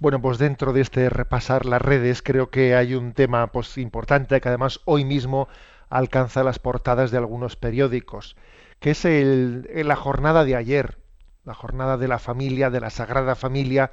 Bueno, 0.00 0.22
pues 0.22 0.38
dentro 0.38 0.72
de 0.72 0.80
este 0.80 1.10
repasar 1.10 1.66
las 1.66 1.82
redes 1.82 2.22
creo 2.22 2.50
que 2.50 2.76
hay 2.76 2.94
un 2.94 3.14
tema 3.14 3.50
pues, 3.50 3.76
importante 3.78 4.40
que 4.40 4.48
además 4.48 4.80
hoy 4.84 5.04
mismo 5.04 5.48
alcanza 5.90 6.44
las 6.44 6.60
portadas 6.60 7.10
de 7.10 7.18
algunos 7.18 7.56
periódicos, 7.56 8.36
que 8.78 8.92
es 8.92 9.04
el, 9.04 9.68
la 9.74 9.96
jornada 9.96 10.44
de 10.44 10.54
ayer, 10.54 10.98
la 11.44 11.54
jornada 11.54 11.96
de 11.96 12.06
la 12.06 12.20
familia, 12.20 12.70
de 12.70 12.78
la 12.80 12.90
Sagrada 12.90 13.34
Familia, 13.34 13.90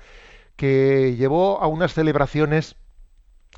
que 0.55 1.15
llevó 1.17 1.59
a 1.61 1.67
unas 1.67 1.93
celebraciones 1.93 2.75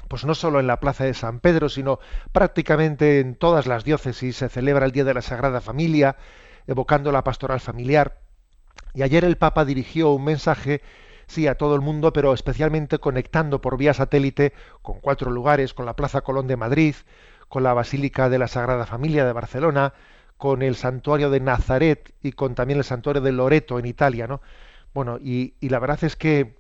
pues 0.08 0.24
no 0.24 0.34
solo 0.34 0.62
en 0.62 0.68
la 0.68 0.80
Plaza 0.80 1.04
de 1.04 1.14
San 1.14 1.42
Pedro, 1.42 1.68
sino 1.68 2.00
prácticamente 2.32 3.20
en 3.20 3.36
todas 3.36 3.68
las 3.68 3.84
diócesis 3.84 4.38
se 4.38 4.48
celebra 4.48 4.86
el 4.86 4.94
Día 4.94 5.04
de 5.04 5.14
la 5.14 5.22
Sagrada 5.22 5.60
Familia, 5.60 6.16
evocando 6.66 7.12
la 7.12 7.26
pastoral 7.26 7.60
familiar. 7.60 8.22
Y 8.94 9.02
ayer 9.02 9.26
el 9.26 9.36
Papa 9.36 9.66
dirigió 9.66 10.12
un 10.12 10.24
mensaje 10.24 10.82
sí, 11.28 11.48
a 11.48 11.56
todo 11.56 11.76
el 11.76 11.82
mundo, 11.82 12.14
pero 12.14 12.34
especialmente 12.34 13.00
conectando 13.00 13.62
por 13.62 13.78
vía 13.78 13.94
satélite 13.94 14.54
con 14.82 15.00
cuatro 15.00 15.30
lugares, 15.32 15.74
con 15.74 15.86
la 15.86 15.96
Plaza 15.96 16.22
Colón 16.22 16.48
de 16.48 16.58
Madrid, 16.58 16.96
con 17.50 17.64
la 17.64 17.74
Basílica 17.74 18.30
de 18.30 18.40
la 18.40 18.48
Sagrada 18.48 18.86
Familia 18.86 19.26
de 19.26 19.34
Barcelona, 19.34 19.94
con 20.38 20.62
el 20.62 20.76
santuario 20.76 21.30
de 21.30 21.40
Nazaret 21.40 22.14
y 22.22 22.32
con 22.32 22.56
también 22.56 22.80
el 22.80 22.86
santuario 22.86 23.22
de 23.22 23.32
Loreto 23.32 23.80
en 23.80 23.86
Italia, 23.86 24.28
¿no? 24.28 24.42
Bueno, 24.94 25.18
y, 25.22 25.54
la 25.62 25.80
verdad 25.80 26.04
es 26.04 26.16
que, 26.16 26.58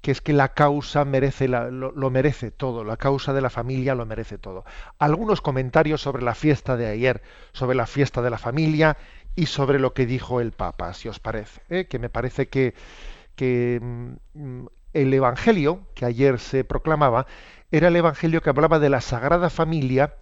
que 0.00 0.10
es 0.10 0.20
que 0.20 0.32
la 0.32 0.54
causa 0.54 1.04
merece 1.04 1.48
lo, 1.48 1.70
lo, 1.70 2.10
merece 2.10 2.50
todo, 2.50 2.84
la 2.84 2.96
causa 2.96 3.32
de 3.32 3.40
la 3.40 3.50
familia 3.50 3.94
lo 3.94 4.06
merece 4.06 4.38
todo. 4.38 4.64
Algunos 4.98 5.40
comentarios 5.40 6.00
sobre 6.00 6.22
la 6.22 6.34
fiesta 6.34 6.76
de 6.76 6.86
ayer, 6.86 7.22
sobre 7.52 7.76
la 7.76 7.86
fiesta 7.86 8.22
de 8.22 8.30
la 8.30 8.38
familia 8.38 8.96
y 9.34 9.46
sobre 9.46 9.78
lo 9.78 9.94
que 9.94 10.06
dijo 10.06 10.40
el 10.40 10.52
Papa, 10.52 10.92
si 10.94 11.08
os 11.08 11.20
parece, 11.20 11.62
¿eh? 11.68 11.86
que 11.86 11.98
me 11.98 12.10
parece 12.10 12.48
que, 12.48 12.74
que 13.38 13.80
mm, 13.80 14.66
el 14.94 15.14
Evangelio 15.14 15.86
que 15.94 16.04
ayer 16.04 16.40
se 16.40 16.64
proclamaba 16.64 17.26
era 17.70 17.88
el 17.88 17.96
Evangelio 17.96 18.42
que 18.42 18.50
hablaba 18.50 18.80
de 18.80 18.90
la 18.90 19.00
Sagrada 19.00 19.48
Familia 19.48 20.16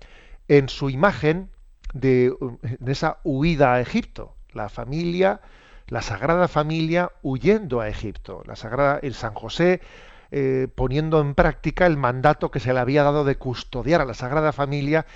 en 0.48 0.68
su 0.68 0.90
imagen 0.90 1.50
de, 1.94 2.34
esa 2.86 3.18
huida 3.24 3.72
a 3.72 3.80
Egipto. 3.80 4.36
La 4.52 4.68
familia, 4.68 5.40
la 5.86 6.02
Sagrada 6.02 6.46
Familia 6.46 7.10
huyendo 7.22 7.80
a 7.80 7.88
Egipto. 7.88 8.42
La 8.44 8.54
Sagrada, 8.54 8.98
el 9.02 9.14
San 9.14 9.32
José 9.32 9.80
eh, 10.30 10.68
poniendo 10.74 11.20
en 11.20 11.34
práctica 11.34 11.86
el 11.86 11.96
mandato 11.96 12.50
que 12.50 12.60
se 12.60 12.74
le 12.74 12.80
había 12.80 13.02
dado 13.02 13.24
de 13.24 13.36
custodiar 13.36 14.02
a 14.02 14.04
la 14.04 14.14
Sagrada 14.14 14.52
Familia 14.52 15.06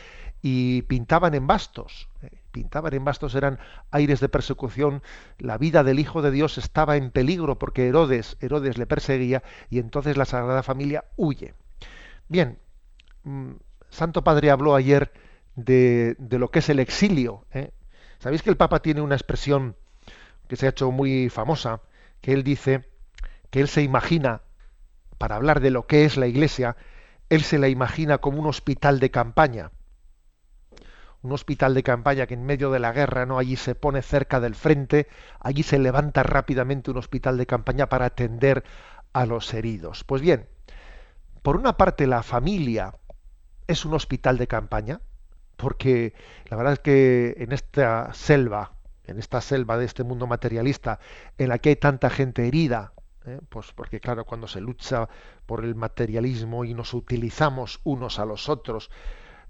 y 0.41 0.83
pintaban 0.83 1.35
en 1.35 1.47
bastos. 1.47 2.09
Eh, 2.23 2.40
pintaban 2.51 2.95
en 2.95 3.05
bastos 3.05 3.35
eran 3.35 3.59
aires 3.91 4.21
de 4.21 4.29
persecución, 4.29 5.03
la 5.39 5.59
vida 5.59 5.85
del 5.85 5.99
Hijo 5.99 6.23
de 6.23 6.31
Dios 6.31 6.59
estaba 6.59 6.97
en 6.97 7.11
peligro 7.11 7.59
porque 7.59 7.89
Herodes, 7.89 8.37
Herodes 8.41 8.79
le 8.79 8.87
perseguía 8.87 9.43
y 9.69 9.79
entonces 9.79 10.17
la 10.17 10.25
Sagrada 10.25 10.63
Familia 10.63 11.05
huye. 11.17 11.55
Bien, 12.29 12.59
mm, 13.25 13.53
Santo 13.91 14.23
Padre 14.25 14.51
habló 14.51 14.75
ayer 14.75 15.13
de, 15.57 16.17
lo 16.31 16.51
que 16.51 16.61
es 16.61 16.69
el 16.69 16.79
exilio. 16.79 17.45
¿eh? 17.53 17.73
Sabéis 18.19 18.43
que 18.43 18.51
el 18.51 18.57
Papa 18.57 18.81
tiene 18.81 19.01
una 19.01 19.17
expresión 19.17 19.77
que 20.49 20.57
se 20.57 20.67
ha 20.67 20.71
hecho 20.71 20.91
muy 20.91 21.29
famosa, 21.29 21.81
que 22.21 22.33
él 22.33 22.43
dice 22.43 22.89
que 23.51 23.61
él 23.61 23.69
se 23.69 23.83
imagina, 23.83 24.43
para 25.19 25.37
hablar 25.37 25.61
de 25.61 25.71
lo 25.71 25.87
que 25.87 26.05
es 26.05 26.17
la 26.17 26.27
Iglesia, 26.27 26.77
él 27.29 27.43
se 27.43 27.59
la 27.59 27.69
imagina 27.69 28.19
como 28.19 28.41
un 28.41 28.47
hospital 28.47 29.01
de 29.01 29.11
campaña 29.11 29.71
un 31.23 31.33
hospital 31.33 31.75
de 31.75 31.83
campaña 31.83 32.27
que 32.27 32.35
en 32.35 32.45
medio 32.45 32.71
de 32.71 32.79
la 32.79 32.93
guerra, 32.93 33.27
¿no? 33.27 33.39
Allí 33.39 33.57
se 33.57 33.75
pone 33.75 34.03
cerca 34.03 34.41
del 34.41 34.55
frente, 34.55 35.07
allí 35.39 35.63
se 35.63 35.79
levanta 35.79 36.23
rápidamente 36.23 36.91
un 36.91 36.97
hospital 36.97 37.37
de 37.37 37.47
campaña 37.47 37.89
para 37.89 38.07
atender 38.07 38.65
a 39.13 39.27
los 39.27 39.53
heridos. 39.53 40.05
Pues 40.05 40.23
bien, 40.23 40.49
por 41.43 41.57
una 41.57 41.77
parte 41.77 42.07
la 42.07 42.23
familia 42.23 42.95
es 43.67 43.85
un 43.85 43.95
hospital 43.95 44.39
de 44.39 44.47
campaña, 44.47 45.01
porque 45.57 46.15
la 46.47 46.57
verdad 46.57 46.75
es 46.75 46.79
que 46.81 47.35
en 47.39 47.53
esta 47.53 48.13
selva, 48.15 48.73
en 49.05 49.19
esta 49.19 49.41
selva 49.41 49.77
de 49.77 49.85
este 49.85 50.05
mundo 50.05 50.27
materialista, 50.27 51.01
en 51.37 51.51
la 51.51 51.59
que 51.59 51.71
hay 51.71 51.77
tanta 51.77 52.09
gente 52.09 52.49
herida, 52.49 52.95
¿eh? 53.27 53.41
pues 53.49 53.73
porque 53.75 54.01
claro, 54.01 54.25
cuando 54.25 54.49
se 54.49 54.61
lucha 54.61 55.09
por 55.47 55.65
el 55.65 55.75
materialismo 55.75 56.65
y 56.65 56.73
nos 56.73 56.95
utilizamos 56.95 57.81
unos 57.85 58.19
a 58.19 58.25
los 58.25 58.49
otros, 58.49 58.91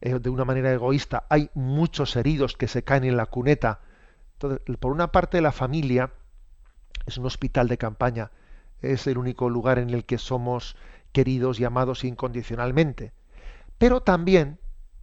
de 0.00 0.30
una 0.30 0.44
manera 0.44 0.72
egoísta, 0.72 1.24
hay 1.28 1.50
muchos 1.54 2.16
heridos 2.16 2.56
que 2.56 2.68
se 2.68 2.82
caen 2.82 3.04
en 3.04 3.16
la 3.16 3.26
cuneta. 3.26 3.80
Entonces, 4.34 4.76
por 4.78 4.92
una 4.92 5.12
parte, 5.12 5.40
la 5.40 5.52
familia 5.52 6.10
es 7.06 7.18
un 7.18 7.26
hospital 7.26 7.68
de 7.68 7.78
campaña, 7.78 8.30
es 8.80 9.06
el 9.06 9.18
único 9.18 9.50
lugar 9.50 9.78
en 9.78 9.90
el 9.90 10.04
que 10.04 10.18
somos 10.18 10.76
queridos 11.12 11.60
y 11.60 11.64
amados 11.64 12.04
incondicionalmente. 12.04 13.12
Pero 13.78 14.02
también, 14.02 14.58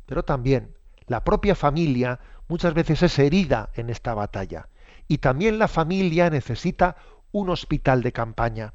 pero 0.05 0.23
también, 0.23 0.75
la 1.05 1.23
propia 1.23 1.55
familia 1.55 2.19
muchas 2.47 2.73
veces 2.73 3.03
es 3.03 3.19
herida 3.19 3.69
en 3.75 3.89
esta 3.89 4.13
batalla. 4.13 4.69
Y 5.07 5.19
también 5.19 5.59
la 5.59 5.67
familia 5.67 6.29
necesita 6.29 6.97
un 7.31 7.49
hospital 7.49 8.01
de 8.01 8.11
campaña. 8.11 8.73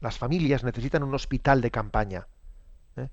Las 0.00 0.16
familias 0.16 0.64
necesitan 0.64 1.02
un 1.02 1.14
hospital 1.14 1.60
de 1.60 1.70
campaña. 1.70 2.28
¿eh? 2.96 3.08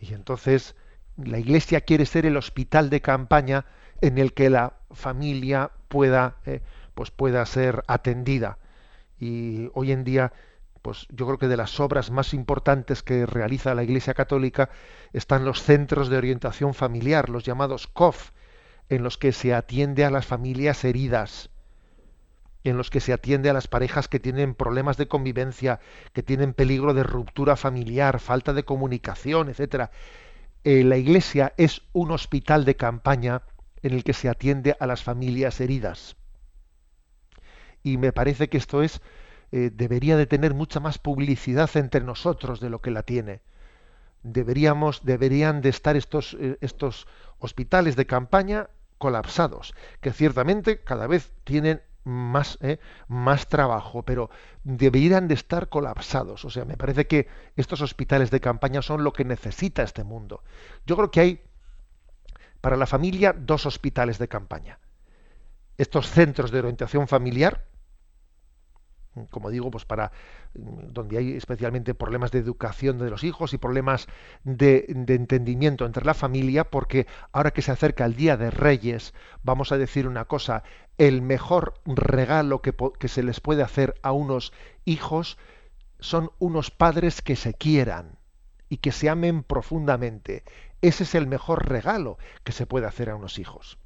Y 0.00 0.14
entonces 0.14 0.74
la 1.16 1.38
Iglesia 1.38 1.80
quiere 1.80 2.06
ser 2.06 2.26
el 2.26 2.36
hospital 2.36 2.90
de 2.90 3.00
campaña 3.00 3.64
en 4.00 4.18
el 4.18 4.34
que 4.34 4.50
la 4.50 4.74
familia 4.90 5.70
pueda, 5.88 6.36
eh, 6.44 6.60
pues 6.94 7.10
pueda 7.10 7.44
ser 7.46 7.84
atendida. 7.86 8.58
Y 9.18 9.70
hoy 9.74 9.92
en 9.92 10.04
día, 10.04 10.32
pues 10.82 11.06
yo 11.10 11.26
creo 11.26 11.38
que 11.38 11.48
de 11.48 11.56
las 11.56 11.80
obras 11.80 12.10
más 12.10 12.34
importantes 12.34 13.02
que 13.02 13.26
realiza 13.26 13.74
la 13.74 13.82
Iglesia 13.82 14.14
Católica 14.14 14.68
están 15.12 15.44
los 15.44 15.62
centros 15.62 16.08
de 16.08 16.18
orientación 16.18 16.74
familiar, 16.74 17.28
los 17.30 17.44
llamados 17.44 17.86
COF, 17.86 18.32
en 18.88 19.02
los 19.02 19.16
que 19.18 19.32
se 19.32 19.54
atiende 19.54 20.04
a 20.04 20.10
las 20.10 20.26
familias 20.26 20.84
heridas, 20.84 21.50
en 22.62 22.76
los 22.76 22.90
que 22.90 23.00
se 23.00 23.12
atiende 23.12 23.48
a 23.48 23.52
las 23.52 23.68
parejas 23.68 24.08
que 24.08 24.20
tienen 24.20 24.54
problemas 24.54 24.96
de 24.96 25.08
convivencia, 25.08 25.80
que 26.12 26.22
tienen 26.22 26.52
peligro 26.52 26.94
de 26.94 27.02
ruptura 27.02 27.56
familiar, 27.56 28.20
falta 28.20 28.52
de 28.52 28.64
comunicación, 28.64 29.48
etcétera. 29.48 29.90
Eh, 30.66 30.82
la 30.82 30.96
Iglesia 30.96 31.54
es 31.58 31.82
un 31.92 32.10
hospital 32.10 32.64
de 32.64 32.74
campaña 32.74 33.42
en 33.82 33.94
el 33.94 34.02
que 34.02 34.12
se 34.12 34.28
atiende 34.28 34.76
a 34.80 34.88
las 34.88 35.00
familias 35.00 35.60
heridas. 35.60 36.16
Y 37.84 37.98
me 37.98 38.10
parece 38.12 38.48
que 38.48 38.56
esto 38.56 38.82
es 38.82 39.00
eh, 39.52 39.70
debería 39.72 40.16
de 40.16 40.26
tener 40.26 40.54
mucha 40.54 40.80
más 40.80 40.98
publicidad 40.98 41.70
entre 41.76 42.00
nosotros 42.00 42.58
de 42.58 42.68
lo 42.68 42.80
que 42.80 42.90
la 42.90 43.04
tiene. 43.04 43.42
Deberíamos, 44.24 45.04
deberían 45.04 45.60
de 45.60 45.68
estar 45.68 45.94
estos, 45.94 46.36
eh, 46.40 46.58
estos 46.60 47.06
hospitales 47.38 47.94
de 47.94 48.06
campaña 48.06 48.68
colapsados, 48.98 49.72
que 50.00 50.12
ciertamente 50.12 50.82
cada 50.82 51.06
vez 51.06 51.30
tienen 51.44 51.80
más, 52.06 52.56
eh, 52.62 52.78
más 53.08 53.48
trabajo, 53.48 54.04
pero 54.04 54.30
deberían 54.62 55.26
de 55.28 55.34
estar 55.34 55.68
colapsados. 55.68 56.44
O 56.44 56.50
sea, 56.50 56.64
me 56.64 56.76
parece 56.76 57.06
que 57.06 57.28
estos 57.56 57.80
hospitales 57.80 58.30
de 58.30 58.40
campaña 58.40 58.80
son 58.80 59.02
lo 59.02 59.12
que 59.12 59.24
necesita 59.24 59.82
este 59.82 60.04
mundo. 60.04 60.42
Yo 60.86 60.96
creo 60.96 61.10
que 61.10 61.20
hay 61.20 61.42
para 62.60 62.76
la 62.76 62.86
familia 62.86 63.34
dos 63.36 63.66
hospitales 63.66 64.18
de 64.18 64.28
campaña. 64.28 64.78
Estos 65.78 66.08
centros 66.08 66.50
de 66.52 66.60
orientación 66.60 67.08
familiar, 67.08 67.66
como 69.30 69.50
digo, 69.50 69.70
pues 69.70 69.84
para 69.84 70.12
mm, 70.54 70.92
donde 70.92 71.18
hay 71.18 71.32
especialmente 71.32 71.94
problemas 71.94 72.30
de 72.30 72.38
educación 72.38 72.98
de 72.98 73.10
los 73.10 73.24
hijos 73.24 73.52
y 73.54 73.58
problemas 73.58 74.08
de, 74.44 74.86
entendimiento 74.88 75.86
entre 75.86 76.04
la 76.04 76.14
familia, 76.14 76.64
porque 76.64 77.06
ahora 77.32 77.50
que 77.50 77.62
se 77.62 77.72
acerca 77.72 78.04
el 78.04 78.16
Día 78.16 78.36
de 78.36 78.50
Reyes, 78.50 79.14
vamos 79.42 79.72
a 79.72 79.78
decir 79.78 80.06
una 80.06 80.24
cosa, 80.26 80.62
el 80.98 81.22
mejor 81.22 81.74
regalo 81.84 82.62
que, 82.62 82.74
que 82.98 83.08
se 83.08 83.22
les 83.22 83.40
puede 83.40 83.62
hacer 83.62 83.94
a 84.02 84.12
unos 84.12 84.52
hijos 84.84 85.38
son 85.98 86.30
unos 86.38 86.70
padres 86.70 87.22
que 87.22 87.36
se 87.36 87.54
quieran 87.54 88.18
y 88.68 88.78
que 88.78 88.92
se 88.92 89.08
amen 89.08 89.42
profundamente. 89.42 90.44
Ese 90.82 91.04
es 91.04 91.14
el 91.14 91.26
mejor 91.26 91.68
regalo 91.68 92.18
que 92.44 92.52
se 92.52 92.66
puede 92.66 92.86
hacer 92.86 93.10
a 93.10 93.16
unos 93.16 93.38
hijos. 93.38 93.78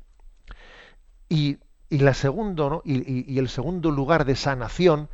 Y 1.29 1.59
y, 1.90 1.98
la 1.98 2.14
segundo, 2.14 2.70
¿no? 2.70 2.83
y, 2.85 3.38
el 3.38 3.48
segundo 3.48 3.90
lugar 3.90 4.24
de 4.24 4.37
sanación, 4.37 5.09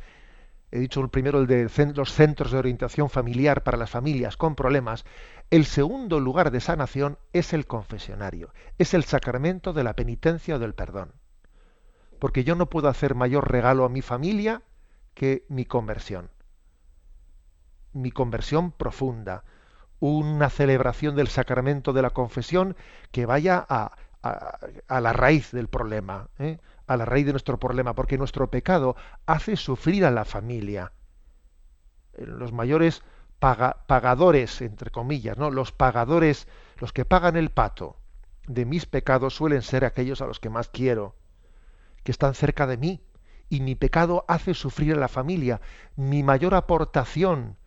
he 0.71 0.79
dicho 0.79 1.01
el 1.01 1.09
primero, 1.09 1.39
el 1.39 1.47
de 1.47 1.67
los 1.95 2.13
centros 2.13 2.51
de 2.51 2.59
orientación 2.59 3.09
familiar 3.09 3.63
para 3.63 3.77
las 3.77 3.89
familias 3.89 4.37
con 4.37 4.55
problemas, 4.55 5.03
el 5.49 5.65
segundo 5.65 6.19
lugar 6.19 6.51
de 6.51 6.61
sanación 6.61 7.17
es 7.33 7.51
el 7.53 7.65
confesionario, 7.65 8.53
es 8.77 8.93
el 8.93 9.03
sacramento 9.03 9.73
de 9.73 9.83
la 9.83 9.95
penitencia 9.95 10.55
o 10.55 10.59
del 10.59 10.75
perdón. 10.75 11.13
Porque 12.19 12.43
yo 12.43 12.55
no 12.55 12.69
puedo 12.69 12.89
hacer 12.89 13.15
mayor 13.15 13.51
regalo 13.51 13.83
a 13.83 13.89
mi 13.89 14.01
familia 14.01 14.61
que 15.15 15.45
mi 15.49 15.65
conversión. 15.65 16.29
Mi 17.93 18.11
conversión 18.11 18.71
profunda, 18.71 19.43
una 19.99 20.51
celebración 20.51 21.15
del 21.15 21.27
sacramento 21.27 21.91
de 21.91 22.03
la 22.03 22.11
confesión 22.11 22.75
que 23.11 23.25
vaya 23.25 23.65
a, 23.67 23.95
a, 24.21 25.01
la 25.01 25.13
raíz 25.13 25.51
del 25.51 25.67
problema, 25.67 26.29
¿eh? 26.39 26.57
a 26.87 26.97
la 26.97 27.05
raíz 27.05 27.25
de 27.25 27.33
nuestro 27.33 27.59
problema, 27.59 27.95
porque 27.95 28.17
nuestro 28.17 28.49
pecado 28.49 28.95
hace 29.25 29.55
sufrir 29.55 30.05
a 30.05 30.11
la 30.11 30.25
familia. 30.25 30.93
Eh, 32.13 32.25
los 32.25 32.51
mayores 32.51 33.03
pagadores, 33.39 34.61
entre 34.61 34.89
comillas, 34.89 35.37
¿no? 35.37 35.51
los 35.51 35.71
pagadores, 35.71 36.47
los 36.77 36.91
que 36.91 37.05
pagan 37.05 37.35
el 37.35 37.51
pato 37.51 37.97
de 38.47 38.65
mis 38.65 38.85
pecados 38.85 39.35
suelen 39.35 39.61
ser 39.61 39.85
aquellos 39.85 40.21
a 40.21 40.25
los 40.25 40.39
que 40.39 40.49
más 40.49 40.69
quiero, 40.69 41.15
que 42.03 42.11
están 42.11 42.33
cerca 42.33 42.65
de 42.65 42.77
mí, 42.77 43.03
y 43.49 43.61
mi 43.61 43.75
pecado 43.75 44.25
hace 44.27 44.53
sufrir 44.53 44.93
a 44.93 44.99
la 44.99 45.07
familia. 45.07 45.61
Mi 45.95 46.23
mayor 46.23 46.55
aportación 46.55 47.57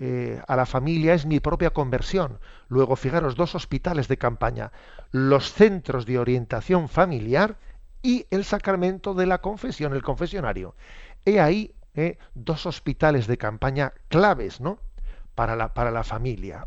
eh, 0.00 0.42
a 0.48 0.56
la 0.56 0.66
familia 0.66 1.14
es 1.14 1.24
mi 1.24 1.40
propia 1.40 1.70
conversión. 1.70 2.40
Luego, 2.68 2.96
fijaros, 2.96 3.36
dos 3.36 3.54
hospitales 3.54 4.08
de 4.08 4.18
campaña, 4.18 4.72
los 5.12 5.52
centros 5.52 6.04
de 6.04 6.18
orientación 6.18 6.88
familiar 6.88 7.56
y 8.02 8.26
el 8.30 8.44
sacramento 8.44 9.14
de 9.14 9.26
la 9.26 9.38
confesión, 9.40 9.94
el 9.94 10.02
confesionario. 10.02 10.74
He 11.24 11.40
ahí 11.40 11.74
eh, 11.94 12.18
dos 12.34 12.66
hospitales 12.66 13.26
de 13.28 13.38
campaña 13.38 13.92
claves 14.08 14.60
¿no? 14.60 14.80
para, 15.34 15.54
la, 15.54 15.72
para 15.74 15.90
la 15.92 16.02
familia. 16.02 16.66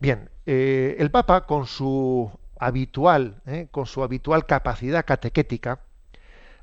Bien, 0.00 0.30
eh, 0.46 0.96
el 0.98 1.10
Papa 1.10 1.46
con 1.46 1.66
su 1.66 2.30
habitual, 2.58 3.40
con 3.70 3.86
su 3.86 4.02
habitual 4.02 4.46
capacidad 4.46 5.04
catequética, 5.04 5.80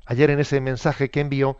ayer 0.04 0.30
en 0.30 0.40
ese 0.40 0.60
mensaje 0.60 1.10
que 1.10 1.20
envió, 1.20 1.58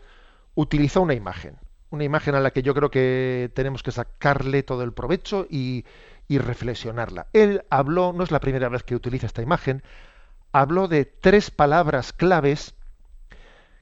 utilizó 0.54 1.00
una 1.00 1.14
imagen 1.14 1.58
una 1.90 2.05
imagen 2.05 2.35
a 2.35 2.40
la 2.40 2.51
que 2.51 2.62
yo 2.62 2.75
creo 2.75 2.90
que 2.90 3.51
tenemos 3.55 3.83
que 3.83 3.92
sacarle 3.92 4.62
todo 4.62 4.83
el 4.83 4.92
provecho 4.92 5.46
y, 5.49 5.85
reflexionarla. 6.29 7.29
Él 7.33 7.64
habló, 7.70 8.12
no 8.12 8.25
es 8.25 8.31
la 8.33 8.40
primera 8.40 8.68
vez 8.68 8.83
que 8.83 8.96
utiliza 8.96 9.27
esta 9.27 9.42
imagen, 9.42 9.83
habló 10.53 10.88
de 10.88 11.05
tres 11.05 11.51
palabras 11.51 12.12
claves 12.12 12.75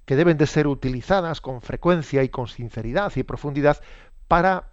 que 0.04 0.16
deben 0.16 0.36
de 0.36 0.46
ser 0.46 0.66
utilizadas 0.66 1.40
con 1.40 1.62
frecuencia 1.62 2.22
y 2.22 2.28
con 2.28 2.48
sinceridad 2.48 3.12
y 3.16 3.22
profundidad 3.22 3.80
para, 4.28 4.72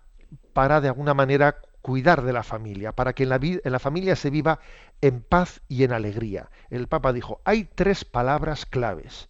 para 0.52 0.82
de 0.82 0.90
alguna 0.90 1.14
manera 1.14 1.62
cuidar 1.82 2.24
de 2.24 2.34
la 2.34 2.44
familia, 2.44 2.92
para 2.92 3.14
que 3.14 3.24
en 3.24 3.30
la, 3.30 3.40
en 3.42 3.72
la 3.72 3.80
familia 3.80 4.16
se 4.18 4.30
viva 4.30 4.60
en 5.00 5.22
paz 5.22 5.62
y 5.70 5.84
en 5.84 5.94
alegría. 5.94 6.50
El 6.70 6.88
Papa 6.88 7.14
dijo, 7.14 7.42
hay 7.46 7.64
tres 7.64 8.04
palabras 8.04 8.66
claves 8.66 9.30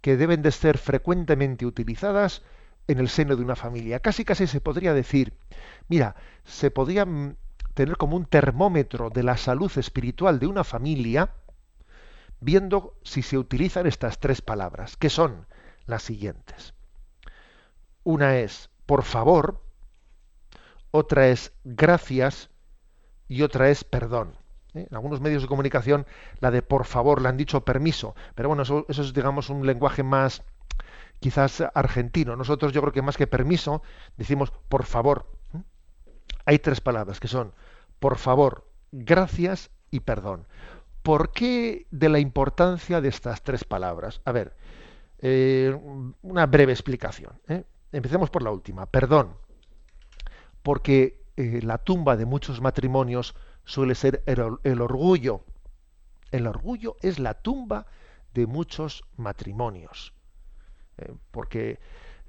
que 0.00 0.16
deben 0.16 0.40
de 0.40 0.50
ser 0.50 0.78
frecuentemente 0.78 1.66
utilizadas 1.66 2.42
en 2.90 2.98
el 2.98 3.08
seno 3.08 3.36
de 3.36 3.42
una 3.42 3.56
familia. 3.56 4.00
Casi 4.00 4.24
casi 4.24 4.46
se 4.46 4.60
podría 4.60 4.92
decir, 4.94 5.34
mira, 5.88 6.16
se 6.44 6.70
podría 6.70 7.06
mm, 7.06 7.36
tener 7.74 7.96
como 7.96 8.16
un 8.16 8.26
termómetro 8.26 9.10
de 9.10 9.22
la 9.22 9.36
salud 9.36 9.70
espiritual 9.76 10.38
de 10.40 10.46
una 10.46 10.64
familia 10.64 11.30
viendo 12.40 12.94
si 13.04 13.22
se 13.22 13.38
utilizan 13.38 13.86
estas 13.86 14.18
tres 14.18 14.42
palabras, 14.42 14.96
que 14.96 15.10
son 15.10 15.46
las 15.86 16.02
siguientes. 16.02 16.74
Una 18.02 18.38
es 18.38 18.70
por 18.86 19.04
favor, 19.04 19.62
otra 20.90 21.28
es 21.28 21.52
gracias 21.62 22.50
y 23.28 23.42
otra 23.42 23.68
es 23.68 23.84
perdón. 23.84 24.34
¿eh? 24.74 24.86
En 24.90 24.96
algunos 24.96 25.20
medios 25.20 25.42
de 25.42 25.48
comunicación 25.48 26.06
la 26.40 26.50
de 26.50 26.62
por 26.62 26.86
favor 26.86 27.22
la 27.22 27.28
han 27.28 27.36
dicho 27.36 27.64
permiso, 27.64 28.16
pero 28.34 28.48
bueno, 28.48 28.64
eso, 28.64 28.84
eso 28.88 29.02
es 29.02 29.12
digamos 29.12 29.48
un 29.48 29.64
lenguaje 29.64 30.02
más 30.02 30.42
quizás 31.20 31.62
argentino. 31.74 32.34
Nosotros 32.34 32.72
yo 32.72 32.80
creo 32.80 32.92
que 32.92 33.02
más 33.02 33.16
que 33.16 33.26
permiso 33.26 33.82
decimos 34.16 34.52
por 34.68 34.84
favor. 34.84 35.26
Hay 36.46 36.58
tres 36.58 36.80
palabras 36.80 37.20
que 37.20 37.28
son 37.28 37.52
por 38.00 38.16
favor, 38.16 38.66
gracias 38.90 39.70
y 39.90 40.00
perdón. 40.00 40.46
¿Por 41.02 41.32
qué 41.32 41.86
de 41.90 42.08
la 42.08 42.18
importancia 42.18 43.00
de 43.00 43.08
estas 43.08 43.42
tres 43.42 43.64
palabras? 43.64 44.20
A 44.24 44.32
ver, 44.32 44.56
eh, 45.18 45.78
una 46.22 46.46
breve 46.46 46.72
explicación. 46.72 47.40
¿eh? 47.48 47.64
Empecemos 47.92 48.30
por 48.30 48.42
la 48.42 48.50
última, 48.50 48.86
perdón. 48.86 49.36
Porque 50.62 51.22
eh, 51.36 51.60
la 51.62 51.78
tumba 51.78 52.16
de 52.16 52.26
muchos 52.26 52.60
matrimonios 52.60 53.34
suele 53.64 53.94
ser 53.94 54.22
el 54.26 54.80
orgullo. 54.80 55.44
El 56.30 56.46
orgullo 56.46 56.96
es 57.02 57.18
la 57.18 57.34
tumba 57.34 57.86
de 58.32 58.46
muchos 58.46 59.04
matrimonios. 59.16 60.14
Eh, 61.00 61.12
porque 61.30 61.78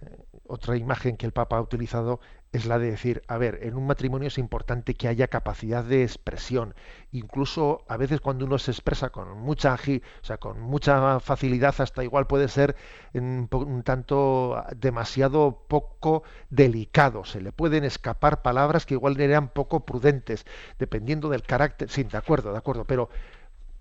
eh, 0.01 0.17
otra 0.47 0.77
imagen 0.77 1.17
que 1.17 1.25
el 1.25 1.31
Papa 1.31 1.57
ha 1.57 1.62
utilizado 1.62 2.19
es 2.51 2.65
la 2.65 2.79
de 2.79 2.91
decir, 2.91 3.21
a 3.27 3.38
ver, 3.38 3.60
en 3.62 3.75
un 3.75 3.88
matrimonio 3.88 4.27
es 4.27 4.38
importante 4.38 4.95
que 4.95 5.07
haya 5.07 5.27
capacidad 5.27 5.86
de 5.86 6.03
expresión. 6.03 6.75
Incluso 7.13 7.86
a 7.88 7.95
veces 7.95 8.19
cuando 8.19 8.45
uno 8.45 8.57
se 8.57 8.71
expresa 8.71 9.10
con 9.10 9.39
mucha, 9.39 9.73
o 9.75 10.25
sea, 10.25 10.38
con 10.38 10.60
mucha 10.60 11.19
facilidad, 11.21 11.73
hasta 11.79 12.03
igual 12.03 12.27
puede 12.27 12.49
ser 12.49 12.75
un, 13.13 13.47
un, 13.51 13.84
tanto 13.84 14.62
demasiado 14.75 15.63
poco 15.69 16.23
delicado. 16.49 17.23
Se 17.23 17.39
le 17.39 17.53
pueden 17.53 17.86
escapar 17.86 18.41
palabras 18.41 18.86
que 18.86 18.95
igual 18.95 19.19
eran 19.21 19.47
poco 19.49 19.86
prudentes, 19.86 20.45
dependiendo 20.77 21.29
del 21.29 21.43
carácter. 21.43 21.89
Sí, 21.89 22.03
de 22.03 22.17
acuerdo, 22.17 22.51
de 22.51 22.57
acuerdo, 22.57 22.84
pero 22.84 23.10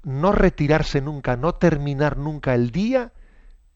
no 0.04 0.30
retirarse 0.32 1.00
nunca, 1.00 1.36
no 1.36 1.54
terminar 1.56 2.16
nunca 2.16 2.54
el 2.54 2.70
día 2.70 3.12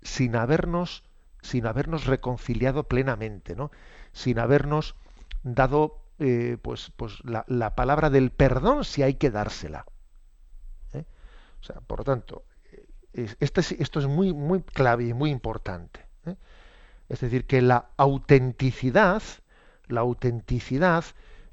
sin 0.05 0.37
habernos, 0.37 1.03
sin 1.43 1.67
habernos 1.67 2.07
reconciliado 2.07 2.85
plenamente, 2.85 3.57
¿no? 3.57 3.73
sin 4.13 4.39
habernos 4.39 4.95
dado 5.43 5.99
eh, 6.21 6.59
pues, 6.63 6.93
pues 6.97 7.19
la, 7.25 7.75
palabra 7.75 8.11
del 8.11 8.31
perdón 8.31 8.85
si 8.85 9.03
hay 9.03 9.15
que 9.15 9.31
dársela. 9.31 9.87
¿eh? 10.93 11.05
O 11.61 11.65
sea, 11.65 11.81
por 11.81 12.01
lo 12.01 12.05
tanto, 12.05 12.45
este 13.13 13.61
esto 13.83 13.99
es 13.99 14.07
muy, 14.07 14.33
muy 14.33 14.63
clave 14.63 15.09
y 15.09 15.15
muy 15.15 15.31
importante. 15.31 16.07
¿eh? 16.27 16.37
Es 17.09 17.21
decir, 17.21 17.47
que 17.47 17.63
la 17.63 17.91
autenticidad, 17.97 19.23
la 19.89 20.03
autenticidad 20.03 21.05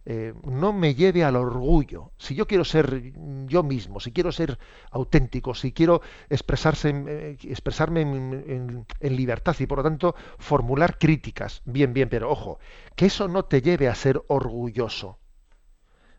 eh, 0.04 0.34
no 0.44 0.74
me 0.74 0.96
lleve 0.96 1.24
al 1.24 1.36
orgullo. 1.36 2.12
Si 2.18 2.34
yo 2.34 2.48
quiero 2.48 2.66
ser 2.66 3.14
yo 3.46 3.62
mismo, 3.62 4.00
si 4.00 4.12
quiero 4.12 4.32
ser 4.32 4.58
auténtico, 4.90 5.54
si 5.54 5.74
quiero 5.74 6.02
expresarse, 6.30 6.90
eh, 6.90 7.38
expresarme 7.44 8.02
en, 8.02 8.86
libertad 9.00 9.56
y 9.60 9.68
por 9.68 9.80
lo 9.80 9.84
tanto 9.84 10.16
formular 10.40 10.98
críticas, 10.98 11.62
bien, 11.66 11.94
bien, 11.94 12.10
pero 12.10 12.32
ojo, 12.32 12.60
que 12.96 13.06
eso 13.06 13.28
no 13.28 13.46
te 13.46 13.62
lleve 13.62 13.90
a 13.90 13.96
ser 13.96 14.24
orgulloso. 14.28 15.20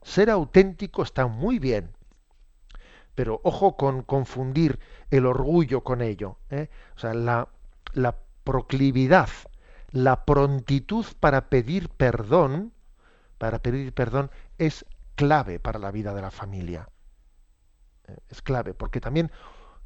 Ser 0.02 0.30
auténtico 0.30 1.02
está 1.02 1.26
muy 1.26 1.58
bien, 1.58 1.90
pero 3.14 3.40
ojo 3.42 3.76
con 3.76 4.02
confundir 4.02 4.78
el 5.10 5.26
orgullo 5.26 5.82
con 5.82 6.02
ello. 6.02 6.38
¿eh? 6.50 6.68
O 6.96 7.00
sea, 7.00 7.14
la, 7.14 7.48
la 7.94 8.16
proclividad, 8.44 9.28
la 9.90 10.24
prontitud 10.24 11.04
para 11.18 11.48
pedir 11.48 11.88
perdón, 11.88 12.72
para 13.42 13.58
pedir 13.58 13.92
perdón 13.92 14.30
es 14.56 14.86
clave 15.16 15.58
para 15.58 15.80
la 15.80 15.90
vida 15.90 16.14
de 16.14 16.22
la 16.22 16.30
familia. 16.30 16.88
Eh, 18.06 18.16
es 18.28 18.40
clave, 18.40 18.72
porque 18.72 19.00
también 19.00 19.32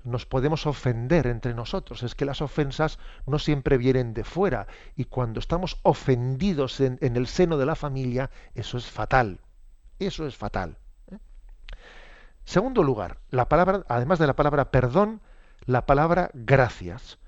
nos 0.05 0.27
podemos 0.27 0.67
ofender 0.67 1.27
entre 1.27 1.55
nosotros. 1.55 2.03
Es 2.03 2.15
que 2.15 2.27
las 2.27 2.43
ofensas 2.43 2.99
no 3.25 3.39
siempre 3.39 3.79
vienen 3.79 4.13
de 4.13 4.25
fuera. 4.25 4.67
Y 4.95 5.07
cuando 5.07 5.41
estamos 5.41 5.81
ofendidos 5.85 6.81
en, 6.81 6.99
el 7.01 7.27
seno 7.27 7.57
de 7.57 7.65
la 7.65 7.77
familia, 7.77 8.29
eso 8.55 8.77
es 8.77 8.91
fatal. 8.91 9.41
Eso 9.99 10.27
es 10.27 10.37
fatal. 10.37 10.77
Segundo 12.45 12.83
lugar, 12.83 13.21
la 13.31 13.49
palabra, 13.49 13.85
además 13.89 14.19
de 14.19 14.27
la 14.27 14.37
palabra 14.37 14.71
perdón, 14.71 15.23
la 15.65 15.87
palabra 15.87 16.31
gracias. 16.35 17.19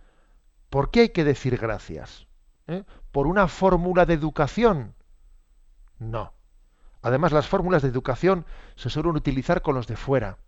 ¿Por 0.68 0.90
qué 0.90 1.00
hay 1.00 1.08
que 1.08 1.24
decir 1.24 1.56
gracias? 1.56 2.26
¿Eh? 2.66 2.84
¿Por 3.12 3.26
una 3.26 3.48
fórmula 3.48 4.04
de 4.04 4.12
educación? 4.12 4.94
No. 5.98 6.32
Además, 7.02 7.32
las 7.32 7.48
fórmulas 7.48 7.82
de 7.82 7.88
educación 7.88 8.44
se 8.76 8.90
suelen 8.90 9.16
utilizar 9.16 9.62
con 9.62 9.74
los 9.74 9.86
de 9.86 9.96
fuera. 9.96 10.38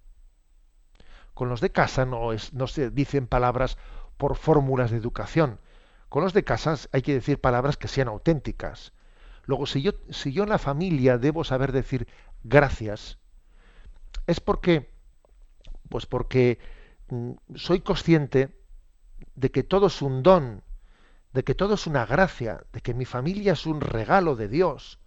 Con 1.34 1.48
los 1.48 1.60
de 1.60 1.70
casa 1.70 2.04
no, 2.04 2.32
es, 2.32 2.52
no 2.52 2.66
se 2.66 2.90
dicen 2.90 3.26
palabras 3.26 3.78
por 4.16 4.36
fórmulas 4.36 4.90
de 4.90 4.96
educación. 4.96 5.60
Con 6.08 6.24
los 6.24 6.32
de 6.32 6.44
casa 6.44 6.74
hay 6.92 7.02
que 7.02 7.14
decir 7.14 7.40
palabras 7.40 7.76
que 7.76 7.88
sean 7.88 8.08
auténticas. 8.08 8.92
Luego, 9.44 9.66
si 9.66 9.82
yo, 9.82 9.92
si 10.10 10.32
yo 10.32 10.42
en 10.42 10.50
la 10.50 10.58
familia 10.58 11.18
debo 11.18 11.44
saber 11.44 11.72
decir 11.72 12.08
gracias, 12.42 13.18
es 14.26 14.40
porque, 14.40 14.90
pues 15.88 16.06
porque 16.06 16.58
mm, 17.08 17.32
soy 17.54 17.80
consciente 17.80 18.56
de 19.34 19.50
que 19.50 19.62
todo 19.62 19.86
es 19.86 20.02
un 20.02 20.22
don, 20.22 20.62
de 21.32 21.44
que 21.44 21.54
todo 21.54 21.74
es 21.74 21.86
una 21.86 22.06
gracia, 22.06 22.64
de 22.72 22.80
que 22.80 22.94
mi 22.94 23.04
familia 23.04 23.52
es 23.52 23.66
un 23.66 23.80
regalo 23.80 24.36
de 24.36 24.48
Dios, 24.48 24.98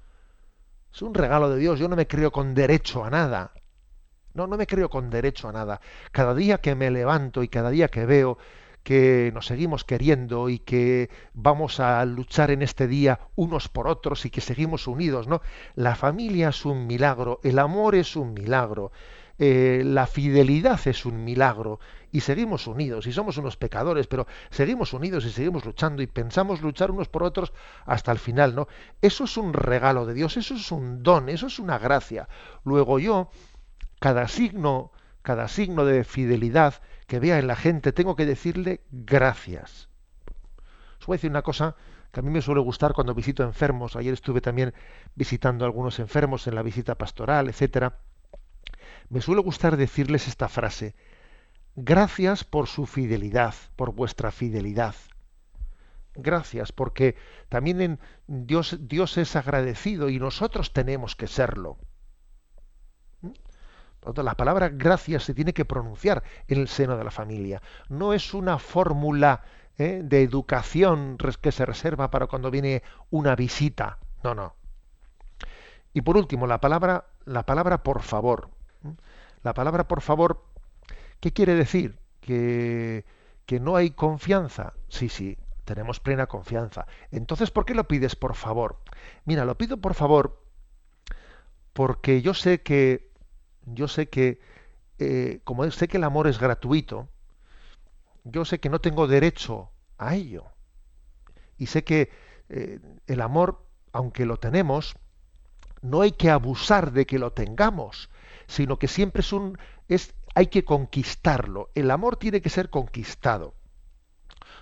es 0.94 1.02
un 1.02 1.14
regalo 1.14 1.50
de 1.50 1.60
Dios. 1.60 1.80
Yo 1.80 1.88
no 1.88 1.96
me 1.96 2.08
creo 2.08 2.32
con 2.32 2.54
derecho 2.54 3.04
a 3.04 3.10
nada. 3.10 3.52
No, 4.34 4.48
no 4.48 4.58
me 4.58 4.68
creo 4.68 4.90
con 4.90 5.10
derecho 5.10 5.50
a 5.50 5.52
nada. 5.52 5.82
Cada 6.12 6.36
día 6.36 6.60
que 6.60 6.76
me 6.76 6.92
levanto 6.92 7.44
y 7.44 7.48
cada 7.48 7.70
día 7.70 7.88
que 7.88 8.06
veo 8.06 8.38
que 8.84 9.32
nos 9.34 9.48
seguimos 9.48 9.86
queriendo 9.86 10.50
y 10.50 10.60
que 10.60 11.10
vamos 11.34 11.80
a 11.80 12.04
luchar 12.06 12.52
en 12.52 12.62
este 12.62 12.88
día 12.88 13.20
unos 13.36 13.70
por 13.70 13.88
otros 13.88 14.26
y 14.26 14.30
que 14.30 14.42
seguimos 14.42 14.88
unidos, 14.88 15.28
¿no? 15.28 15.42
La 15.76 15.96
familia 15.96 16.50
es 16.50 16.66
un 16.66 16.86
milagro, 16.86 17.40
el 17.44 17.60
amor 17.60 17.96
es 17.96 18.16
un 18.16 18.34
milagro, 18.34 18.92
eh, 19.40 19.84
la 19.86 20.06
fidelidad 20.06 20.80
es 20.86 21.06
un 21.06 21.24
milagro 21.24 21.80
y 22.14 22.22
seguimos 22.22 22.68
unidos 22.68 23.08
y 23.08 23.12
somos 23.12 23.38
unos 23.38 23.58
pecadores, 23.58 24.06
pero 24.06 24.28
seguimos 24.52 24.94
unidos 24.94 25.26
y 25.26 25.32
seguimos 25.32 25.66
luchando 25.66 26.04
y 26.04 26.08
pensamos 26.08 26.62
luchar 26.62 26.92
unos 26.92 27.10
por 27.10 27.24
otros 27.24 27.54
hasta 27.86 28.12
el 28.12 28.20
final, 28.20 28.54
¿no? 28.54 28.68
Eso 29.02 29.24
es 29.24 29.36
un 29.36 29.52
regalo 29.52 30.06
de 30.06 30.14
Dios, 30.14 30.38
eso 30.38 30.54
es 30.54 30.72
un 30.72 31.02
don, 31.02 31.28
eso 31.28 31.48
es 31.48 31.58
una 31.58 31.80
gracia. 31.80 32.30
Luego 32.64 33.00
yo, 33.00 33.32
cada 34.00 34.28
signo, 34.28 34.92
cada 35.24 35.48
signo 35.48 35.86
de 35.86 36.04
fidelidad 36.04 36.76
que 37.08 37.20
vea 37.20 37.40
en 37.40 37.48
la 37.48 37.56
gente, 37.56 37.92
tengo 37.92 38.16
que 38.16 38.28
decirle 38.28 38.82
gracias. 38.92 39.90
Os 41.00 41.08
voy 41.08 41.16
a 41.16 41.18
decir 41.18 41.32
una 41.32 41.42
cosa 41.42 41.76
que 42.12 42.20
a 42.20 42.24
mí 42.24 42.30
me 42.30 42.44
suele 42.44 42.62
gustar 42.62 42.94
cuando 42.94 43.16
visito 43.16 43.42
enfermos. 43.42 43.96
Ayer 43.96 44.14
estuve 44.14 44.40
también 44.40 44.76
visitando 45.16 45.66
a 45.66 45.68
algunos 45.68 45.98
enfermos 45.98 46.46
en 46.46 46.54
la 46.54 46.62
visita 46.62 46.94
pastoral, 46.94 47.50
etcétera 47.50 47.98
me 49.10 49.22
suele 49.22 49.42
gustar 49.42 49.78
decirles 49.78 50.28
esta 50.28 50.50
frase, 50.50 50.96
gracias 51.76 52.44
por 52.44 52.68
su 52.68 52.86
fidelidad, 52.86 53.54
por 53.76 53.94
vuestra 53.94 54.32
fidelidad. 54.32 54.96
Gracias, 56.16 56.72
porque 56.72 57.16
también 57.50 57.82
en 57.82 58.00
Dios, 58.28 58.78
Dios 58.82 59.18
es 59.18 59.36
agradecido 59.36 60.10
y 60.10 60.20
nosotros 60.20 60.72
tenemos 60.72 61.16
que 61.16 61.28
serlo. 61.28 61.78
¿Mm? 63.22 63.32
La 64.18 64.36
palabra 64.36 64.70
gracias 64.70 65.24
se 65.24 65.34
tiene 65.34 65.54
que 65.54 65.66
pronunciar 65.66 66.24
en 66.48 66.60
el 66.60 66.68
seno 66.68 66.98
de 66.98 67.04
la 67.04 67.12
familia. 67.12 67.62
No 67.90 68.14
es 68.14 68.34
una 68.34 68.60
fórmula 68.60 69.44
¿eh? 69.78 70.02
de 70.04 70.22
educación 70.22 71.18
que 71.42 71.52
se 71.52 71.66
reserva 71.66 72.12
para 72.12 72.28
cuando 72.28 72.52
viene 72.52 72.84
una 73.10 73.36
visita. 73.36 73.98
No, 74.24 74.36
no. 74.36 74.56
Y 75.94 76.02
por 76.02 76.18
último, 76.18 76.48
la 76.48 76.60
palabra, 76.60 77.06
la 77.26 77.46
palabra 77.46 77.84
por 77.84 78.02
favor. 78.02 78.50
La 79.44 79.54
palabra 79.54 79.88
por 79.88 80.02
favor, 80.02 80.44
¿qué 81.24 81.32
quiere 81.32 81.56
decir? 81.56 81.98
Que, 82.20 83.06
que 83.46 83.62
no 83.62 83.78
hay 83.78 83.92
confianza. 83.92 84.74
Sí, 84.90 85.08
sí, 85.08 85.38
tenemos 85.64 86.02
plena 86.02 86.28
confianza. 86.28 86.86
Entonces, 87.12 87.50
¿por 87.50 87.64
qué 87.64 87.74
lo 87.74 87.88
pides 87.88 88.18
por 88.18 88.36
favor? 88.36 88.82
Mira, 89.24 89.46
lo 89.46 89.58
pido 89.58 89.78
por 89.78 89.94
favor 89.94 90.44
porque 91.72 92.22
yo 92.22 92.34
sé 92.34 92.62
que, 92.62 93.10
yo 93.64 93.88
sé 93.88 94.10
que, 94.10 94.42
eh, 95.00 95.40
como 95.46 95.72
sé 95.72 95.88
que 95.88 95.96
el 95.96 96.04
amor 96.04 96.28
es 96.28 96.40
gratuito, 96.40 97.08
yo 98.26 98.44
sé 98.44 98.60
que 98.60 98.70
no 98.70 98.82
tengo 98.82 99.08
derecho 99.08 99.70
a 99.98 100.16
ello. 100.16 100.44
Y 101.58 101.68
sé 101.68 101.86
que 101.86 102.12
eh, 102.50 102.82
el 103.08 103.22
amor, 103.22 103.66
aunque 103.94 104.26
lo 104.26 104.36
tenemos, 104.36 104.98
no 105.82 106.02
hay 106.02 106.12
que 106.12 106.30
abusar 106.30 106.92
de 106.92 107.06
que 107.06 107.18
lo 107.18 107.32
tengamos, 107.32 108.10
sino 108.48 108.78
que 108.78 108.90
siempre 108.90 109.22
es 109.22 109.32
un 109.32 109.58
es 109.88 110.14
hay 110.34 110.48
que 110.48 110.66
conquistarlo. 110.66 111.70
El 111.76 111.92
amor 111.92 112.18
tiene 112.18 112.42
que 112.42 112.50
ser 112.50 112.70
conquistado. 112.70 113.54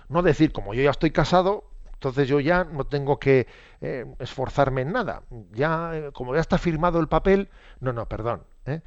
No 0.08 0.22
decir, 0.22 0.52
como 0.52 0.74
yo 0.74 0.82
ya 0.82 0.90
estoy 0.90 1.10
casado, 1.10 1.64
entonces 1.94 2.28
yo 2.28 2.40
ya 2.40 2.64
no 2.64 2.84
tengo 2.84 3.18
que 3.18 3.46
eh, 3.80 4.04
esforzarme 4.18 4.82
en 4.82 4.92
nada. 4.92 5.22
Ya, 5.52 5.90
eh, 5.94 6.10
como 6.12 6.34
ya 6.34 6.40
está 6.40 6.58
firmado 6.58 6.98
el 7.00 7.08
papel, 7.08 7.48
no, 7.80 7.92
no, 7.92 8.08
perdón. 8.08 8.42
¿eh? 8.66 8.80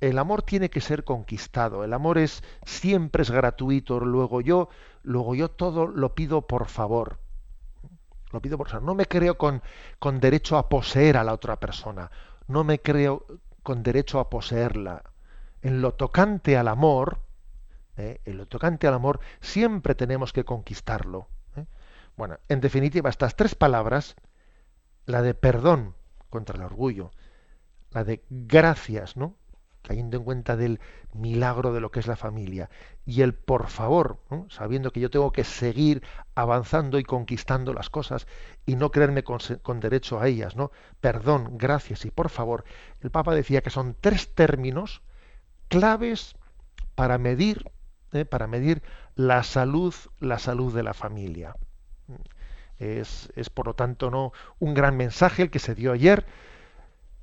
El 0.00 0.18
amor 0.18 0.42
tiene 0.42 0.70
que 0.70 0.80
ser 0.80 1.04
conquistado. 1.04 1.84
El 1.84 1.92
amor 1.92 2.16
es 2.16 2.42
siempre 2.64 3.22
es 3.22 3.30
gratuito. 3.30 4.00
Luego 4.00 4.40
yo, 4.40 4.68
luego 5.02 5.34
yo 5.34 5.50
todo 5.50 5.86
lo 5.86 6.14
pido 6.14 6.46
por 6.46 6.66
favor. 6.68 7.18
Lo 8.32 8.40
pido 8.40 8.56
por 8.56 8.68
favor. 8.68 8.84
No 8.84 8.94
me 8.94 9.06
creo 9.06 9.36
con, 9.36 9.62
con 9.98 10.20
derecho 10.20 10.56
a 10.56 10.68
poseer 10.68 11.16
a 11.16 11.24
la 11.24 11.34
otra 11.34 11.56
persona. 11.56 12.10
No 12.46 12.64
me 12.64 12.78
creo 12.78 13.26
con 13.62 13.82
derecho 13.82 14.20
a 14.20 14.30
poseerla. 14.30 15.02
En 15.62 15.82
lo 15.82 15.94
tocante 15.94 16.56
al 16.56 16.68
amor, 16.68 17.20
¿eh? 17.96 18.20
en 18.24 18.36
lo 18.36 18.46
tocante 18.46 18.86
al 18.86 18.94
amor, 18.94 19.20
siempre 19.40 19.94
tenemos 19.94 20.32
que 20.32 20.44
conquistarlo. 20.44 21.28
¿eh? 21.56 21.66
Bueno, 22.16 22.38
en 22.48 22.60
definitiva, 22.60 23.10
estas 23.10 23.36
tres 23.36 23.54
palabras, 23.54 24.16
la 25.06 25.22
de 25.22 25.34
perdón 25.34 25.94
contra 26.28 26.56
el 26.56 26.62
orgullo, 26.62 27.10
la 27.90 28.04
de 28.04 28.24
gracias, 28.30 29.16
¿no? 29.16 29.36
cayendo 29.82 30.16
en 30.16 30.24
cuenta 30.24 30.56
del 30.56 30.80
milagro 31.12 31.72
de 31.72 31.80
lo 31.80 31.90
que 31.90 32.00
es 32.00 32.06
la 32.06 32.16
familia, 32.16 32.70
y 33.06 33.22
el 33.22 33.34
por 33.34 33.68
favor, 33.68 34.20
sabiendo 34.48 34.92
que 34.92 35.00
yo 35.00 35.10
tengo 35.10 35.32
que 35.32 35.44
seguir 35.44 36.02
avanzando 36.34 36.98
y 36.98 37.04
conquistando 37.04 37.72
las 37.72 37.90
cosas 37.90 38.26
y 38.66 38.76
no 38.76 38.90
creerme 38.90 39.24
con, 39.24 39.80
derecho 39.80 40.20
a 40.20 40.28
ellas, 40.28 40.54
¿no? 40.54 40.70
Perdón, 41.00 41.56
gracias 41.56 42.04
y 42.04 42.10
por 42.10 42.28
favor. 42.28 42.64
El 43.00 43.10
Papa 43.10 43.34
decía 43.34 43.62
que 43.62 43.70
son 43.70 43.96
tres 44.00 44.34
términos 44.34 45.02
claves 45.70 46.34
para 46.94 47.16
medir, 47.16 47.70
¿eh? 48.12 48.26
para 48.26 48.46
medir 48.46 48.82
la 49.14 49.42
salud, 49.42 49.94
la 50.18 50.38
salud 50.38 50.74
de 50.74 50.82
la 50.82 50.92
familia. 50.92 51.54
Es, 52.78 53.30
es, 53.36 53.48
por 53.48 53.66
lo 53.66 53.74
tanto 53.74 54.10
no 54.10 54.32
un 54.58 54.74
gran 54.74 54.96
mensaje 54.96 55.42
el 55.42 55.50
que 55.50 55.58
se 55.58 55.74
dio 55.74 55.92
ayer 55.92 56.26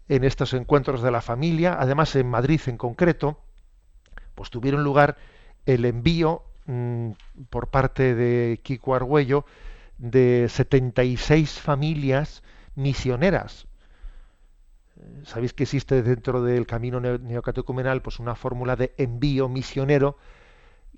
en 0.08 0.24
estos 0.24 0.54
encuentros 0.54 1.02
de 1.04 1.12
la 1.12 1.22
familia, 1.22 1.78
además 1.80 2.16
en 2.16 2.30
Madrid 2.30 2.62
en 2.68 2.78
concreto, 2.78 3.40
pues 4.34 4.50
tuvieron 4.50 4.84
lugar 4.84 5.18
el 5.66 5.84
envío 5.84 6.44
mm, 6.66 7.12
por 7.50 7.68
parte 7.68 8.16
de 8.16 8.60
Kiko 8.64 8.96
Argüello 8.96 9.46
de 9.98 10.48
76 10.50 11.60
familias 11.60 12.44
misioneras. 12.76 13.67
Sabéis 15.24 15.54
que 15.54 15.64
existe 15.64 16.02
dentro 16.02 16.42
del 16.42 16.66
camino 16.66 17.00
neocatecumenal 17.00 18.02
pues 18.02 18.20
una 18.20 18.36
fórmula 18.36 18.76
de 18.76 18.94
envío 18.98 19.50
misionero 19.50 20.18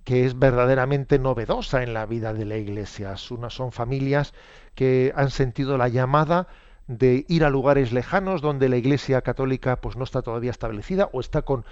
que 0.04 0.26
es 0.26 0.38
verdaderamente 0.38 1.20
novedosa 1.20 1.84
en 1.84 1.94
la 1.94 2.06
vida 2.06 2.34
de 2.34 2.46
la 2.46 2.58
Iglesia. 2.58 3.18
Son 3.18 3.72
familias 3.72 4.34
que 4.76 5.14
han 5.16 5.30
sentido 5.30 5.78
la 5.78 5.88
llamada 5.88 6.48
de 6.88 7.26
ir 7.28 7.44
a 7.44 7.52
lugares 7.52 7.92
lejanos 7.92 8.42
donde 8.42 8.68
la 8.68 8.78
Iglesia 8.78 9.22
católica 9.22 9.80
pues 9.80 9.96
no 9.96 10.04
está 10.04 10.24
todavía 10.24 10.50
establecida 10.50 11.10
o 11.14 11.20
está 11.20 11.44
con, 11.44 11.64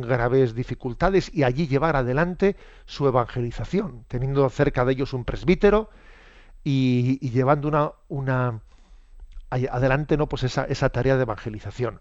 graves 0.00 0.54
dificultades 0.54 1.32
y 1.32 1.44
allí 1.44 1.68
llevar 1.68 1.94
adelante 1.94 2.56
su 2.84 3.06
evangelización, 3.06 4.04
teniendo 4.08 4.48
cerca 4.50 4.84
de 4.84 4.92
ellos 4.92 5.12
un 5.12 5.24
presbítero 5.24 5.90
y, 6.64 7.18
llevando 7.30 7.96
una 8.08 8.60
adelante 9.50 10.16
no 10.16 10.28
pues 10.28 10.44
esa, 10.44 10.64
esa 10.64 10.90
tarea 10.90 11.16
de 11.16 11.22
evangelización. 11.22 12.00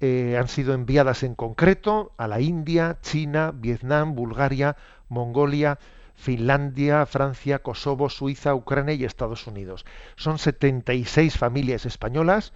Eh, 0.00 0.36
han 0.38 0.48
sido 0.48 0.74
enviadas 0.74 1.22
en 1.22 1.34
concreto 1.34 2.12
a 2.16 2.28
la 2.28 2.40
India, 2.40 2.98
China, 3.00 3.52
Vietnam, 3.54 4.14
Bulgaria, 4.14 4.76
Mongolia, 5.08 5.78
Finlandia, 6.14 7.06
Francia, 7.06 7.60
Kosovo, 7.60 8.08
Suiza, 8.08 8.54
Ucrania 8.54 8.94
y 8.94 9.04
Estados 9.04 9.46
Unidos. 9.46 9.84
Son 10.16 10.38
76 10.38 11.38
familias 11.38 11.86
españolas, 11.86 12.52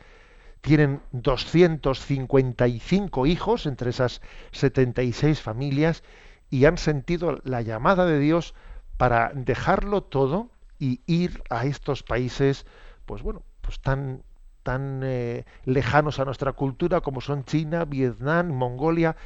tienen 0.60 1.00
255 1.12 3.26
hijos 3.26 3.66
entre 3.66 3.90
esas 3.90 4.20
76 4.52 5.40
familias 5.40 6.02
y 6.50 6.64
han 6.64 6.78
sentido 6.78 7.40
la 7.44 7.62
llamada 7.62 8.06
de 8.06 8.18
Dios 8.18 8.54
para 8.96 9.30
dejarlo 9.34 10.02
todo 10.02 10.50
y 10.78 11.00
ir 11.06 11.42
a 11.50 11.66
estos 11.66 12.02
países, 12.02 12.66
pues 13.06 13.22
bueno, 13.22 13.42
pues 13.60 13.80
tan 13.80 14.22
tan 14.62 15.02
eh, 15.04 15.44
lejanos 15.64 16.18
a 16.18 16.24
nuestra 16.24 16.52
cultura 16.52 17.00
como 17.00 17.20
son 17.20 17.44
China, 17.44 17.84
Vietnam, 17.84 18.48
Mongolia. 18.48 19.16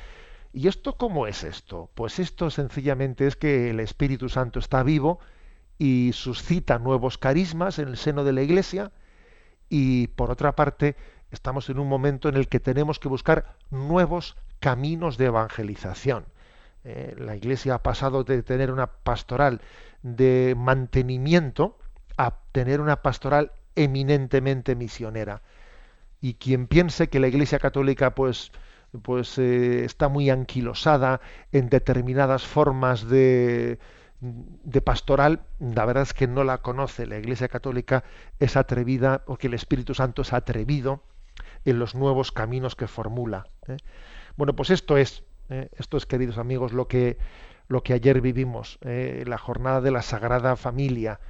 ¿Y 0.53 0.68
esto 0.68 0.97
cómo 0.97 1.26
es 1.26 1.45
esto? 1.45 1.91
Pues 1.95 2.18
esto 2.18 2.51
sencillamente 2.51 3.26
es 3.26 3.37
que 3.37 3.70
el 3.70 3.80
Espíritu 3.80 4.28
Santo 4.28 4.59
está 4.59 4.83
vivo 4.83 5.18
y 5.78 6.12
suscita 6.12 6.78
nuevos 6.78 7.18
carismas 7.18 7.78
en 7.78 7.89
el 7.89 7.97
seno 7.97 8.24
de 8.24 8.33
la 8.33 8.43
Iglesia 8.43 8.93
y 9.68 10.09
por 10.09 10.30
otra 10.30 10.55
parte 10.55 10.97
estamos 11.30 11.70
en 11.70 11.78
un 11.78 11.89
momento 11.89 12.28
en 12.28 12.37
el 12.37 12.49
que 12.49 12.61
tenemos 12.61 12.99
que 12.99 13.09
buscar 13.09 13.57
nuevos 13.70 14.37
caminos 14.61 15.16
de 15.16 15.26
evangelización. 15.26 16.26
Eh, 16.85 17.14
la 17.18 17.37
Iglesia 17.37 17.74
ha 17.74 17.83
pasado 17.83 18.22
de 18.24 18.43
tener 18.43 18.70
una 18.70 18.87
pastoral 18.87 19.61
de 20.03 20.55
mantenimiento 20.57 21.78
a 22.16 22.35
tener 22.53 22.80
una 22.80 23.03
pastoral 23.03 23.53
eminentemente 23.77 24.75
misionera. 24.75 25.43
Y 26.20 26.35
quien 26.35 26.66
piense 26.66 27.09
que 27.09 27.20
la 27.20 27.29
Iglesia 27.29 27.59
Católica 27.59 28.14
pues, 28.14 28.53
pues 29.03 29.39
eh, 29.39 29.85
está 29.85 30.09
muy 30.09 30.31
anquilosada 30.31 31.20
en 31.51 31.68
determinadas 31.68 32.47
formas 32.47 33.09
de, 33.09 33.79
de 34.23 34.81
pastoral, 34.81 35.41
la 35.59 35.85
verdad 35.85 36.05
es 36.05 36.14
que 36.14 36.29
no 36.29 36.45
la 36.45 36.59
conoce. 36.59 37.07
La 37.07 37.18
Iglesia 37.18 37.49
Católica 37.49 38.05
es 38.39 38.57
atrevida, 38.57 39.25
porque 39.27 39.49
el 39.49 39.55
Espíritu 39.55 39.95
Santo 39.95 40.23
es 40.23 40.33
atrevido 40.33 41.03
en 41.64 41.79
los 41.79 41.95
nuevos 41.95 42.31
caminos 42.31 42.77
que 42.77 42.87
formula. 42.87 43.49
¿eh? 43.66 43.77
Bueno, 44.37 44.55
pues 44.55 44.70
esto 44.70 44.97
es, 44.97 45.25
¿eh? 45.49 45.68
esto 45.77 45.97
es, 45.97 46.07
queridos 46.07 46.39
amigos, 46.39 46.73
lo 46.73 46.87
que, 46.87 47.18
lo 47.66 47.83
que 47.83 47.95
ayer 47.95 48.20
vivimos, 48.20 48.79
la 48.83 49.39
jornada 49.39 49.81
de 49.81 49.91
la 49.91 50.03
Sagrada 50.03 50.57
Familia. 50.57 51.20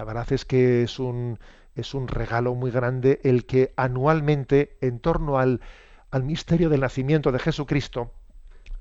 La 0.00 0.04
verdad 0.04 0.32
es 0.32 0.46
que 0.46 0.82
es 0.82 0.98
un, 0.98 1.38
es 1.74 1.92
un 1.92 2.08
regalo 2.08 2.54
muy 2.54 2.70
grande 2.70 3.20
el 3.22 3.44
que 3.44 3.74
anualmente, 3.76 4.78
en 4.80 4.98
torno 4.98 5.38
al, 5.38 5.60
al 6.10 6.24
misterio 6.24 6.70
del 6.70 6.80
nacimiento 6.80 7.32
de 7.32 7.38
Jesucristo, 7.38 8.10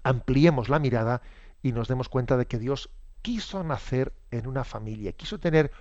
ampliemos 0.01 0.69
la 0.69 0.79
mirada 0.79 1.21
y 1.61 1.73
nos 1.73 1.89
demos 1.89 2.07
cuenta 2.07 2.37
de 2.37 2.45
que 2.45 2.57
Dios 2.57 2.89
quiso 3.21 3.61
nacer 3.65 4.13
en 4.31 4.47
una 4.47 4.63
familia, 4.63 5.11
quiso 5.11 5.41
tener 5.41 5.71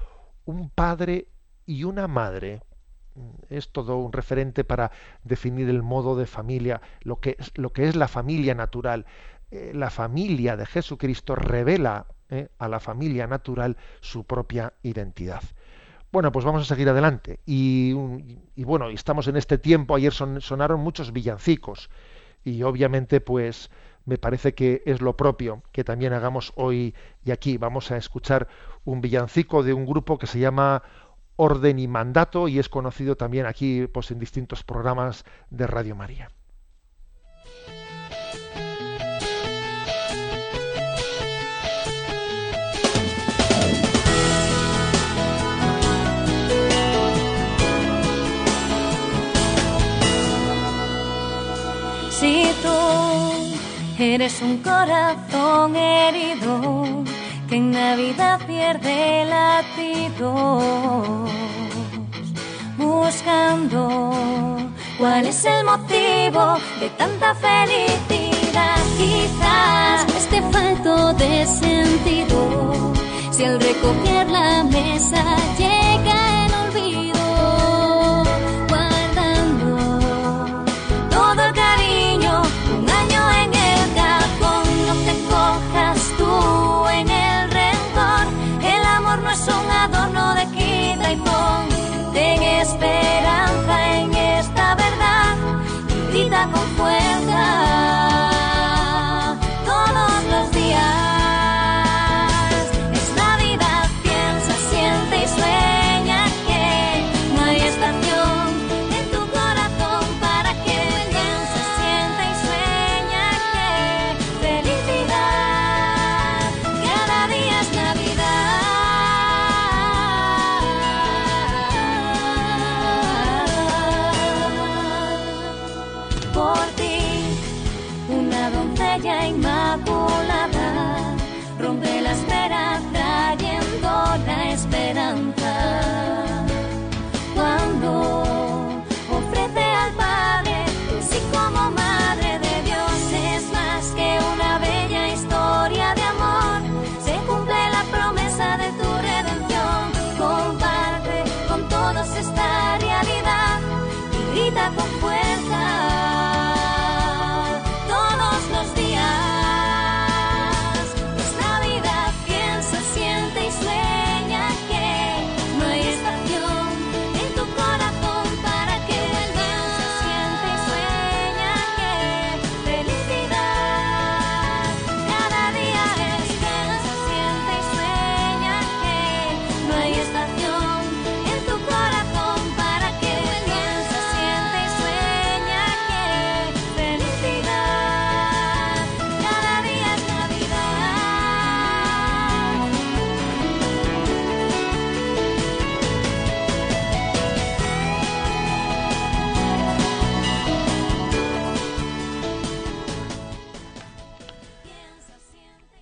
un 0.45 0.70
padre 0.70 1.28
y 1.66 1.84
una 1.84 2.09
madre. 2.09 2.64
Es 3.49 3.70
todo 3.70 3.97
un 3.99 4.12
referente 4.12 4.64
para 4.64 4.91
definir 5.22 5.68
el 5.68 5.84
modo 5.84 6.16
de 6.16 6.26
familia, 6.26 6.80
lo 7.03 7.20
que 7.20 7.36
es, 7.39 7.57
lo 7.57 7.72
que 7.72 7.86
es 7.86 7.95
la 7.95 8.09
familia 8.09 8.57
natural. 8.57 9.07
Eh, 9.53 9.70
la 9.72 9.91
familia 9.91 10.57
de 10.57 10.66
Jesucristo 10.66 11.36
revela 11.36 12.09
eh, 12.30 12.48
a 12.58 12.68
la 12.68 12.80
familia 12.80 13.26
natural 13.26 13.76
su 14.00 14.24
propia 14.24 14.72
identidad. 14.82 15.42
Bueno, 16.10 16.32
pues 16.32 16.44
vamos 16.44 16.62
a 16.62 16.64
seguir 16.64 16.88
adelante. 16.88 17.40
Y, 17.44 17.92
bueno, 18.56 18.88
estamos 18.88 19.28
en 19.28 19.36
este 19.36 19.58
tiempo, 19.58 19.94
ayer 19.94 20.12
sonaron 20.12 20.80
muchos 20.80 21.12
villancicos 21.12 21.90
y 22.44 22.62
obviamente 22.62 23.20
pues 23.20 23.70
me 24.06 24.16
parece 24.16 24.54
que 24.54 24.82
es 24.86 25.02
lo 25.02 25.16
propio 25.16 25.62
que 25.70 25.84
también 25.84 26.14
hagamos 26.14 26.52
hoy 26.56 26.94
y 27.24 27.30
aquí. 27.30 27.58
Vamos 27.58 27.90
a 27.90 27.98
escuchar 27.98 28.48
un 28.84 29.02
villancico 29.02 29.62
de 29.62 29.74
un 29.74 29.84
grupo 29.84 30.18
que 30.18 30.26
se 30.26 30.38
llama 30.38 30.82
Orden 31.36 31.78
y 31.78 31.88
Mandato 31.88 32.48
y 32.48 32.58
es 32.58 32.70
conocido 32.70 33.16
también 33.16 33.44
aquí 33.44 33.86
pues, 33.86 34.10
en 34.10 34.18
distintos 34.18 34.64
programas 34.64 35.24
de 35.50 35.66
Radio 35.66 35.94
María. 35.94 36.30
Eres 53.99 54.40
un 54.42 54.59
corazón 54.59 55.74
herido 55.74 57.05
que 57.49 57.57
en 57.57 57.72
Navidad 57.72 58.38
pierde 58.46 59.24
latidos, 59.24 60.62
buscando 62.76 64.11
cuál 64.99 65.26
es 65.26 65.44
el 65.44 65.64
motivo 65.64 66.59
de 66.78 66.90
tanta 66.96 67.34
felicidad, 67.34 68.76
quizás 68.96 70.07
este 70.16 70.42
falto 70.53 71.12
de 71.14 71.46
sentido, 71.46 72.92
si 73.32 73.44
al 73.44 73.61
recoger 73.61 74.30
la 74.30 74.62
mesa 74.62 75.24
llega 75.59 76.44
el 76.44 76.47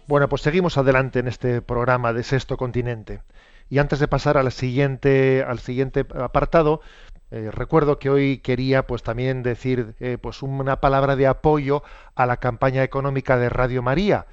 Bueno, 0.08 0.28
pues 0.28 0.42
seguimos 0.42 0.78
adelante 0.78 1.18
en 1.18 1.26
este 1.26 1.60
programa 1.62 2.12
de 2.12 2.22
Sexto 2.22 2.56
Continente. 2.56 3.22
Y 3.68 3.78
antes 3.78 3.98
de 3.98 4.06
pasar 4.06 4.36
al 4.36 4.52
siguiente, 4.52 5.44
al 5.44 5.58
siguiente 5.58 6.06
apartado, 6.14 6.80
eh, 7.32 7.50
recuerdo 7.50 7.98
que 7.98 8.08
hoy 8.08 8.38
quería 8.38 8.86
pues 8.86 9.02
también 9.02 9.42
decir 9.42 9.96
eh, 9.98 10.16
pues 10.20 10.42
una 10.42 10.80
palabra 10.80 11.16
de 11.16 11.26
apoyo 11.26 11.82
a 12.14 12.24
la 12.26 12.36
campaña 12.36 12.84
económica 12.84 13.36
de 13.36 13.48
Radio 13.48 13.82
María, 13.82 14.26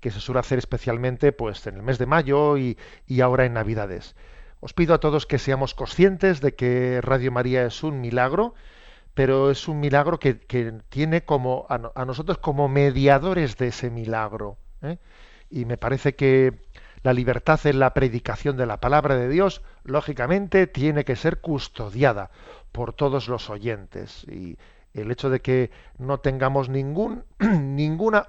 que 0.00 0.10
se 0.10 0.20
suele 0.20 0.40
hacer 0.40 0.56
especialmente 0.56 1.32
pues 1.32 1.66
en 1.66 1.76
el 1.76 1.82
mes 1.82 1.98
de 1.98 2.06
mayo 2.06 2.56
y, 2.56 2.78
ahora 3.22 3.44
en 3.44 3.52
Navidades. 3.52 4.16
Os 4.60 4.72
pido 4.72 4.94
a 4.94 5.00
todos 5.00 5.26
que 5.26 5.38
seamos 5.38 5.74
conscientes 5.74 6.40
de 6.40 6.54
que 6.54 7.00
Radio 7.02 7.32
María 7.32 7.66
es 7.66 7.82
un 7.82 8.00
milagro, 8.00 8.54
pero 9.12 9.50
es 9.50 9.68
un 9.68 9.78
milagro 9.80 10.18
que, 10.18 10.34
tiene 10.88 11.22
como 11.22 11.66
a, 11.68 12.04
nosotros 12.06 12.38
como 12.38 12.68
mediadores 12.68 13.58
de 13.58 13.68
ese 13.68 13.90
milagro. 13.90 14.56
¿Eh? 14.82 14.98
y 15.50 15.64
me 15.64 15.76
parece 15.76 16.14
que 16.14 16.68
la 17.02 17.12
libertad 17.12 17.60
en 17.64 17.78
la 17.78 17.94
predicación 17.94 18.56
de 18.56 18.66
la 18.66 18.80
palabra 18.80 19.16
de 19.16 19.28
Dios, 19.28 19.62
lógicamente, 19.84 20.66
tiene 20.66 21.04
que 21.04 21.16
ser 21.16 21.40
custodiada 21.40 22.30
por 22.72 22.92
todos 22.92 23.28
los 23.28 23.50
oyentes. 23.50 24.24
Y 24.24 24.58
el 24.94 25.10
hecho 25.10 25.30
de 25.30 25.40
que 25.40 25.70
no 25.98 26.18
tengamos 26.18 26.68
ningún, 26.68 27.24
ninguna, 27.38 28.26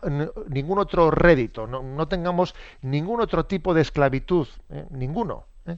ningún 0.48 0.80
otro 0.80 1.12
rédito, 1.12 1.68
no, 1.68 2.08
tengamos 2.08 2.56
ningún 2.82 3.22
otro 3.22 3.46
tipo 3.46 3.74
de 3.74 3.82
esclavitud, 3.82 4.48
¿eh? 4.70 4.86
ninguno, 4.92 5.46
¿eh? 5.66 5.78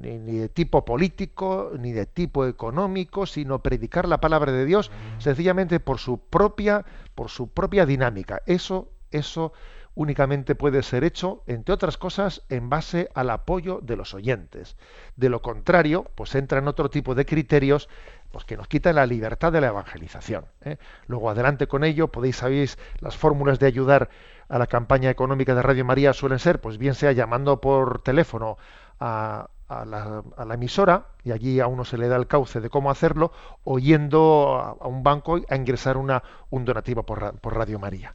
ni, 0.00 0.18
ni, 0.18 0.38
de 0.38 0.48
tipo 0.48 0.84
político, 0.84 1.72
ni 1.78 1.92
de 1.92 2.06
tipo 2.06 2.46
económico, 2.46 3.24
sino 3.24 3.62
predicar 3.62 4.08
la 4.08 4.20
palabra 4.20 4.52
de 4.52 4.64
Dios 4.64 4.90
sencillamente 5.18 5.80
por 5.80 5.98
su 5.98 6.18
propia, 6.18 6.84
por 7.14 7.30
su 7.30 7.48
propia 7.48 7.86
dinámica. 7.86 8.42
Eso, 8.46 8.90
eso 9.10 9.52
únicamente 10.00 10.54
puede 10.54 10.82
ser 10.82 11.04
hecho, 11.04 11.42
entre 11.46 11.74
otras 11.74 11.98
cosas, 11.98 12.42
en 12.48 12.70
base 12.70 13.10
al 13.14 13.28
apoyo 13.28 13.80
de 13.82 13.96
los 13.96 14.14
oyentes. 14.14 14.78
De 15.16 15.28
lo 15.28 15.42
contrario, 15.42 16.06
pues 16.14 16.34
entra 16.34 16.58
en 16.58 16.68
otro 16.68 16.88
tipo 16.88 17.14
de 17.14 17.26
criterios 17.26 17.90
pues 18.32 18.46
que 18.46 18.56
nos 18.56 18.66
quitan 18.66 18.94
la 18.94 19.04
libertad 19.04 19.52
de 19.52 19.60
la 19.60 19.66
evangelización. 19.66 20.46
¿eh? 20.62 20.78
Luego 21.06 21.28
adelante 21.28 21.66
con 21.66 21.84
ello, 21.84 22.08
podéis 22.08 22.36
sabéis 22.36 22.78
las 23.00 23.18
fórmulas 23.18 23.58
de 23.58 23.66
ayudar 23.66 24.08
a 24.48 24.58
la 24.58 24.68
campaña 24.68 25.10
económica 25.10 25.54
de 25.54 25.60
Radio 25.60 25.84
María 25.84 26.14
suelen 26.14 26.38
ser, 26.38 26.62
pues 26.62 26.78
bien 26.78 26.94
sea 26.94 27.12
llamando 27.12 27.60
por 27.60 28.02
teléfono 28.02 28.56
a, 29.00 29.50
la, 29.68 30.24
emisora 30.54 31.08
y 31.24 31.32
allí 31.32 31.60
a 31.60 31.66
uno 31.66 31.84
se 31.84 31.98
le 31.98 32.08
da 32.08 32.16
el 32.16 32.26
cauce 32.26 32.60
de 32.60 32.70
cómo 32.70 32.90
hacerlo, 32.90 33.32
o 33.64 33.78
yendo 33.78 34.78
a, 34.80 34.88
un 34.88 35.02
banco 35.02 35.38
a 35.46 35.56
ingresar 35.56 35.98
una, 35.98 36.22
un 36.48 36.64
donativo 36.64 37.02
por 37.02 37.54
Radio 37.54 37.78
María. 37.78 38.14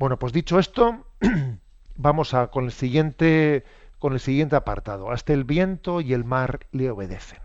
Bueno, 0.00 0.18
pues 0.18 0.32
dicho 0.32 0.58
esto, 0.58 1.04
vamos 1.94 2.32
a 2.32 2.46
con 2.46 2.64
el 2.64 2.72
siguiente 2.72 3.64
con 3.98 4.14
el 4.14 4.20
siguiente 4.20 4.56
apartado. 4.56 5.10
Hasta 5.10 5.34
el 5.34 5.44
viento 5.44 6.00
y 6.00 6.14
el 6.14 6.24
mar 6.24 6.60
le 6.72 6.90
obedecen. 6.90 7.38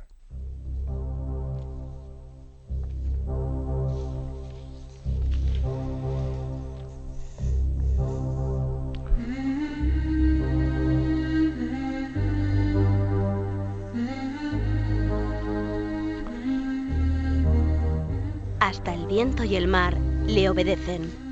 Hasta 18.61 18.93
el 18.93 19.07
viento 19.07 19.43
y 19.43 19.57
el 19.57 19.67
mar 19.67 19.97
le 20.25 20.49
obedecen. 20.49 21.24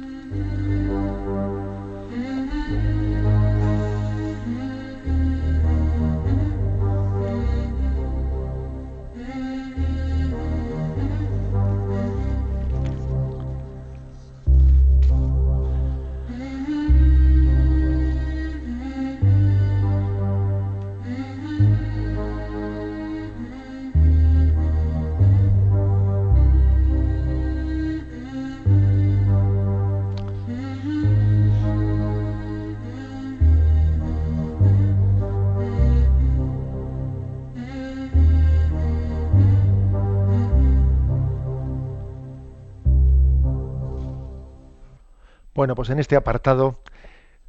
Bueno, 45.63 45.75
pues 45.75 45.89
en 45.91 45.99
este 45.99 46.17
apartado 46.17 46.81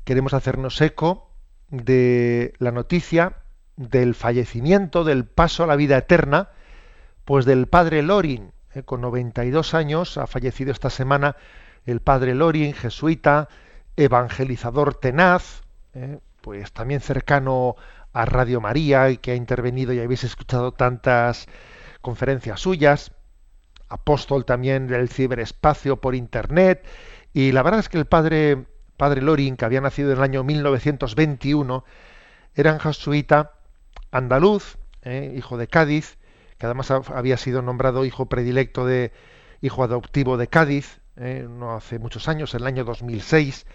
queremos 0.05 0.35
hacernos 0.35 0.81
eco 0.81 1.33
de 1.71 2.55
la 2.59 2.71
noticia 2.71 3.39
del 3.75 4.15
fallecimiento, 4.15 5.03
del 5.03 5.25
paso 5.25 5.65
a 5.65 5.67
la 5.67 5.75
vida 5.75 5.99
eterna, 5.99 6.51
pues 7.25 7.45
del 7.45 7.67
padre 7.67 8.05
Lorin, 8.05 8.53
eh, 8.73 8.85
con 8.85 9.01
92 9.01 9.75
años, 9.75 10.17
ha 10.17 10.29
fallecido 10.29 10.71
esta 10.71 10.91
semana 10.91 11.35
el 11.87 11.99
padre 11.99 12.37
Lorin, 12.37 12.73
jesuita, 12.73 13.49
evangelizador 13.97 14.95
tenaz, 14.95 15.63
eh, 15.95 16.21
pues 16.41 16.71
también 16.71 17.01
cercano 17.01 17.75
a 18.13 18.27
Radio 18.27 18.61
María 18.61 19.11
y 19.11 19.17
que 19.17 19.33
ha 19.33 19.35
intervenido 19.35 19.93
y 19.93 19.99
habéis 19.99 20.23
escuchado 20.23 20.71
tantas 20.71 21.49
conferencias 22.01 22.61
suyas, 22.61 23.11
apóstol 23.89 24.45
también 24.45 24.87
del 24.87 25.09
ciberespacio 25.09 26.01
por 26.01 26.15
internet, 26.15 26.85
y 27.35 27.53
la 27.53 27.63
verdad 27.63 27.81
es 27.81 27.89
que 27.89 27.99
el 27.99 28.07
padre, 28.07 28.65
padre 28.97 29.21
Lorin, 29.21 29.57
que 29.57 29.65
había 29.65 29.81
nacido 29.81 30.13
en 30.13 30.19
el 30.19 30.23
año 30.23 30.45
1921, 30.45 31.85
era 32.55 32.73
un 32.73 32.81
jesuita 32.81 33.53
andaluz, 34.13 34.79
eh, 35.03 35.35
hijo 35.37 35.59
de 35.59 35.67
Cádiz, 35.67 36.17
que 36.57 36.67
además 36.67 36.91
había 36.91 37.37
sido 37.37 37.61
nombrado 37.61 38.05
hijo 38.05 38.27
predilecto 38.27 38.87
de 38.87 39.13
hijo 39.61 39.83
adoptivo 39.83 40.37
de 40.37 40.47
Cádiz, 40.47 41.01
eh, 41.17 41.47
no 41.51 41.75
hace 41.75 41.99
muchos 41.99 42.29
años, 42.29 42.55
en 42.55 42.61
el 42.61 42.69
año 42.69 42.85
2006, 42.85 43.67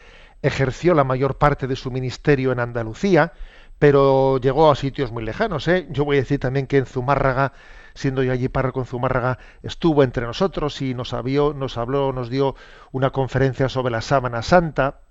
ejerció 0.42 0.94
la 0.94 1.04
mayor 1.04 1.38
parte 1.38 1.68
de 1.68 1.76
su 1.76 1.92
ministerio 1.92 2.54
en 2.54 2.62
Andalucía, 2.62 3.34
pero 3.78 4.38
llegó 4.38 4.72
a 4.72 4.76
sitios 4.76 5.12
muy 5.12 5.24
lejanos. 5.24 5.68
¿eh? 5.68 5.88
Yo 5.90 6.06
voy 6.06 6.18
a 6.18 6.22
decir 6.22 6.40
también 6.40 6.68
que 6.68 6.78
en 6.78 6.86
Zumárraga 6.86 7.54
siendo 8.00 8.24
yo 8.24 8.32
allí 8.32 8.48
párroco 8.48 8.80
en 8.80 8.86
Zumárraga, 8.86 9.40
estuvo 9.62 10.04
entre 10.04 10.26
nosotros 10.26 10.82
y 10.82 10.94
nos, 10.94 11.14
nos 11.14 11.78
habló, 11.78 12.14
nos 12.14 12.30
dio 12.30 12.56
una 12.94 13.10
conferencia 13.10 13.68
sobre 13.68 13.92
la 13.92 14.02
sábana 14.02 14.42
santa. 14.42 15.02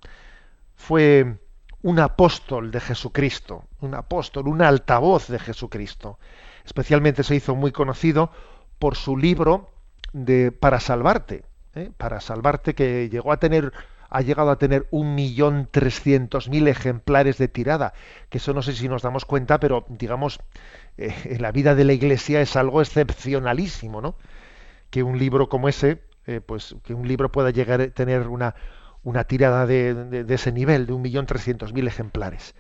Fue 0.74 1.38
un 1.82 1.98
apóstol 1.98 2.70
de 2.70 2.80
Jesucristo, 2.80 3.64
un 3.80 3.94
apóstol, 3.94 4.48
un 4.48 4.62
altavoz 4.62 5.28
de 5.28 5.38
Jesucristo. 5.38 6.18
Especialmente 6.64 7.24
se 7.24 7.34
hizo 7.34 7.54
muy 7.54 7.72
conocido 7.72 8.30
por 8.78 8.96
su 8.96 9.16
libro 9.16 9.70
de 10.14 10.50
Para 10.50 10.80
salvarte, 10.80 11.44
¿eh? 11.74 11.90
para 11.98 12.20
salvarte 12.20 12.74
que 12.74 13.10
llegó 13.10 13.32
a 13.32 13.36
tener 13.38 13.74
ha 14.10 14.22
llegado 14.22 14.50
a 14.50 14.58
tener 14.58 14.86
un 14.90 15.14
millón 15.14 15.68
trescientos 15.70 16.48
mil 16.48 16.66
ejemplares 16.68 17.38
de 17.38 17.48
tirada, 17.48 17.92
que 18.30 18.38
eso 18.38 18.54
no 18.54 18.62
sé 18.62 18.72
si 18.72 18.88
nos 18.88 19.02
damos 19.02 19.24
cuenta, 19.24 19.60
pero 19.60 19.84
digamos 19.88 20.40
eh, 20.96 21.14
en 21.24 21.42
la 21.42 21.52
vida 21.52 21.74
de 21.74 21.84
la 21.84 21.92
Iglesia 21.92 22.40
es 22.40 22.56
algo 22.56 22.80
excepcionalísimo, 22.80 24.00
¿no? 24.00 24.16
Que 24.90 25.02
un 25.02 25.18
libro 25.18 25.48
como 25.48 25.68
ese, 25.68 26.02
eh, 26.26 26.40
pues 26.40 26.76
que 26.84 26.94
un 26.94 27.06
libro 27.06 27.30
pueda 27.30 27.50
llegar 27.50 27.80
a 27.80 27.88
tener 27.90 28.28
una, 28.28 28.54
una 29.02 29.24
tirada 29.24 29.66
de, 29.66 30.24
ese 30.28 30.52
nivel, 30.52 30.86
de 30.86 30.92
un 30.92 31.02
millón 31.02 31.26
trescientos 31.26 31.72
mil 31.72 31.86
ejemplares. 31.86 32.54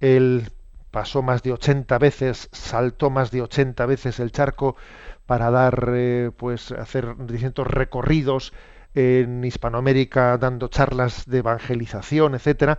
Él 0.00 0.50
pasó 0.90 1.22
más 1.22 1.42
de 1.42 1.52
80 1.52 1.98
veces, 1.98 2.48
saltó 2.52 3.10
más 3.10 3.30
de 3.30 3.42
80 3.42 3.86
veces 3.86 4.18
el 4.18 4.32
charco 4.32 4.76
para 5.26 5.50
dar, 5.50 5.92
eh, 5.94 6.30
pues, 6.36 6.72
hacer 6.72 7.14
distintos 7.26 7.66
recorridos 7.66 8.52
en 8.94 9.44
Hispanoamérica, 9.44 10.36
dando 10.38 10.68
charlas 10.68 11.26
de 11.26 11.38
evangelización, 11.38 12.34
etcétera, 12.34 12.78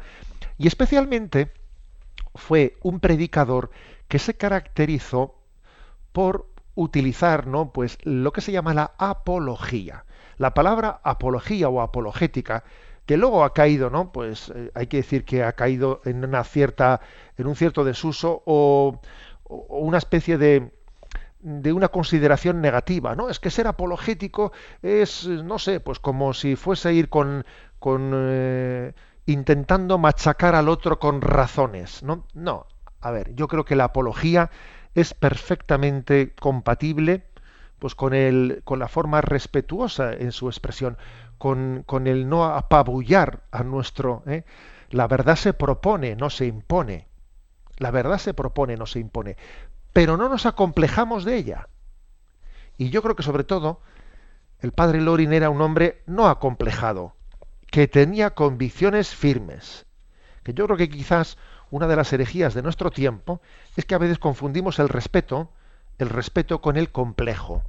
y 0.57 0.67
especialmente 0.67 1.51
fue 2.35 2.77
un 2.81 2.99
predicador 2.99 3.71
que 4.07 4.19
se 4.19 4.35
caracterizó 4.35 5.35
por 6.11 6.47
utilizar 6.75 7.47
¿no? 7.47 7.71
pues, 7.71 7.97
lo 8.03 8.31
que 8.31 8.41
se 8.41 8.51
llama 8.51 8.73
la 8.73 8.91
apología. 8.97 10.05
La 10.37 10.53
palabra 10.53 10.99
apología 11.03 11.69
o 11.69 11.81
apologética, 11.81 12.63
que 13.05 13.17
luego 13.17 13.43
ha 13.43 13.53
caído, 13.53 13.89
¿no? 13.89 14.11
Pues 14.11 14.51
eh, 14.55 14.71
hay 14.73 14.87
que 14.87 14.97
decir 14.97 15.25
que 15.25 15.43
ha 15.43 15.53
caído 15.53 16.01
en 16.05 16.23
una 16.23 16.43
cierta, 16.43 17.01
en 17.37 17.47
un 17.47 17.55
cierto 17.55 17.83
desuso 17.83 18.41
o, 18.45 18.99
una 19.49 19.97
especie 19.97 20.37
de, 20.37 20.71
de 21.41 21.73
una 21.73 21.89
consideración 21.89 22.61
negativa, 22.61 23.15
¿no? 23.15 23.29
Es 23.29 23.39
que 23.39 23.49
ser 23.49 23.67
apologético 23.67 24.51
es, 24.81 25.27
no 25.27 25.59
sé, 25.59 25.79
pues 25.79 25.99
como 25.99 26.33
si 26.33 26.55
fuese 26.55 26.93
ir 26.93 27.09
con, 27.09 27.45
con 27.79 28.11
eh, 28.13 28.93
intentando 29.25 29.97
machacar 29.97 30.55
al 30.55 30.69
otro 30.69 30.99
con 30.99 31.21
razones. 31.21 32.03
No, 32.03 32.25
no. 32.33 32.67
A 33.01 33.11
ver, 33.11 33.33
yo 33.35 33.47
creo 33.47 33.65
que 33.65 33.75
la 33.75 33.85
apología 33.85 34.51
es 34.93 35.13
perfectamente 35.13 36.33
compatible 36.39 37.25
pues 37.81 37.95
con 37.95 38.13
el, 38.13 38.61
con 38.63 38.77
la 38.77 38.87
forma 38.87 39.21
respetuosa 39.21 40.13
en 40.13 40.31
su 40.31 40.47
expresión, 40.47 40.97
con, 41.39 41.83
con 41.87 42.05
el 42.05 42.29
no 42.29 42.45
apabullar 42.45 43.41
a 43.49 43.63
nuestro. 43.63 44.21
¿eh? 44.27 44.43
La 44.91 45.07
verdad 45.07 45.35
se 45.35 45.53
propone, 45.53 46.15
no 46.15 46.29
se 46.29 46.45
impone. 46.45 47.07
La 47.79 47.89
verdad 47.89 48.19
se 48.19 48.35
propone, 48.35 48.77
no 48.77 48.85
se 48.85 48.99
impone. 48.99 49.35
Pero 49.93 50.17
no 50.17 50.29
nos 50.29 50.45
acomplejamos 50.45 51.25
de 51.25 51.37
ella. 51.37 51.67
Y 52.77 52.89
yo 52.89 53.01
creo 53.01 53.15
que 53.15 53.23
sobre 53.23 53.43
todo 53.43 53.81
el 54.59 54.71
padre 54.71 55.01
Lorin 55.01 55.33
era 55.33 55.49
un 55.49 55.61
hombre 55.61 56.03
no 56.05 56.27
acomplejado, 56.27 57.15
que 57.71 57.87
tenía 57.87 58.35
convicciones 58.35 59.09
firmes. 59.09 59.85
Que 60.43 60.53
yo 60.53 60.65
creo 60.65 60.77
que 60.77 60.89
quizás 60.89 61.37
una 61.71 61.87
de 61.87 61.95
las 61.95 62.11
herejías 62.13 62.53
de 62.53 62.61
nuestro 62.61 62.91
tiempo 62.91 63.41
es 63.75 63.85
que 63.85 63.95
a 63.95 63.99
veces 63.99 64.19
confundimos 64.19 64.79
el 64.79 64.89
respeto, 64.89 65.51
el 65.97 66.09
respeto 66.09 66.61
con 66.61 66.77
el 66.77 66.91
complejo. 66.91 67.63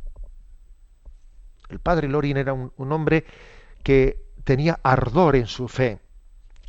El 1.68 1.78
padre 1.78 2.08
Lorin 2.08 2.36
era 2.36 2.52
un, 2.52 2.72
un 2.76 2.92
hombre 2.92 3.24
que 3.82 4.22
tenía 4.44 4.80
ardor 4.82 5.36
en 5.36 5.46
su 5.46 5.68
fe, 5.68 6.00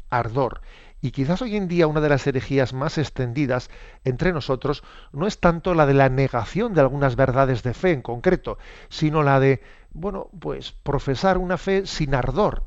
ardor. 0.10 0.62
Y 1.04 1.12
quizás 1.12 1.41
hoy 1.41 1.58
en 1.58 1.68
día 1.68 1.86
una 1.88 1.99
de 1.99 2.08
las 2.08 2.26
herejías 2.28 2.72
más 2.72 2.97
extendidas 2.97 3.70
entre 4.06 4.32
nosotros 4.32 4.86
no 5.12 5.28
es 5.28 5.38
tanto 5.38 5.74
la 5.74 5.86
de 5.86 5.93
la 5.93 6.08
negación 6.08 6.74
de 6.74 6.80
algunas 6.80 7.18
verdades 7.18 7.62
de 7.62 7.74
fe 7.74 7.91
en 7.91 8.01
concreto, 8.01 8.58
sino 8.88 9.22
la 9.22 9.41
de, 9.41 9.62
bueno, 9.91 10.30
pues 10.39 10.72
profesar 10.72 11.38
una 11.39 11.58
fe 11.58 11.86
sin 11.88 12.16
ardor, 12.16 12.64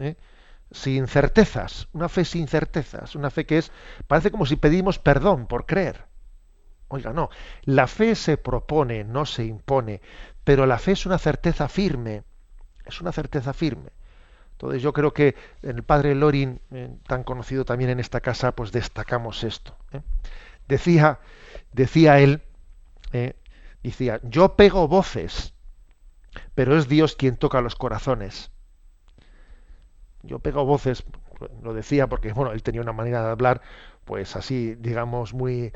¿eh? 0.00 0.16
sin 0.72 1.06
certezas, 1.06 1.86
una 1.92 2.08
fe 2.08 2.24
sin 2.24 2.48
certezas, 2.48 3.14
una 3.14 3.30
fe 3.30 3.46
que 3.46 3.58
es, 3.58 3.70
parece 4.08 4.32
como 4.32 4.46
si 4.46 4.56
pedimos 4.56 4.98
perdón 4.98 5.46
por 5.46 5.64
creer. 5.64 6.06
Oiga, 6.88 7.12
no, 7.12 7.30
la 7.62 7.86
fe 7.86 8.16
se 8.16 8.36
propone, 8.36 9.04
no 9.04 9.26
se 9.26 9.44
impone, 9.44 10.00
pero 10.42 10.66
la 10.66 10.80
fe 10.80 10.90
es 10.90 11.06
una 11.06 11.18
certeza 11.18 11.68
firme, 11.68 12.24
es 12.84 13.00
una 13.00 13.12
certeza 13.12 13.52
firme. 13.52 13.92
Entonces 14.54 14.82
yo 14.82 14.92
creo 14.92 15.12
que 15.12 15.34
el 15.62 15.82
padre 15.82 16.14
Lorin, 16.14 16.60
eh, 16.70 16.94
tan 17.06 17.24
conocido 17.24 17.64
también 17.64 17.90
en 17.90 18.00
esta 18.00 18.20
casa, 18.20 18.52
pues 18.52 18.70
destacamos 18.70 19.42
esto. 19.42 19.76
¿eh? 19.92 20.00
Decía, 20.68 21.18
decía 21.72 22.20
él, 22.20 22.42
eh, 23.12 23.34
decía, 23.82 24.20
yo 24.22 24.54
pego 24.56 24.86
voces, 24.86 25.54
pero 26.54 26.76
es 26.78 26.88
Dios 26.88 27.16
quien 27.16 27.36
toca 27.36 27.60
los 27.60 27.74
corazones. 27.74 28.52
Yo 30.22 30.38
pego 30.38 30.64
voces, 30.64 31.04
lo 31.62 31.74
decía 31.74 32.06
porque 32.06 32.32
bueno, 32.32 32.52
él 32.52 32.62
tenía 32.62 32.80
una 32.80 32.92
manera 32.92 33.22
de 33.24 33.30
hablar, 33.30 33.60
pues 34.04 34.36
así, 34.36 34.76
digamos, 34.76 35.34
muy, 35.34 35.72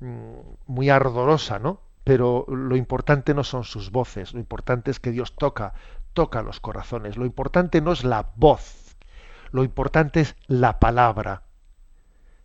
mm, 0.00 0.38
muy 0.66 0.90
ardorosa, 0.90 1.58
¿no? 1.58 1.80
Pero 2.04 2.44
lo 2.48 2.76
importante 2.76 3.32
no 3.32 3.44
son 3.44 3.64
sus 3.64 3.90
voces, 3.90 4.34
lo 4.34 4.40
importante 4.40 4.90
es 4.90 5.00
que 5.00 5.10
Dios 5.10 5.34
toca, 5.36 5.72
toca 6.14 6.42
los 6.42 6.60
corazones. 6.60 7.16
Lo 7.16 7.26
importante 7.26 7.80
no 7.80 7.92
es 7.92 8.04
la 8.04 8.30
voz, 8.36 8.96
lo 9.50 9.64
importante 9.64 10.20
es 10.20 10.36
la 10.46 10.78
palabra. 10.78 11.42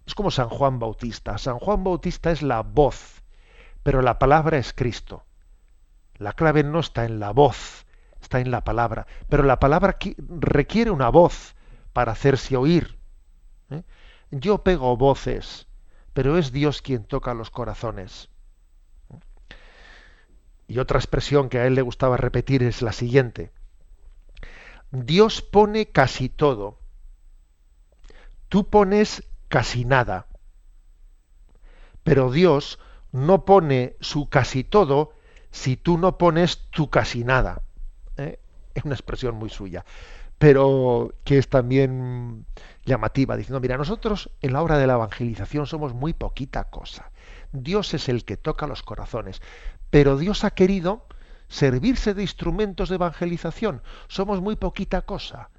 Es 0.05 0.15
como 0.15 0.31
San 0.31 0.49
Juan 0.49 0.79
Bautista. 0.79 1.37
San 1.37 1.59
Juan 1.59 1.83
Bautista 1.83 2.31
es 2.31 2.41
la 2.41 2.61
voz, 2.61 3.23
pero 3.83 4.01
la 4.01 4.19
palabra 4.19 4.57
es 4.57 4.73
Cristo. 4.73 5.23
La 6.17 6.33
clave 6.33 6.63
no 6.63 6.79
está 6.79 7.05
en 7.05 7.19
la 7.19 7.31
voz, 7.31 7.85
está 8.21 8.39
en 8.39 8.51
la 8.51 8.63
palabra. 8.63 9.07
Pero 9.29 9.43
la 9.43 9.59
palabra 9.59 9.97
requiere 10.39 10.91
una 10.91 11.09
voz 11.09 11.55
para 11.93 12.11
hacerse 12.11 12.57
oír. 12.57 12.97
¿eh? 13.69 13.83
Yo 14.31 14.63
pego 14.63 14.97
voces, 14.97 15.67
pero 16.13 16.37
es 16.37 16.51
Dios 16.51 16.81
quien 16.81 17.05
toca 17.05 17.33
los 17.33 17.51
corazones. 17.51 18.29
Y 20.67 20.77
otra 20.77 20.99
expresión 20.99 21.49
que 21.49 21.59
a 21.59 21.65
él 21.65 21.75
le 21.75 21.81
gustaba 21.81 22.17
repetir 22.17 22.61
es 22.63 22.81
la 22.81 22.91
siguiente. 22.91 23.51
Dios 24.91 25.41
pone 25.41 25.87
casi 25.87 26.29
todo. 26.29 26.79
Tú 28.47 28.69
pones 28.69 29.23
casi 29.47 29.85
nada. 29.85 30.27
Pero 32.03 32.31
Dios 32.31 32.79
no 33.11 33.45
pone 33.45 33.95
su 33.99 34.29
casi 34.29 34.63
todo 34.63 35.13
si 35.51 35.77
tú 35.77 35.97
no 35.97 36.17
pones 36.17 36.69
tu 36.71 36.89
casi 36.89 37.23
nada. 37.23 37.61
¿eh? 38.17 38.39
Es 38.73 38.85
una 38.85 38.95
expresión 38.95 39.35
muy 39.35 39.49
suya, 39.49 39.85
pero 40.37 41.13
que 41.23 41.37
es 41.37 41.49
también 41.49 42.45
llamativa, 42.85 43.35
diciendo, 43.35 43.59
mira, 43.59 43.77
nosotros 43.77 44.31
en 44.41 44.53
la 44.53 44.61
obra 44.61 44.77
de 44.77 44.87
la 44.87 44.93
evangelización 44.93 45.67
somos 45.67 45.93
muy 45.93 46.13
poquita 46.13 46.65
cosa. 46.65 47.11
Dios 47.51 47.93
es 47.93 48.09
el 48.09 48.25
que 48.25 48.37
toca 48.37 48.67
los 48.67 48.83
corazones, 48.83 49.41
pero 49.89 50.17
Dios 50.17 50.43
ha 50.43 50.51
querido 50.51 51.05
servirse 51.49 52.13
de 52.13 52.21
instrumentos 52.21 52.89
de 52.89 52.95
evangelización. 52.95 53.81
Somos 54.07 54.41
muy 54.41 54.55
poquita 54.55 55.01
cosa. 55.01 55.49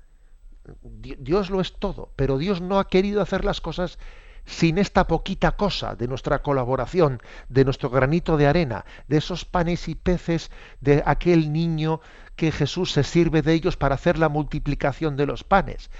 Dios 0.83 1.51
lo 1.51 1.61
es 1.61 1.75
todo, 1.75 2.13
pero 2.17 2.39
Dios 2.39 2.61
no 2.61 2.79
ha 2.79 2.89
querido 2.89 3.21
hacer 3.21 3.45
las 3.45 3.61
cosas 3.61 3.99
sin 4.47 4.79
esta 4.79 5.07
poquita 5.07 5.53
cosa 5.53 5.95
de 5.97 6.09
nuestra 6.09 6.43
colaboración, 6.43 7.21
de 7.49 7.65
nuestro 7.65 7.91
granito 7.91 8.37
de 8.37 8.47
arena, 8.47 8.85
de 9.09 9.19
esos 9.19 9.45
panes 9.45 9.89
y 9.89 9.95
peces 9.95 10.51
de 10.81 11.03
aquel 11.05 11.53
niño 11.53 12.01
que 12.37 12.53
Jesús 12.53 12.93
se 12.93 13.05
sirve 13.05 13.43
de 13.43 13.53
ellos 13.53 13.77
para 13.77 13.97
hacer 13.97 14.19
la 14.19 14.29
multiplicación 14.29 15.17
de 15.17 15.27
los 15.27 15.45
panes. 15.45 15.91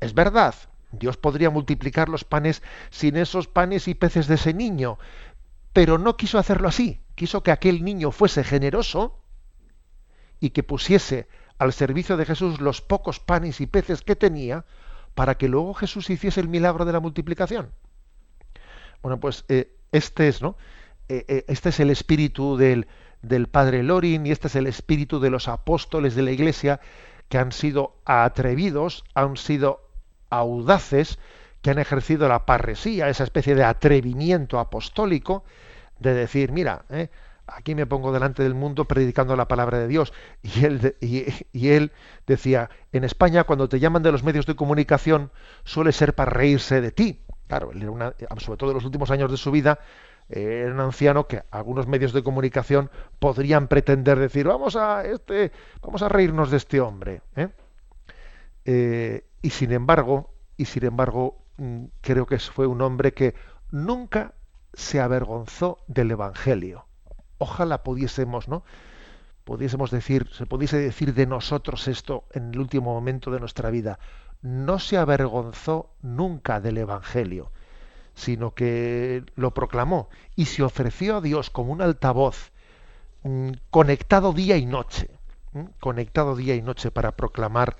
Es 0.00 0.14
verdad, 0.14 0.54
Dios 0.92 1.16
podría 1.16 1.50
multiplicar 1.50 2.08
los 2.08 2.24
panes 2.24 2.62
sin 2.90 3.16
esos 3.16 3.48
panes 3.48 3.86
y 3.86 3.94
peces 3.94 4.26
de 4.26 4.36
ese 4.36 4.54
niño, 4.54 4.98
pero 5.72 5.98
no 5.98 6.16
quiso 6.16 6.38
hacerlo 6.38 6.68
así, 6.68 7.00
quiso 7.14 7.42
que 7.42 7.52
aquel 7.52 7.84
niño 7.84 8.10
fuese 8.10 8.44
generoso 8.44 9.20
y 10.40 10.50
que 10.50 10.62
pusiese 10.62 11.28
al 11.58 11.72
servicio 11.72 12.16
de 12.16 12.24
Jesús 12.24 12.60
los 12.60 12.80
pocos 12.80 13.20
panes 13.20 13.60
y 13.60 13.66
peces 13.66 14.02
que 14.02 14.16
tenía 14.16 14.64
para 15.14 15.36
que 15.36 15.48
luego 15.48 15.74
Jesús 15.74 16.08
hiciese 16.10 16.40
el 16.40 16.48
milagro 16.48 16.84
de 16.84 16.92
la 16.92 17.00
multiplicación. 17.00 17.70
Bueno, 19.02 19.20
pues 19.20 19.44
eh, 19.48 19.76
este 19.92 20.28
es, 20.28 20.40
¿no? 20.40 20.56
Eh, 21.08 21.24
eh, 21.28 21.44
este 21.48 21.70
es 21.70 21.80
el 21.80 21.90
espíritu 21.90 22.56
del, 22.56 22.86
del 23.22 23.48
padre 23.48 23.82
Lorin 23.82 24.26
y 24.26 24.30
este 24.30 24.48
es 24.48 24.56
el 24.56 24.66
espíritu 24.66 25.20
de 25.20 25.30
los 25.30 25.48
apóstoles 25.48 26.14
de 26.14 26.22
la 26.22 26.30
Iglesia 26.30 26.80
que 27.28 27.38
han 27.38 27.52
sido 27.52 27.96
atrevidos, 28.04 29.04
han 29.14 29.36
sido 29.36 29.88
audaces, 30.30 31.18
que 31.62 31.70
han 31.70 31.78
ejercido 31.78 32.28
la 32.28 32.46
parresía, 32.46 33.08
esa 33.08 33.24
especie 33.24 33.54
de 33.54 33.64
atrevimiento 33.64 34.58
apostólico 34.58 35.44
de 35.98 36.14
decir, 36.14 36.52
mira, 36.52 36.84
eh, 36.88 37.10
aquí 37.54 37.74
me 37.74 37.86
pongo 37.86 38.12
delante 38.12 38.42
del 38.42 38.54
mundo 38.54 38.86
predicando 38.86 39.36
la 39.36 39.48
palabra 39.48 39.78
de 39.78 39.88
Dios. 39.88 40.12
Y 40.42 40.64
él, 40.64 40.96
y, 41.00 41.68
él 41.68 41.92
decía, 42.26 42.70
en 42.92 43.04
España 43.04 43.44
cuando 43.44 43.68
te 43.68 43.80
llaman 43.80 44.02
de 44.02 44.12
los 44.12 44.22
medios 44.22 44.46
de 44.46 44.56
comunicación 44.56 45.30
suele 45.64 45.92
ser 45.92 46.14
para 46.14 46.30
reírse 46.30 46.80
de 46.80 46.92
ti. 46.92 47.20
Claro, 47.48 47.72
él 47.72 47.82
era 47.82 48.14
sobre 48.38 48.56
todo 48.58 48.70
en 48.70 48.76
los 48.76 48.84
últimos 48.84 49.10
años 49.10 49.30
de 49.30 49.36
su 49.36 49.50
vida, 49.50 49.80
eh, 50.28 50.62
era 50.64 50.72
un 50.72 50.80
anciano 50.80 51.26
que 51.26 51.42
algunos 51.50 51.88
medios 51.88 52.12
de 52.12 52.22
comunicación 52.22 52.90
podrían 53.18 53.66
pretender 53.66 54.18
decir, 54.18 54.46
vamos 54.46 54.76
a, 54.76 55.04
este, 55.04 55.50
vamos 55.82 56.02
a 56.02 56.08
reírnos 56.08 56.50
de 56.50 56.56
este 56.56 56.80
hombre. 56.80 57.22
¿eh? 57.34 57.48
Eh, 58.64 59.24
y 59.42 59.50
sin 59.50 59.72
embargo, 59.72 60.32
y 60.56 60.66
sin 60.66 60.84
embargo, 60.84 61.38
mm, 61.56 61.86
creo 62.00 62.26
que 62.26 62.38
fue 62.38 62.66
un 62.66 62.80
hombre 62.82 63.12
que 63.12 63.34
nunca 63.72 64.34
se 64.72 65.00
avergonzó 65.00 65.78
del 65.88 66.12
Evangelio 66.12 66.86
ojalá 67.40 67.82
pudiésemos, 67.82 68.46
¿no? 68.46 68.62
Pudiésemos 69.44 69.90
decir, 69.90 70.28
se 70.32 70.46
pudiese 70.46 70.78
decir 70.78 71.14
de 71.14 71.26
nosotros 71.26 71.88
esto 71.88 72.24
en 72.32 72.52
el 72.52 72.60
último 72.60 72.92
momento 72.94 73.32
de 73.32 73.40
nuestra 73.40 73.70
vida. 73.70 73.98
No 74.42 74.78
se 74.78 74.96
avergonzó 74.96 75.90
nunca 76.02 76.60
del 76.60 76.78
Evangelio, 76.78 77.50
sino 78.14 78.54
que 78.54 79.24
lo 79.34 79.52
proclamó 79.52 80.08
y 80.36 80.44
se 80.44 80.62
ofreció 80.62 81.16
a 81.16 81.20
Dios 81.20 81.50
como 81.50 81.72
un 81.72 81.82
altavoz 81.82 82.52
mm, 83.22 83.52
conectado 83.70 84.32
día 84.32 84.56
y 84.56 84.66
noche, 84.66 85.10
conectado 85.80 86.36
día 86.36 86.54
y 86.54 86.62
noche 86.62 86.90
para 86.90 87.16
proclamar 87.16 87.76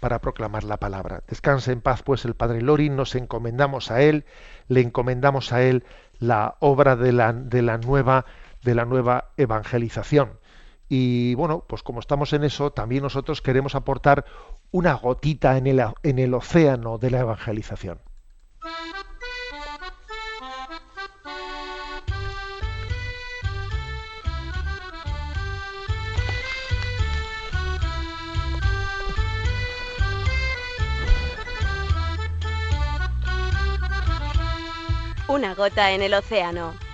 para 0.00 0.18
proclamar 0.20 0.64
la 0.64 0.78
palabra. 0.78 1.22
Descanse 1.28 1.72
en 1.72 1.82
paz 1.82 2.02
pues 2.02 2.24
el 2.24 2.34
Padre 2.34 2.62
Lorin, 2.62 2.96
nos 2.96 3.14
encomendamos 3.14 3.90
a 3.90 4.00
él, 4.00 4.24
le 4.68 4.80
encomendamos 4.80 5.52
a 5.52 5.62
él 5.62 5.84
la 6.18 6.56
obra 6.60 6.96
de 6.96 7.12
la, 7.12 7.32
de 7.32 7.62
la 7.62 7.78
nueva 7.78 8.24
de 8.62 8.74
la 8.74 8.84
nueva 8.84 9.32
evangelización. 9.36 10.38
Y 10.88 11.34
bueno, 11.36 11.64
pues 11.68 11.82
como 11.82 12.00
estamos 12.00 12.32
en 12.32 12.42
eso, 12.42 12.72
también 12.72 13.04
nosotros 13.04 13.40
queremos 13.42 13.74
aportar 13.74 14.24
una 14.72 14.94
gotita 14.94 15.56
en 15.56 15.66
el, 15.68 15.84
en 16.02 16.18
el 16.18 16.34
océano 16.34 16.98
de 16.98 17.10
la 17.10 17.20
evangelización. 17.20 18.00
Una 35.28 35.54
gota 35.54 35.92
en 35.92 36.02
el 36.02 36.14
océano 36.14 36.89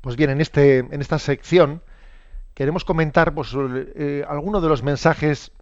Pues 0.00 0.16
bien, 0.16 0.30
en, 0.30 0.40
este, 0.40 0.78
en 0.78 1.00
esta 1.00 1.18
sección 1.18 1.82
queremos 2.54 2.84
comentar 2.84 3.34
pues, 3.34 3.54
eh, 3.56 4.24
algunos 4.28 4.62
de 4.62 4.68
los 4.68 4.82
mensajes 4.82 5.52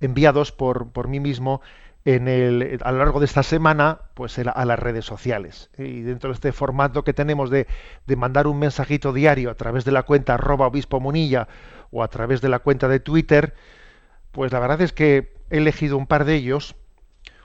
enviados 0.00 0.52
por, 0.52 0.90
por 0.90 1.08
mí 1.08 1.20
mismo 1.20 1.60
en 2.04 2.28
el, 2.28 2.78
a 2.82 2.92
lo 2.92 2.98
largo 2.98 3.20
de 3.20 3.26
esta 3.26 3.42
semana 3.42 4.00
pues, 4.14 4.38
a 4.38 4.64
las 4.64 4.78
redes 4.78 5.04
sociales. 5.04 5.70
Y 5.78 6.02
dentro 6.02 6.30
de 6.30 6.34
este 6.34 6.52
formato 6.52 7.04
que 7.04 7.14
tenemos 7.14 7.50
de, 7.50 7.66
de, 8.06 8.16
mandar 8.16 8.46
un 8.46 8.58
mensajito 8.58 9.12
diario 9.12 9.50
a 9.50 9.54
través 9.54 9.84
de 9.84 9.92
la 9.92 10.02
cuenta 10.02 10.34
arroba 10.34 10.66
obispo 10.66 11.02
o 11.90 12.02
a 12.02 12.08
través 12.08 12.40
de 12.40 12.48
la 12.48 12.58
cuenta 12.58 12.88
de 12.88 13.00
Twitter, 13.00 13.54
pues 14.32 14.52
la 14.52 14.58
verdad 14.58 14.80
es 14.82 14.92
que 14.92 15.32
he 15.50 15.58
elegido 15.58 15.96
un 15.96 16.06
par 16.06 16.24
de 16.24 16.34
ellos 16.34 16.76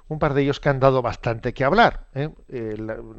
un 0.10 0.20
par 0.20 0.34
de 0.34 0.41
ellos 0.41 0.60
que 0.60 0.70
han 0.70 0.80
dado 0.80 1.01
bastante 1.01 1.53
que 1.53 1.64
hablar. 1.64 2.07
¿eh? 2.14 2.30
Eh, 2.49 2.76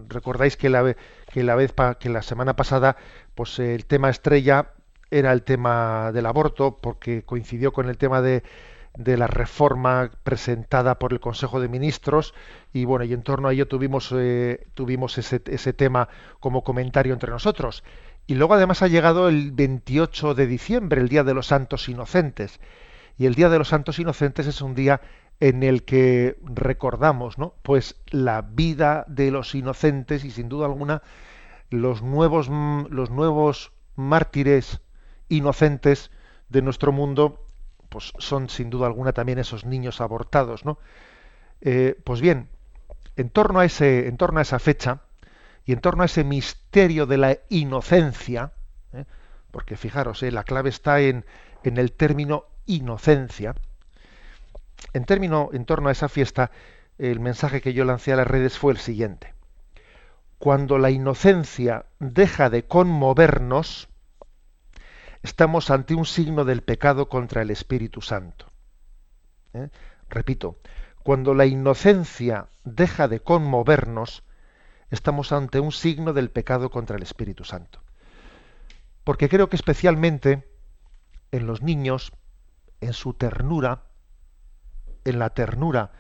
recordáis 0.09 0.57
que 0.57 0.69
la, 0.69 0.95
que 1.33 1.43
la 1.43 1.55
vez 1.55 1.73
que 1.99 2.11
la 2.11 2.23
semana 2.23 2.57
pasada, 2.57 2.97
pues 3.35 3.59
el 3.59 3.87
tema 3.87 4.11
estrella 4.11 4.73
era 5.11 5.33
el 5.33 5.43
tema 5.43 6.13
del 6.13 6.27
aborto, 6.27 6.77
porque 6.77 7.23
coincidió 7.23 7.73
con 7.73 7.89
el 7.89 7.97
tema 7.97 8.21
de, 8.21 8.43
de 8.97 9.17
la 9.17 9.29
reforma 9.29 10.11
presentada 10.25 10.99
por 10.99 11.13
el 11.13 11.21
Consejo 11.21 11.61
de 11.61 11.69
Ministros 11.69 12.35
y 12.73 12.85
bueno 12.85 13.05
y 13.05 13.13
en 13.13 13.23
torno 13.23 13.49
a 13.49 13.53
ello 13.53 13.69
tuvimos 13.69 14.13
eh, 14.17 14.67
tuvimos 14.75 15.17
ese, 15.19 15.43
ese 15.47 15.73
tema 15.73 16.09
como 16.41 16.65
comentario 16.65 17.13
entre 17.13 17.31
nosotros 17.31 17.85
y 18.27 18.35
luego 18.35 18.55
además 18.55 18.83
ha 18.83 18.89
llegado 18.89 19.29
el 19.29 19.53
28 19.53 20.35
de 20.35 20.47
diciembre 20.47 21.01
el 21.01 21.09
día 21.09 21.25
de 21.25 21.35
los 21.35 21.47
Santos 21.47 21.89
Inocentes 21.89 22.61
y 23.17 23.27
el 23.27 23.35
día 23.35 23.49
de 23.49 23.59
los 23.59 23.69
Santos 23.69 23.99
Inocentes 23.99 24.47
es 24.47 24.61
un 24.61 24.75
día 24.75 25.01
en 25.41 25.63
el 25.63 25.85
que 25.85 26.39
recordamos, 26.45 27.39
¿no? 27.39 27.55
Pues 27.63 27.97
la 28.11 28.43
vida 28.43 29.05
de 29.09 29.31
los 29.31 29.55
inocentes 29.55 30.25
y 30.25 30.31
sin 30.31 30.51
duda 30.51 30.67
alguna 30.67 31.03
los 31.71 32.03
nuevos 32.03 32.49
los 32.49 33.11
nuevos 33.11 33.73
mártires 33.97 34.81
inocentes 35.29 36.11
de 36.51 36.63
nuestro 36.63 36.93
mundo, 36.93 37.47
pues 37.89 38.13
son 38.19 38.51
sin 38.51 38.69
duda 38.69 38.87
alguna 38.87 39.13
también 39.13 39.39
esos 39.39 39.65
niños 39.65 40.01
abortados, 40.01 40.65
¿no? 40.65 40.79
Eh, 41.63 41.99
pues 42.05 42.21
bien, 42.21 42.49
en 43.17 43.31
torno 43.31 43.61
a 43.61 43.65
ese 43.65 44.09
en 44.09 44.19
torno 44.19 44.41
a 44.41 44.43
esa 44.43 44.59
fecha 44.59 45.01
y 45.65 45.73
en 45.73 45.81
torno 45.81 46.03
a 46.03 46.07
ese 46.07 46.25
misterio 46.25 47.07
de 47.07 47.17
la 47.17 47.39
inocencia, 47.49 48.53
¿eh? 48.93 49.05
porque 49.51 49.77
fijaros, 49.77 50.23
¿eh? 50.23 50.33
la 50.33 50.45
clave 50.45 50.69
está 50.69 51.01
en, 51.01 51.25
en 51.65 51.79
el 51.79 51.93
término 51.93 52.45
inocencia 52.67 53.55
en, 54.93 55.05
término, 55.05 55.51
en 55.53 55.65
torno 55.65 55.89
a 55.89 55.93
esa 55.93 56.09
fiesta, 56.09 56.51
el 56.99 57.21
mensaje 57.21 57.61
que 57.61 57.73
yo 57.73 57.85
lancé 57.85 58.13
a 58.13 58.17
las 58.17 58.27
redes 58.27 58.59
fue 58.59 58.73
el 58.73 58.79
siguiente. 58.79 59.35
Cuando 60.39 60.79
la 60.79 60.91
inocencia 60.91 61.87
deja 61.99 62.51
de 62.51 62.65
conmovernos, 62.65 63.89
estamos 65.23 65.71
ante 65.71 65.95
un 65.95 66.07
signo 66.07 66.45
del 66.45 66.63
pecado 66.63 67.09
contra 67.09 67.43
el 67.43 67.51
Espíritu 67.51 68.01
Santo. 68.01 68.47
¿Eh? 69.53 69.69
Repito, 70.09 70.59
cuando 71.03 71.35
la 71.35 71.47
inocencia 71.47 72.49
deja 72.65 73.09
de 73.09 73.21
conmovernos, 73.21 74.23
estamos 74.91 75.33
ante 75.33 75.61
un 75.61 75.73
signo 75.73 76.13
del 76.13 76.31
pecado 76.31 76.71
contra 76.71 76.97
el 76.97 77.03
Espíritu 77.03 77.45
Santo. 77.45 77.81
Porque 79.05 79.29
creo 79.29 79.49
que 79.49 79.57
especialmente 79.57 80.49
en 81.33 81.47
los 81.47 81.63
niños, 81.63 82.13
en 82.81 82.93
su 82.93 83.15
ternura, 83.15 83.90
en 85.05 85.19
la 85.19 85.31
ternura 85.31 85.93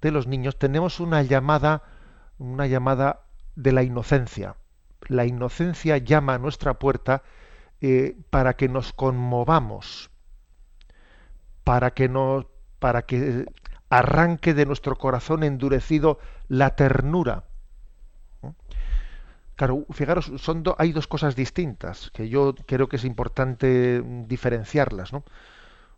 de 0.00 0.10
los 0.10 0.26
niños 0.26 0.58
tenemos 0.58 1.00
una 1.00 1.22
llamada, 1.22 1.82
una 2.38 2.66
llamada 2.66 3.20
de 3.54 3.72
la 3.72 3.82
inocencia. 3.82 4.56
La 5.08 5.24
inocencia 5.24 5.98
llama 5.98 6.34
a 6.34 6.38
nuestra 6.38 6.74
puerta 6.74 7.22
eh, 7.80 8.16
para 8.30 8.54
que 8.54 8.68
nos 8.68 8.92
conmovamos, 8.92 10.10
para 11.64 11.92
que 11.92 12.08
nos, 12.08 12.46
para 12.78 13.02
que 13.02 13.46
arranque 13.88 14.54
de 14.54 14.66
nuestro 14.66 14.96
corazón 14.96 15.42
endurecido 15.42 16.18
la 16.48 16.76
ternura. 16.76 17.44
Claro, 19.56 19.86
fijaros, 19.90 20.30
son 20.36 20.62
hay 20.76 20.92
dos 20.92 21.06
cosas 21.06 21.34
distintas 21.34 22.10
que 22.12 22.28
yo 22.28 22.54
creo 22.66 22.88
que 22.88 22.96
es 22.96 23.04
importante 23.04 24.02
diferenciarlas. 24.26 25.12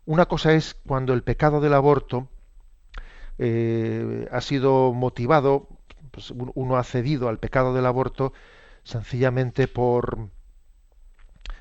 Una 0.05 0.27
cosa 0.27 0.53
es 0.53 0.75
cuando 0.87 1.13
el 1.13 1.23
pecado 1.23 1.59
del 1.59 1.73
aborto 1.73 2.29
eh, 3.39 4.27
ha 4.31 4.41
sido 4.41 4.93
motivado, 4.93 5.67
pues 6.11 6.31
uno 6.31 6.77
ha 6.77 6.83
cedido 6.83 7.29
al 7.29 7.39
pecado 7.39 7.73
del 7.73 7.85
aborto 7.85 8.33
sencillamente 8.83 9.67
por, 9.67 10.29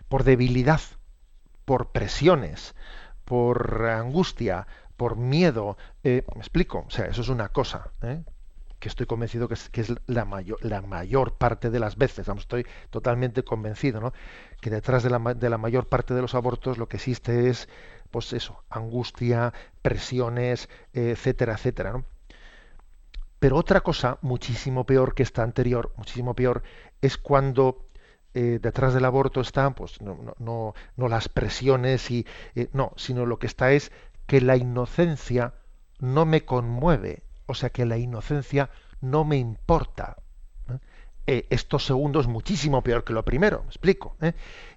por 0.08 0.24
debilidad, 0.24 0.80
por 1.64 1.92
presiones, 1.92 2.74
por 3.24 3.86
angustia, 3.86 4.66
por 4.96 5.16
miedo. 5.16 5.76
Eh, 6.02 6.24
me 6.34 6.40
explico, 6.40 6.84
o 6.86 6.90
sea, 6.90 7.06
eso 7.06 7.22
es 7.22 7.28
una 7.28 7.48
cosa. 7.50 7.92
¿eh? 8.02 8.22
que 8.78 8.88
estoy 8.88 9.06
convencido 9.06 9.48
que 9.48 9.54
es, 9.54 9.68
que 9.70 9.80
es, 9.80 9.92
la, 10.06 10.24
mayor, 10.24 10.64
la 10.64 10.82
mayor 10.82 11.36
parte 11.36 11.70
de 11.70 11.80
las 11.80 11.96
veces, 11.96 12.26
vamos, 12.26 12.44
estoy 12.44 12.66
totalmente 12.90 13.42
convencido, 13.42 14.00
¿no? 14.00 14.12
que 14.60 14.70
detrás 14.70 15.02
de 15.02 15.10
la, 15.10 15.18
de 15.34 15.50
la 15.50 15.58
mayor 15.58 15.88
parte 15.88 16.14
de 16.14 16.22
los 16.22 16.34
abortos 16.34 16.78
lo 16.78 16.88
que 16.88 16.96
existe 16.96 17.48
es 17.48 17.68
pues 18.10 18.32
eso, 18.32 18.62
angustia, 18.70 19.52
presiones, 19.82 20.68
etcétera, 20.92 21.54
etcétera. 21.54 21.92
¿no? 21.92 22.04
Pero 23.38 23.56
otra 23.56 23.80
cosa 23.82 24.18
muchísimo 24.22 24.84
peor 24.84 25.14
que 25.14 25.22
esta 25.22 25.42
anterior, 25.42 25.92
muchísimo 25.96 26.34
peor, 26.34 26.62
es 27.00 27.16
cuando 27.16 27.88
eh, 28.34 28.58
detrás 28.60 28.94
del 28.94 29.04
aborto 29.04 29.40
están, 29.40 29.74
pues 29.74 30.00
no, 30.00 30.34
no, 30.38 30.74
no, 30.96 31.08
las 31.08 31.28
presiones 31.28 32.10
y 32.10 32.26
eh, 32.54 32.68
no, 32.72 32.92
sino 32.96 33.26
lo 33.26 33.38
que 33.38 33.46
está 33.46 33.72
es 33.72 33.92
que 34.26 34.40
la 34.40 34.56
inocencia 34.56 35.54
no 36.00 36.26
me 36.26 36.44
conmueve, 36.44 37.22
o 37.46 37.54
sea 37.54 37.70
que 37.70 37.86
la 37.86 37.96
inocencia 37.96 38.70
no 39.00 39.24
me 39.24 39.36
importa. 39.36 40.16
Eh, 41.26 41.46
esto 41.50 41.78
segundo 41.78 42.20
es 42.20 42.26
muchísimo 42.26 42.82
peor 42.82 43.04
que 43.04 43.12
lo 43.12 43.24
primero, 43.24 43.60
me 43.60 43.68
explico. 43.68 44.16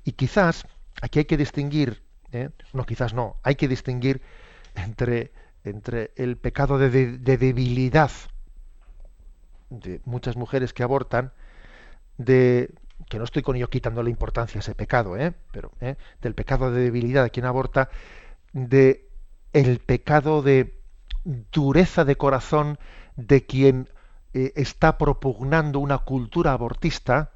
Y 0.04 0.12
quizás 0.14 0.68
aquí 1.02 1.20
hay 1.20 1.26
que 1.26 1.38
distinguir 1.38 2.04
¿eh? 2.32 2.50
no 2.74 2.86
quizás 2.86 3.14
no, 3.14 3.38
hay 3.44 3.56
que 3.56 3.68
distinguir 3.68 4.22
entre, 4.76 5.32
entre 5.64 6.12
el 6.16 6.38
pecado 6.38 6.78
de, 6.78 6.90
debilidad 7.18 8.12
de 9.70 10.02
muchas 10.06 10.36
mujeres 10.36 10.74
que 10.74 10.84
abortan, 10.84 11.32
de 12.18 12.74
que 13.10 13.18
no 13.18 13.24
estoy 13.24 13.42
con 13.42 13.56
ello 13.56 13.70
quitando 13.70 14.04
la 14.04 14.10
importancia 14.10 14.60
a 14.60 14.62
ese 14.62 14.76
pecado, 14.76 15.18
¿eh? 15.18 15.34
pero 15.52 15.72
¿eh? 15.82 15.96
del 16.22 16.36
pecado 16.36 16.72
de 16.72 16.82
debilidad 16.82 17.24
de 17.24 17.32
quien 17.32 17.46
aborta, 17.46 17.90
de 18.54 19.08
el 19.54 19.80
pecado 19.80 20.42
de 20.42 20.80
dureza 21.52 22.06
de 22.06 22.16
corazón 22.16 22.80
de 23.16 23.46
quien 23.46 23.90
está 24.34 24.98
propugnando 24.98 25.80
una 25.80 25.98
cultura 26.00 26.54
abortista 26.54 27.32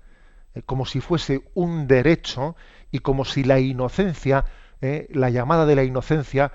como 0.65 0.85
si 0.85 1.01
fuese 1.01 1.43
un 1.53 1.87
derecho 1.87 2.55
y 2.91 2.99
como 2.99 3.25
si 3.25 3.43
la 3.43 3.59
inocencia 3.59 4.45
¿eh? 4.81 5.07
la 5.11 5.29
llamada 5.29 5.65
de 5.65 5.75
la 5.75 5.83
inocencia 5.83 6.51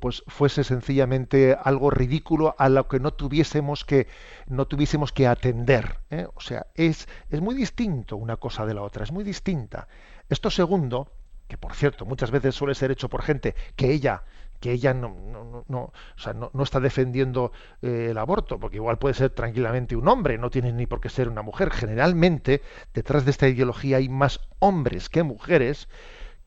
pues 0.00 0.24
fuese 0.26 0.64
sencillamente 0.64 1.56
algo 1.62 1.90
ridículo 1.90 2.54
a 2.58 2.68
lo 2.68 2.88
que 2.88 2.98
no 2.98 3.12
tuviésemos 3.12 3.84
que 3.84 4.06
no 4.46 4.66
tuviésemos 4.66 5.12
que 5.12 5.26
atender 5.26 5.98
¿eh? 6.10 6.26
o 6.34 6.40
sea 6.40 6.66
es 6.74 7.08
es 7.28 7.40
muy 7.40 7.54
distinto 7.54 8.16
una 8.16 8.36
cosa 8.36 8.64
de 8.64 8.74
la 8.74 8.82
otra 8.82 9.04
es 9.04 9.12
muy 9.12 9.22
distinta 9.22 9.86
esto 10.30 10.50
segundo 10.50 11.12
que 11.46 11.58
por 11.58 11.74
cierto 11.74 12.06
muchas 12.06 12.30
veces 12.30 12.54
suele 12.54 12.74
ser 12.74 12.90
hecho 12.90 13.10
por 13.10 13.22
gente 13.22 13.54
que 13.76 13.92
ella 13.92 14.22
que 14.60 14.72
ella 14.72 14.94
no, 14.94 15.14
no, 15.30 15.64
no, 15.68 15.78
o 15.78 15.92
sea, 16.16 16.32
no, 16.32 16.50
está 16.62 16.80
defendiendo 16.80 17.52
eh, 17.82 18.08
el 18.10 18.18
aborto, 18.18 18.58
porque 18.58 18.76
igual 18.76 18.98
puede 18.98 19.14
ser 19.14 19.30
tranquilamente 19.30 19.96
un 19.96 20.08
hombre, 20.08 20.38
no 20.38 20.50
tiene 20.50 20.72
ni 20.72 20.86
por 20.86 21.00
qué 21.00 21.08
ser 21.08 21.28
una 21.28 21.42
mujer. 21.42 21.70
Generalmente, 21.70 22.62
detrás 22.94 23.24
de 23.24 23.32
esta 23.32 23.48
ideología 23.48 23.98
hay 23.98 24.08
más 24.08 24.40
hombres 24.58 25.08
que 25.08 25.22
mujeres 25.22 25.88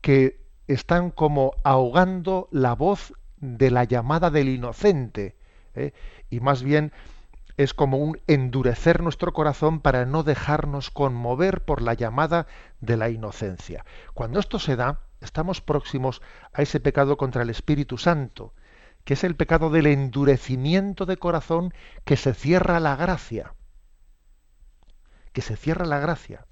que 0.00 0.39
están 0.72 1.10
como 1.10 1.54
ahogando 1.64 2.48
la 2.50 2.74
voz 2.74 3.12
de 3.38 3.70
la 3.70 3.84
llamada 3.84 4.30
del 4.30 4.48
inocente 4.48 5.36
¿eh? 5.74 5.92
y 6.28 6.40
más 6.40 6.62
bien 6.62 6.92
es 7.56 7.74
como 7.74 7.98
un 7.98 8.20
endurecer 8.26 9.02
nuestro 9.02 9.32
corazón 9.32 9.80
para 9.80 10.06
no 10.06 10.22
dejarnos 10.22 10.90
conmover 10.90 11.64
por 11.64 11.82
la 11.82 11.94
llamada 11.94 12.46
de 12.80 12.96
la 12.96 13.10
inocencia. 13.10 13.84
Cuando 14.14 14.40
esto 14.40 14.58
se 14.58 14.76
da, 14.76 15.00
estamos 15.20 15.60
próximos 15.60 16.22
a 16.54 16.62
ese 16.62 16.80
pecado 16.80 17.16
contra 17.18 17.42
el 17.42 17.50
Espíritu 17.50 17.98
Santo, 17.98 18.54
que 19.04 19.14
es 19.14 19.24
el 19.24 19.36
pecado 19.36 19.68
del 19.70 19.86
endurecimiento 19.86 21.04
de 21.04 21.18
corazón 21.18 21.74
que 22.04 22.16
se 22.16 22.32
cierra 22.32 22.80
la 22.80 22.96
gracia. 22.96 23.54
Que 25.32 25.42
se 25.42 25.56
cierra 25.56 25.84
la 25.84 25.98
gracia. 25.98 26.46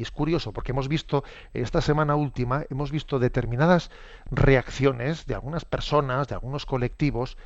Y 0.00 0.02
es 0.02 0.10
curioso 0.10 0.54
porque 0.54 0.72
hemos 0.72 0.88
visto, 0.88 1.24
esta 1.52 1.82
semana 1.82 2.14
última, 2.14 2.64
hemos 2.70 2.90
visto 2.90 3.18
determinadas 3.18 3.90
reacciones 4.30 5.26
de 5.26 5.34
algunas 5.34 5.66
personas, 5.66 6.26
de 6.26 6.34
algunos 6.36 6.64
colectivos, 6.64 7.36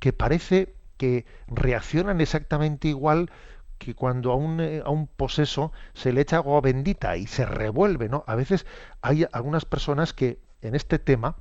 que 0.00 0.12
parece 0.12 0.74
que 0.98 1.24
reaccionan 1.46 2.20
exactamente 2.20 2.88
igual 2.88 3.30
que 3.78 3.94
cuando 3.94 4.32
a 4.32 4.36
un, 4.36 4.60
eh, 4.60 4.82
a 4.84 4.90
un 4.90 5.06
poseso 5.06 5.72
se 5.94 6.12
le 6.12 6.20
echa 6.20 6.36
agua 6.36 6.60
bendita 6.60 7.16
y 7.16 7.26
se 7.26 7.46
revuelve, 7.46 8.10
¿no? 8.10 8.22
A 8.26 8.34
veces 8.34 8.66
hay 9.00 9.26
algunas 9.32 9.64
personas 9.64 10.12
que 10.12 10.38
en 10.60 10.74
este 10.74 10.98
tema, 10.98 11.36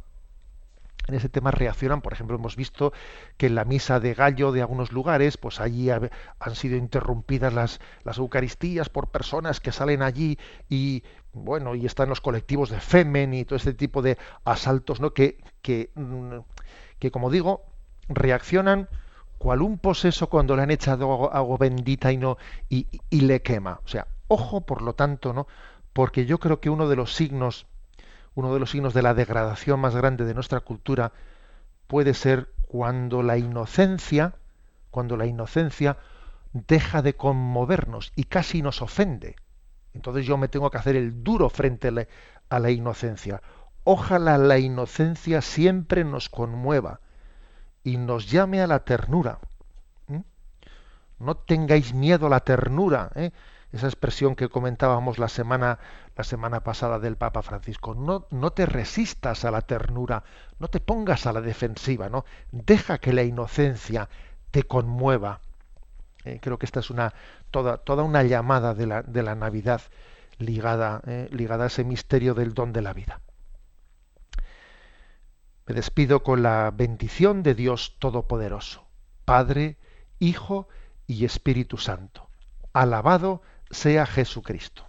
en 1.07 1.15
ese 1.15 1.29
tema 1.29 1.51
reaccionan. 1.51 2.01
Por 2.01 2.13
ejemplo, 2.13 2.35
hemos 2.35 2.55
visto 2.55 2.93
que 3.37 3.47
en 3.47 3.55
la 3.55 3.65
misa 3.65 3.99
de 3.99 4.13
gallo 4.13 4.51
de 4.51 4.61
algunos 4.61 4.91
lugares, 4.91 5.37
pues 5.37 5.59
allí 5.59 5.89
han 5.89 6.55
sido 6.55 6.77
interrumpidas 6.77 7.53
las, 7.53 7.79
las 8.03 8.17
Eucaristías 8.17 8.89
por 8.89 9.09
personas 9.09 9.59
que 9.59 9.71
salen 9.71 10.01
allí 10.01 10.37
y 10.69 11.03
bueno, 11.33 11.75
y 11.75 11.85
están 11.85 12.09
los 12.09 12.21
colectivos 12.21 12.69
de 12.69 12.79
Femen 12.79 13.33
y 13.33 13.43
todo 13.43 13.55
este 13.55 13.73
tipo 13.73 14.01
de 14.01 14.17
asaltos, 14.45 15.01
¿no? 15.01 15.13
Que, 15.13 15.37
que, 15.61 15.89
mm, 15.95 16.37
que 16.99 17.11
como 17.11 17.31
digo, 17.31 17.65
reaccionan 18.07 18.87
cual 19.39 19.61
un 19.61 19.77
poseso 19.77 20.29
cuando 20.29 20.55
le 20.55 20.61
han 20.61 20.71
echado 20.71 21.33
agua 21.33 21.57
bendita 21.57 22.11
y 22.11 22.17
no 22.17 22.37
y, 22.69 22.87
y 23.09 23.21
le 23.21 23.41
quema. 23.41 23.81
O 23.83 23.87
sea, 23.87 24.07
ojo, 24.27 24.61
por 24.61 24.81
lo 24.81 24.93
tanto, 24.93 25.33
¿no? 25.33 25.47
Porque 25.91 26.25
yo 26.25 26.39
creo 26.39 26.59
que 26.59 26.69
uno 26.69 26.87
de 26.87 26.95
los 26.95 27.13
signos 27.13 27.67
uno 28.35 28.53
de 28.53 28.59
los 28.59 28.71
signos 28.71 28.93
de 28.93 29.01
la 29.01 29.13
degradación 29.13 29.79
más 29.79 29.95
grande 29.95 30.25
de 30.25 30.33
nuestra 30.33 30.59
cultura 30.61 31.11
puede 31.87 32.13
ser 32.13 32.49
cuando 32.67 33.21
la 33.21 33.37
inocencia, 33.37 34.33
cuando 34.89 35.17
la 35.17 35.25
inocencia 35.25 35.97
deja 36.53 37.01
de 37.01 37.15
conmovernos 37.15 38.11
y 38.15 38.25
casi 38.25 38.61
nos 38.61 38.81
ofende. 38.81 39.35
Entonces 39.93 40.25
yo 40.25 40.37
me 40.37 40.47
tengo 40.47 40.71
que 40.71 40.77
hacer 40.77 40.95
el 40.95 41.23
duro 41.23 41.49
frente 41.49 41.89
a 42.49 42.59
la, 42.59 42.71
inocencia. 42.71 43.41
Ojalá 43.83 44.37
la 44.37 44.57
inocencia 44.57 45.41
siempre 45.41 46.03
nos 46.03 46.29
conmueva 46.29 46.99
y 47.83 47.97
nos 47.97 48.29
llame 48.31 48.61
a 48.61 48.67
la 48.67 48.79
ternura. 48.79 49.39
No 51.19 51.35
tengáis 51.37 51.93
miedo 51.93 52.27
a 52.27 52.29
la 52.29 52.39
ternura. 52.39 53.11
¿eh? 53.15 53.31
Esa 53.73 53.87
expresión 53.87 54.35
que 54.35 54.49
comentábamos 54.49 55.17
la 55.17 55.27
semana, 55.27 55.79
la 56.15 56.23
semana 56.23 56.63
pasada 56.63 56.99
del 56.99 57.17
Papa 57.17 57.41
Francisco. 57.41 57.95
No, 57.95 58.27
no 58.29 58.51
te 58.51 58.67
resistas 58.67 59.45
a 59.45 59.51
la 59.51 59.61
ternura, 59.61 60.23
no 60.59 60.67
te 60.67 60.79
pongas 60.79 61.25
a 61.25 61.33
la 61.33 61.41
defensiva, 61.41 62.07
¿no? 62.07 62.23
Deja 62.51 62.99
que 62.99 63.13
la 63.13 63.23
inocencia 63.23 64.09
te 64.51 64.63
conmueva. 64.63 65.41
Eh, 66.23 66.39
creo 66.39 66.59
que 66.59 66.67
esta 66.67 66.81
es 66.81 66.91
una 66.91 67.13
toda, 67.49 67.77
toda 67.77 68.03
una 68.03 68.21
llamada 68.21 68.75
de 68.75 68.85
la, 68.85 69.01
de 69.01 69.23
la 69.23 69.33
Navidad 69.33 69.81
ligada, 70.37 71.01
eh, 71.07 71.27
ligada 71.31 71.63
a 71.63 71.67
ese 71.67 71.83
misterio 71.83 72.35
del 72.35 72.53
don 72.53 72.73
de 72.73 72.81
la 72.83 72.93
vida. 72.93 73.21
Me 75.65 75.73
despido 75.73 76.21
con 76.21 76.43
la 76.43 76.71
bendición 76.71 77.41
de 77.41 77.55
Dios 77.55 77.95
Todopoderoso, 77.97 78.85
Padre, 79.25 79.77
Hijo 80.19 80.67
y 81.07 81.25
Espíritu 81.25 81.77
Santo. 81.77 82.29
Alabado 82.73 83.41
sea 83.73 84.05
Jesucristo. 84.05 84.83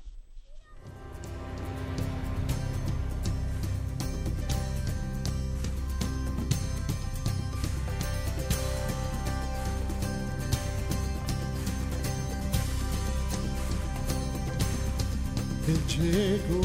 Llegó 16.04 16.60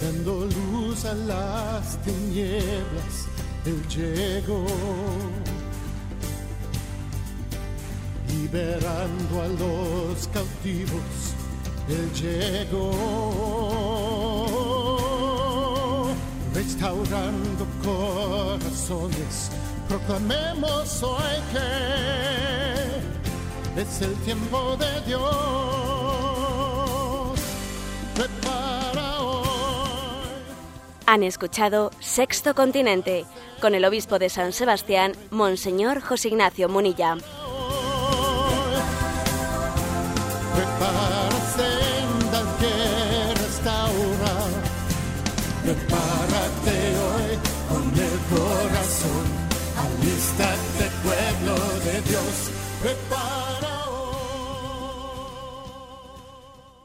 dando 0.00 0.46
luz 0.46 1.04
a 1.04 1.14
las 1.14 2.02
tinieblas. 2.02 3.28
Él 3.64 3.86
llegó 3.88 4.64
liberando 8.28 9.42
a 9.42 9.48
los 9.48 10.28
cautivos, 10.28 11.34
Él 11.88 12.12
llegó, 12.12 12.92
restaurando 16.54 17.66
corazones, 17.82 19.50
proclamemos 19.88 21.02
hoy 21.02 21.40
que 21.52 21.68
es 23.80 24.02
el 24.02 24.14
tiempo 24.24 24.76
de 24.76 25.00
Dios. 25.06 25.28
Prepara. 28.14 29.14
Han 31.06 31.22
escuchado 31.22 31.90
Sexto 32.00 32.54
Continente 32.54 33.24
con 33.60 33.74
el 33.74 33.84
obispo 33.84 34.18
de 34.18 34.28
San 34.28 34.52
Sebastián, 34.52 35.12
Monseñor 35.30 36.00
José 36.00 36.28
Ignacio 36.28 36.68
Munilla. 36.68 37.16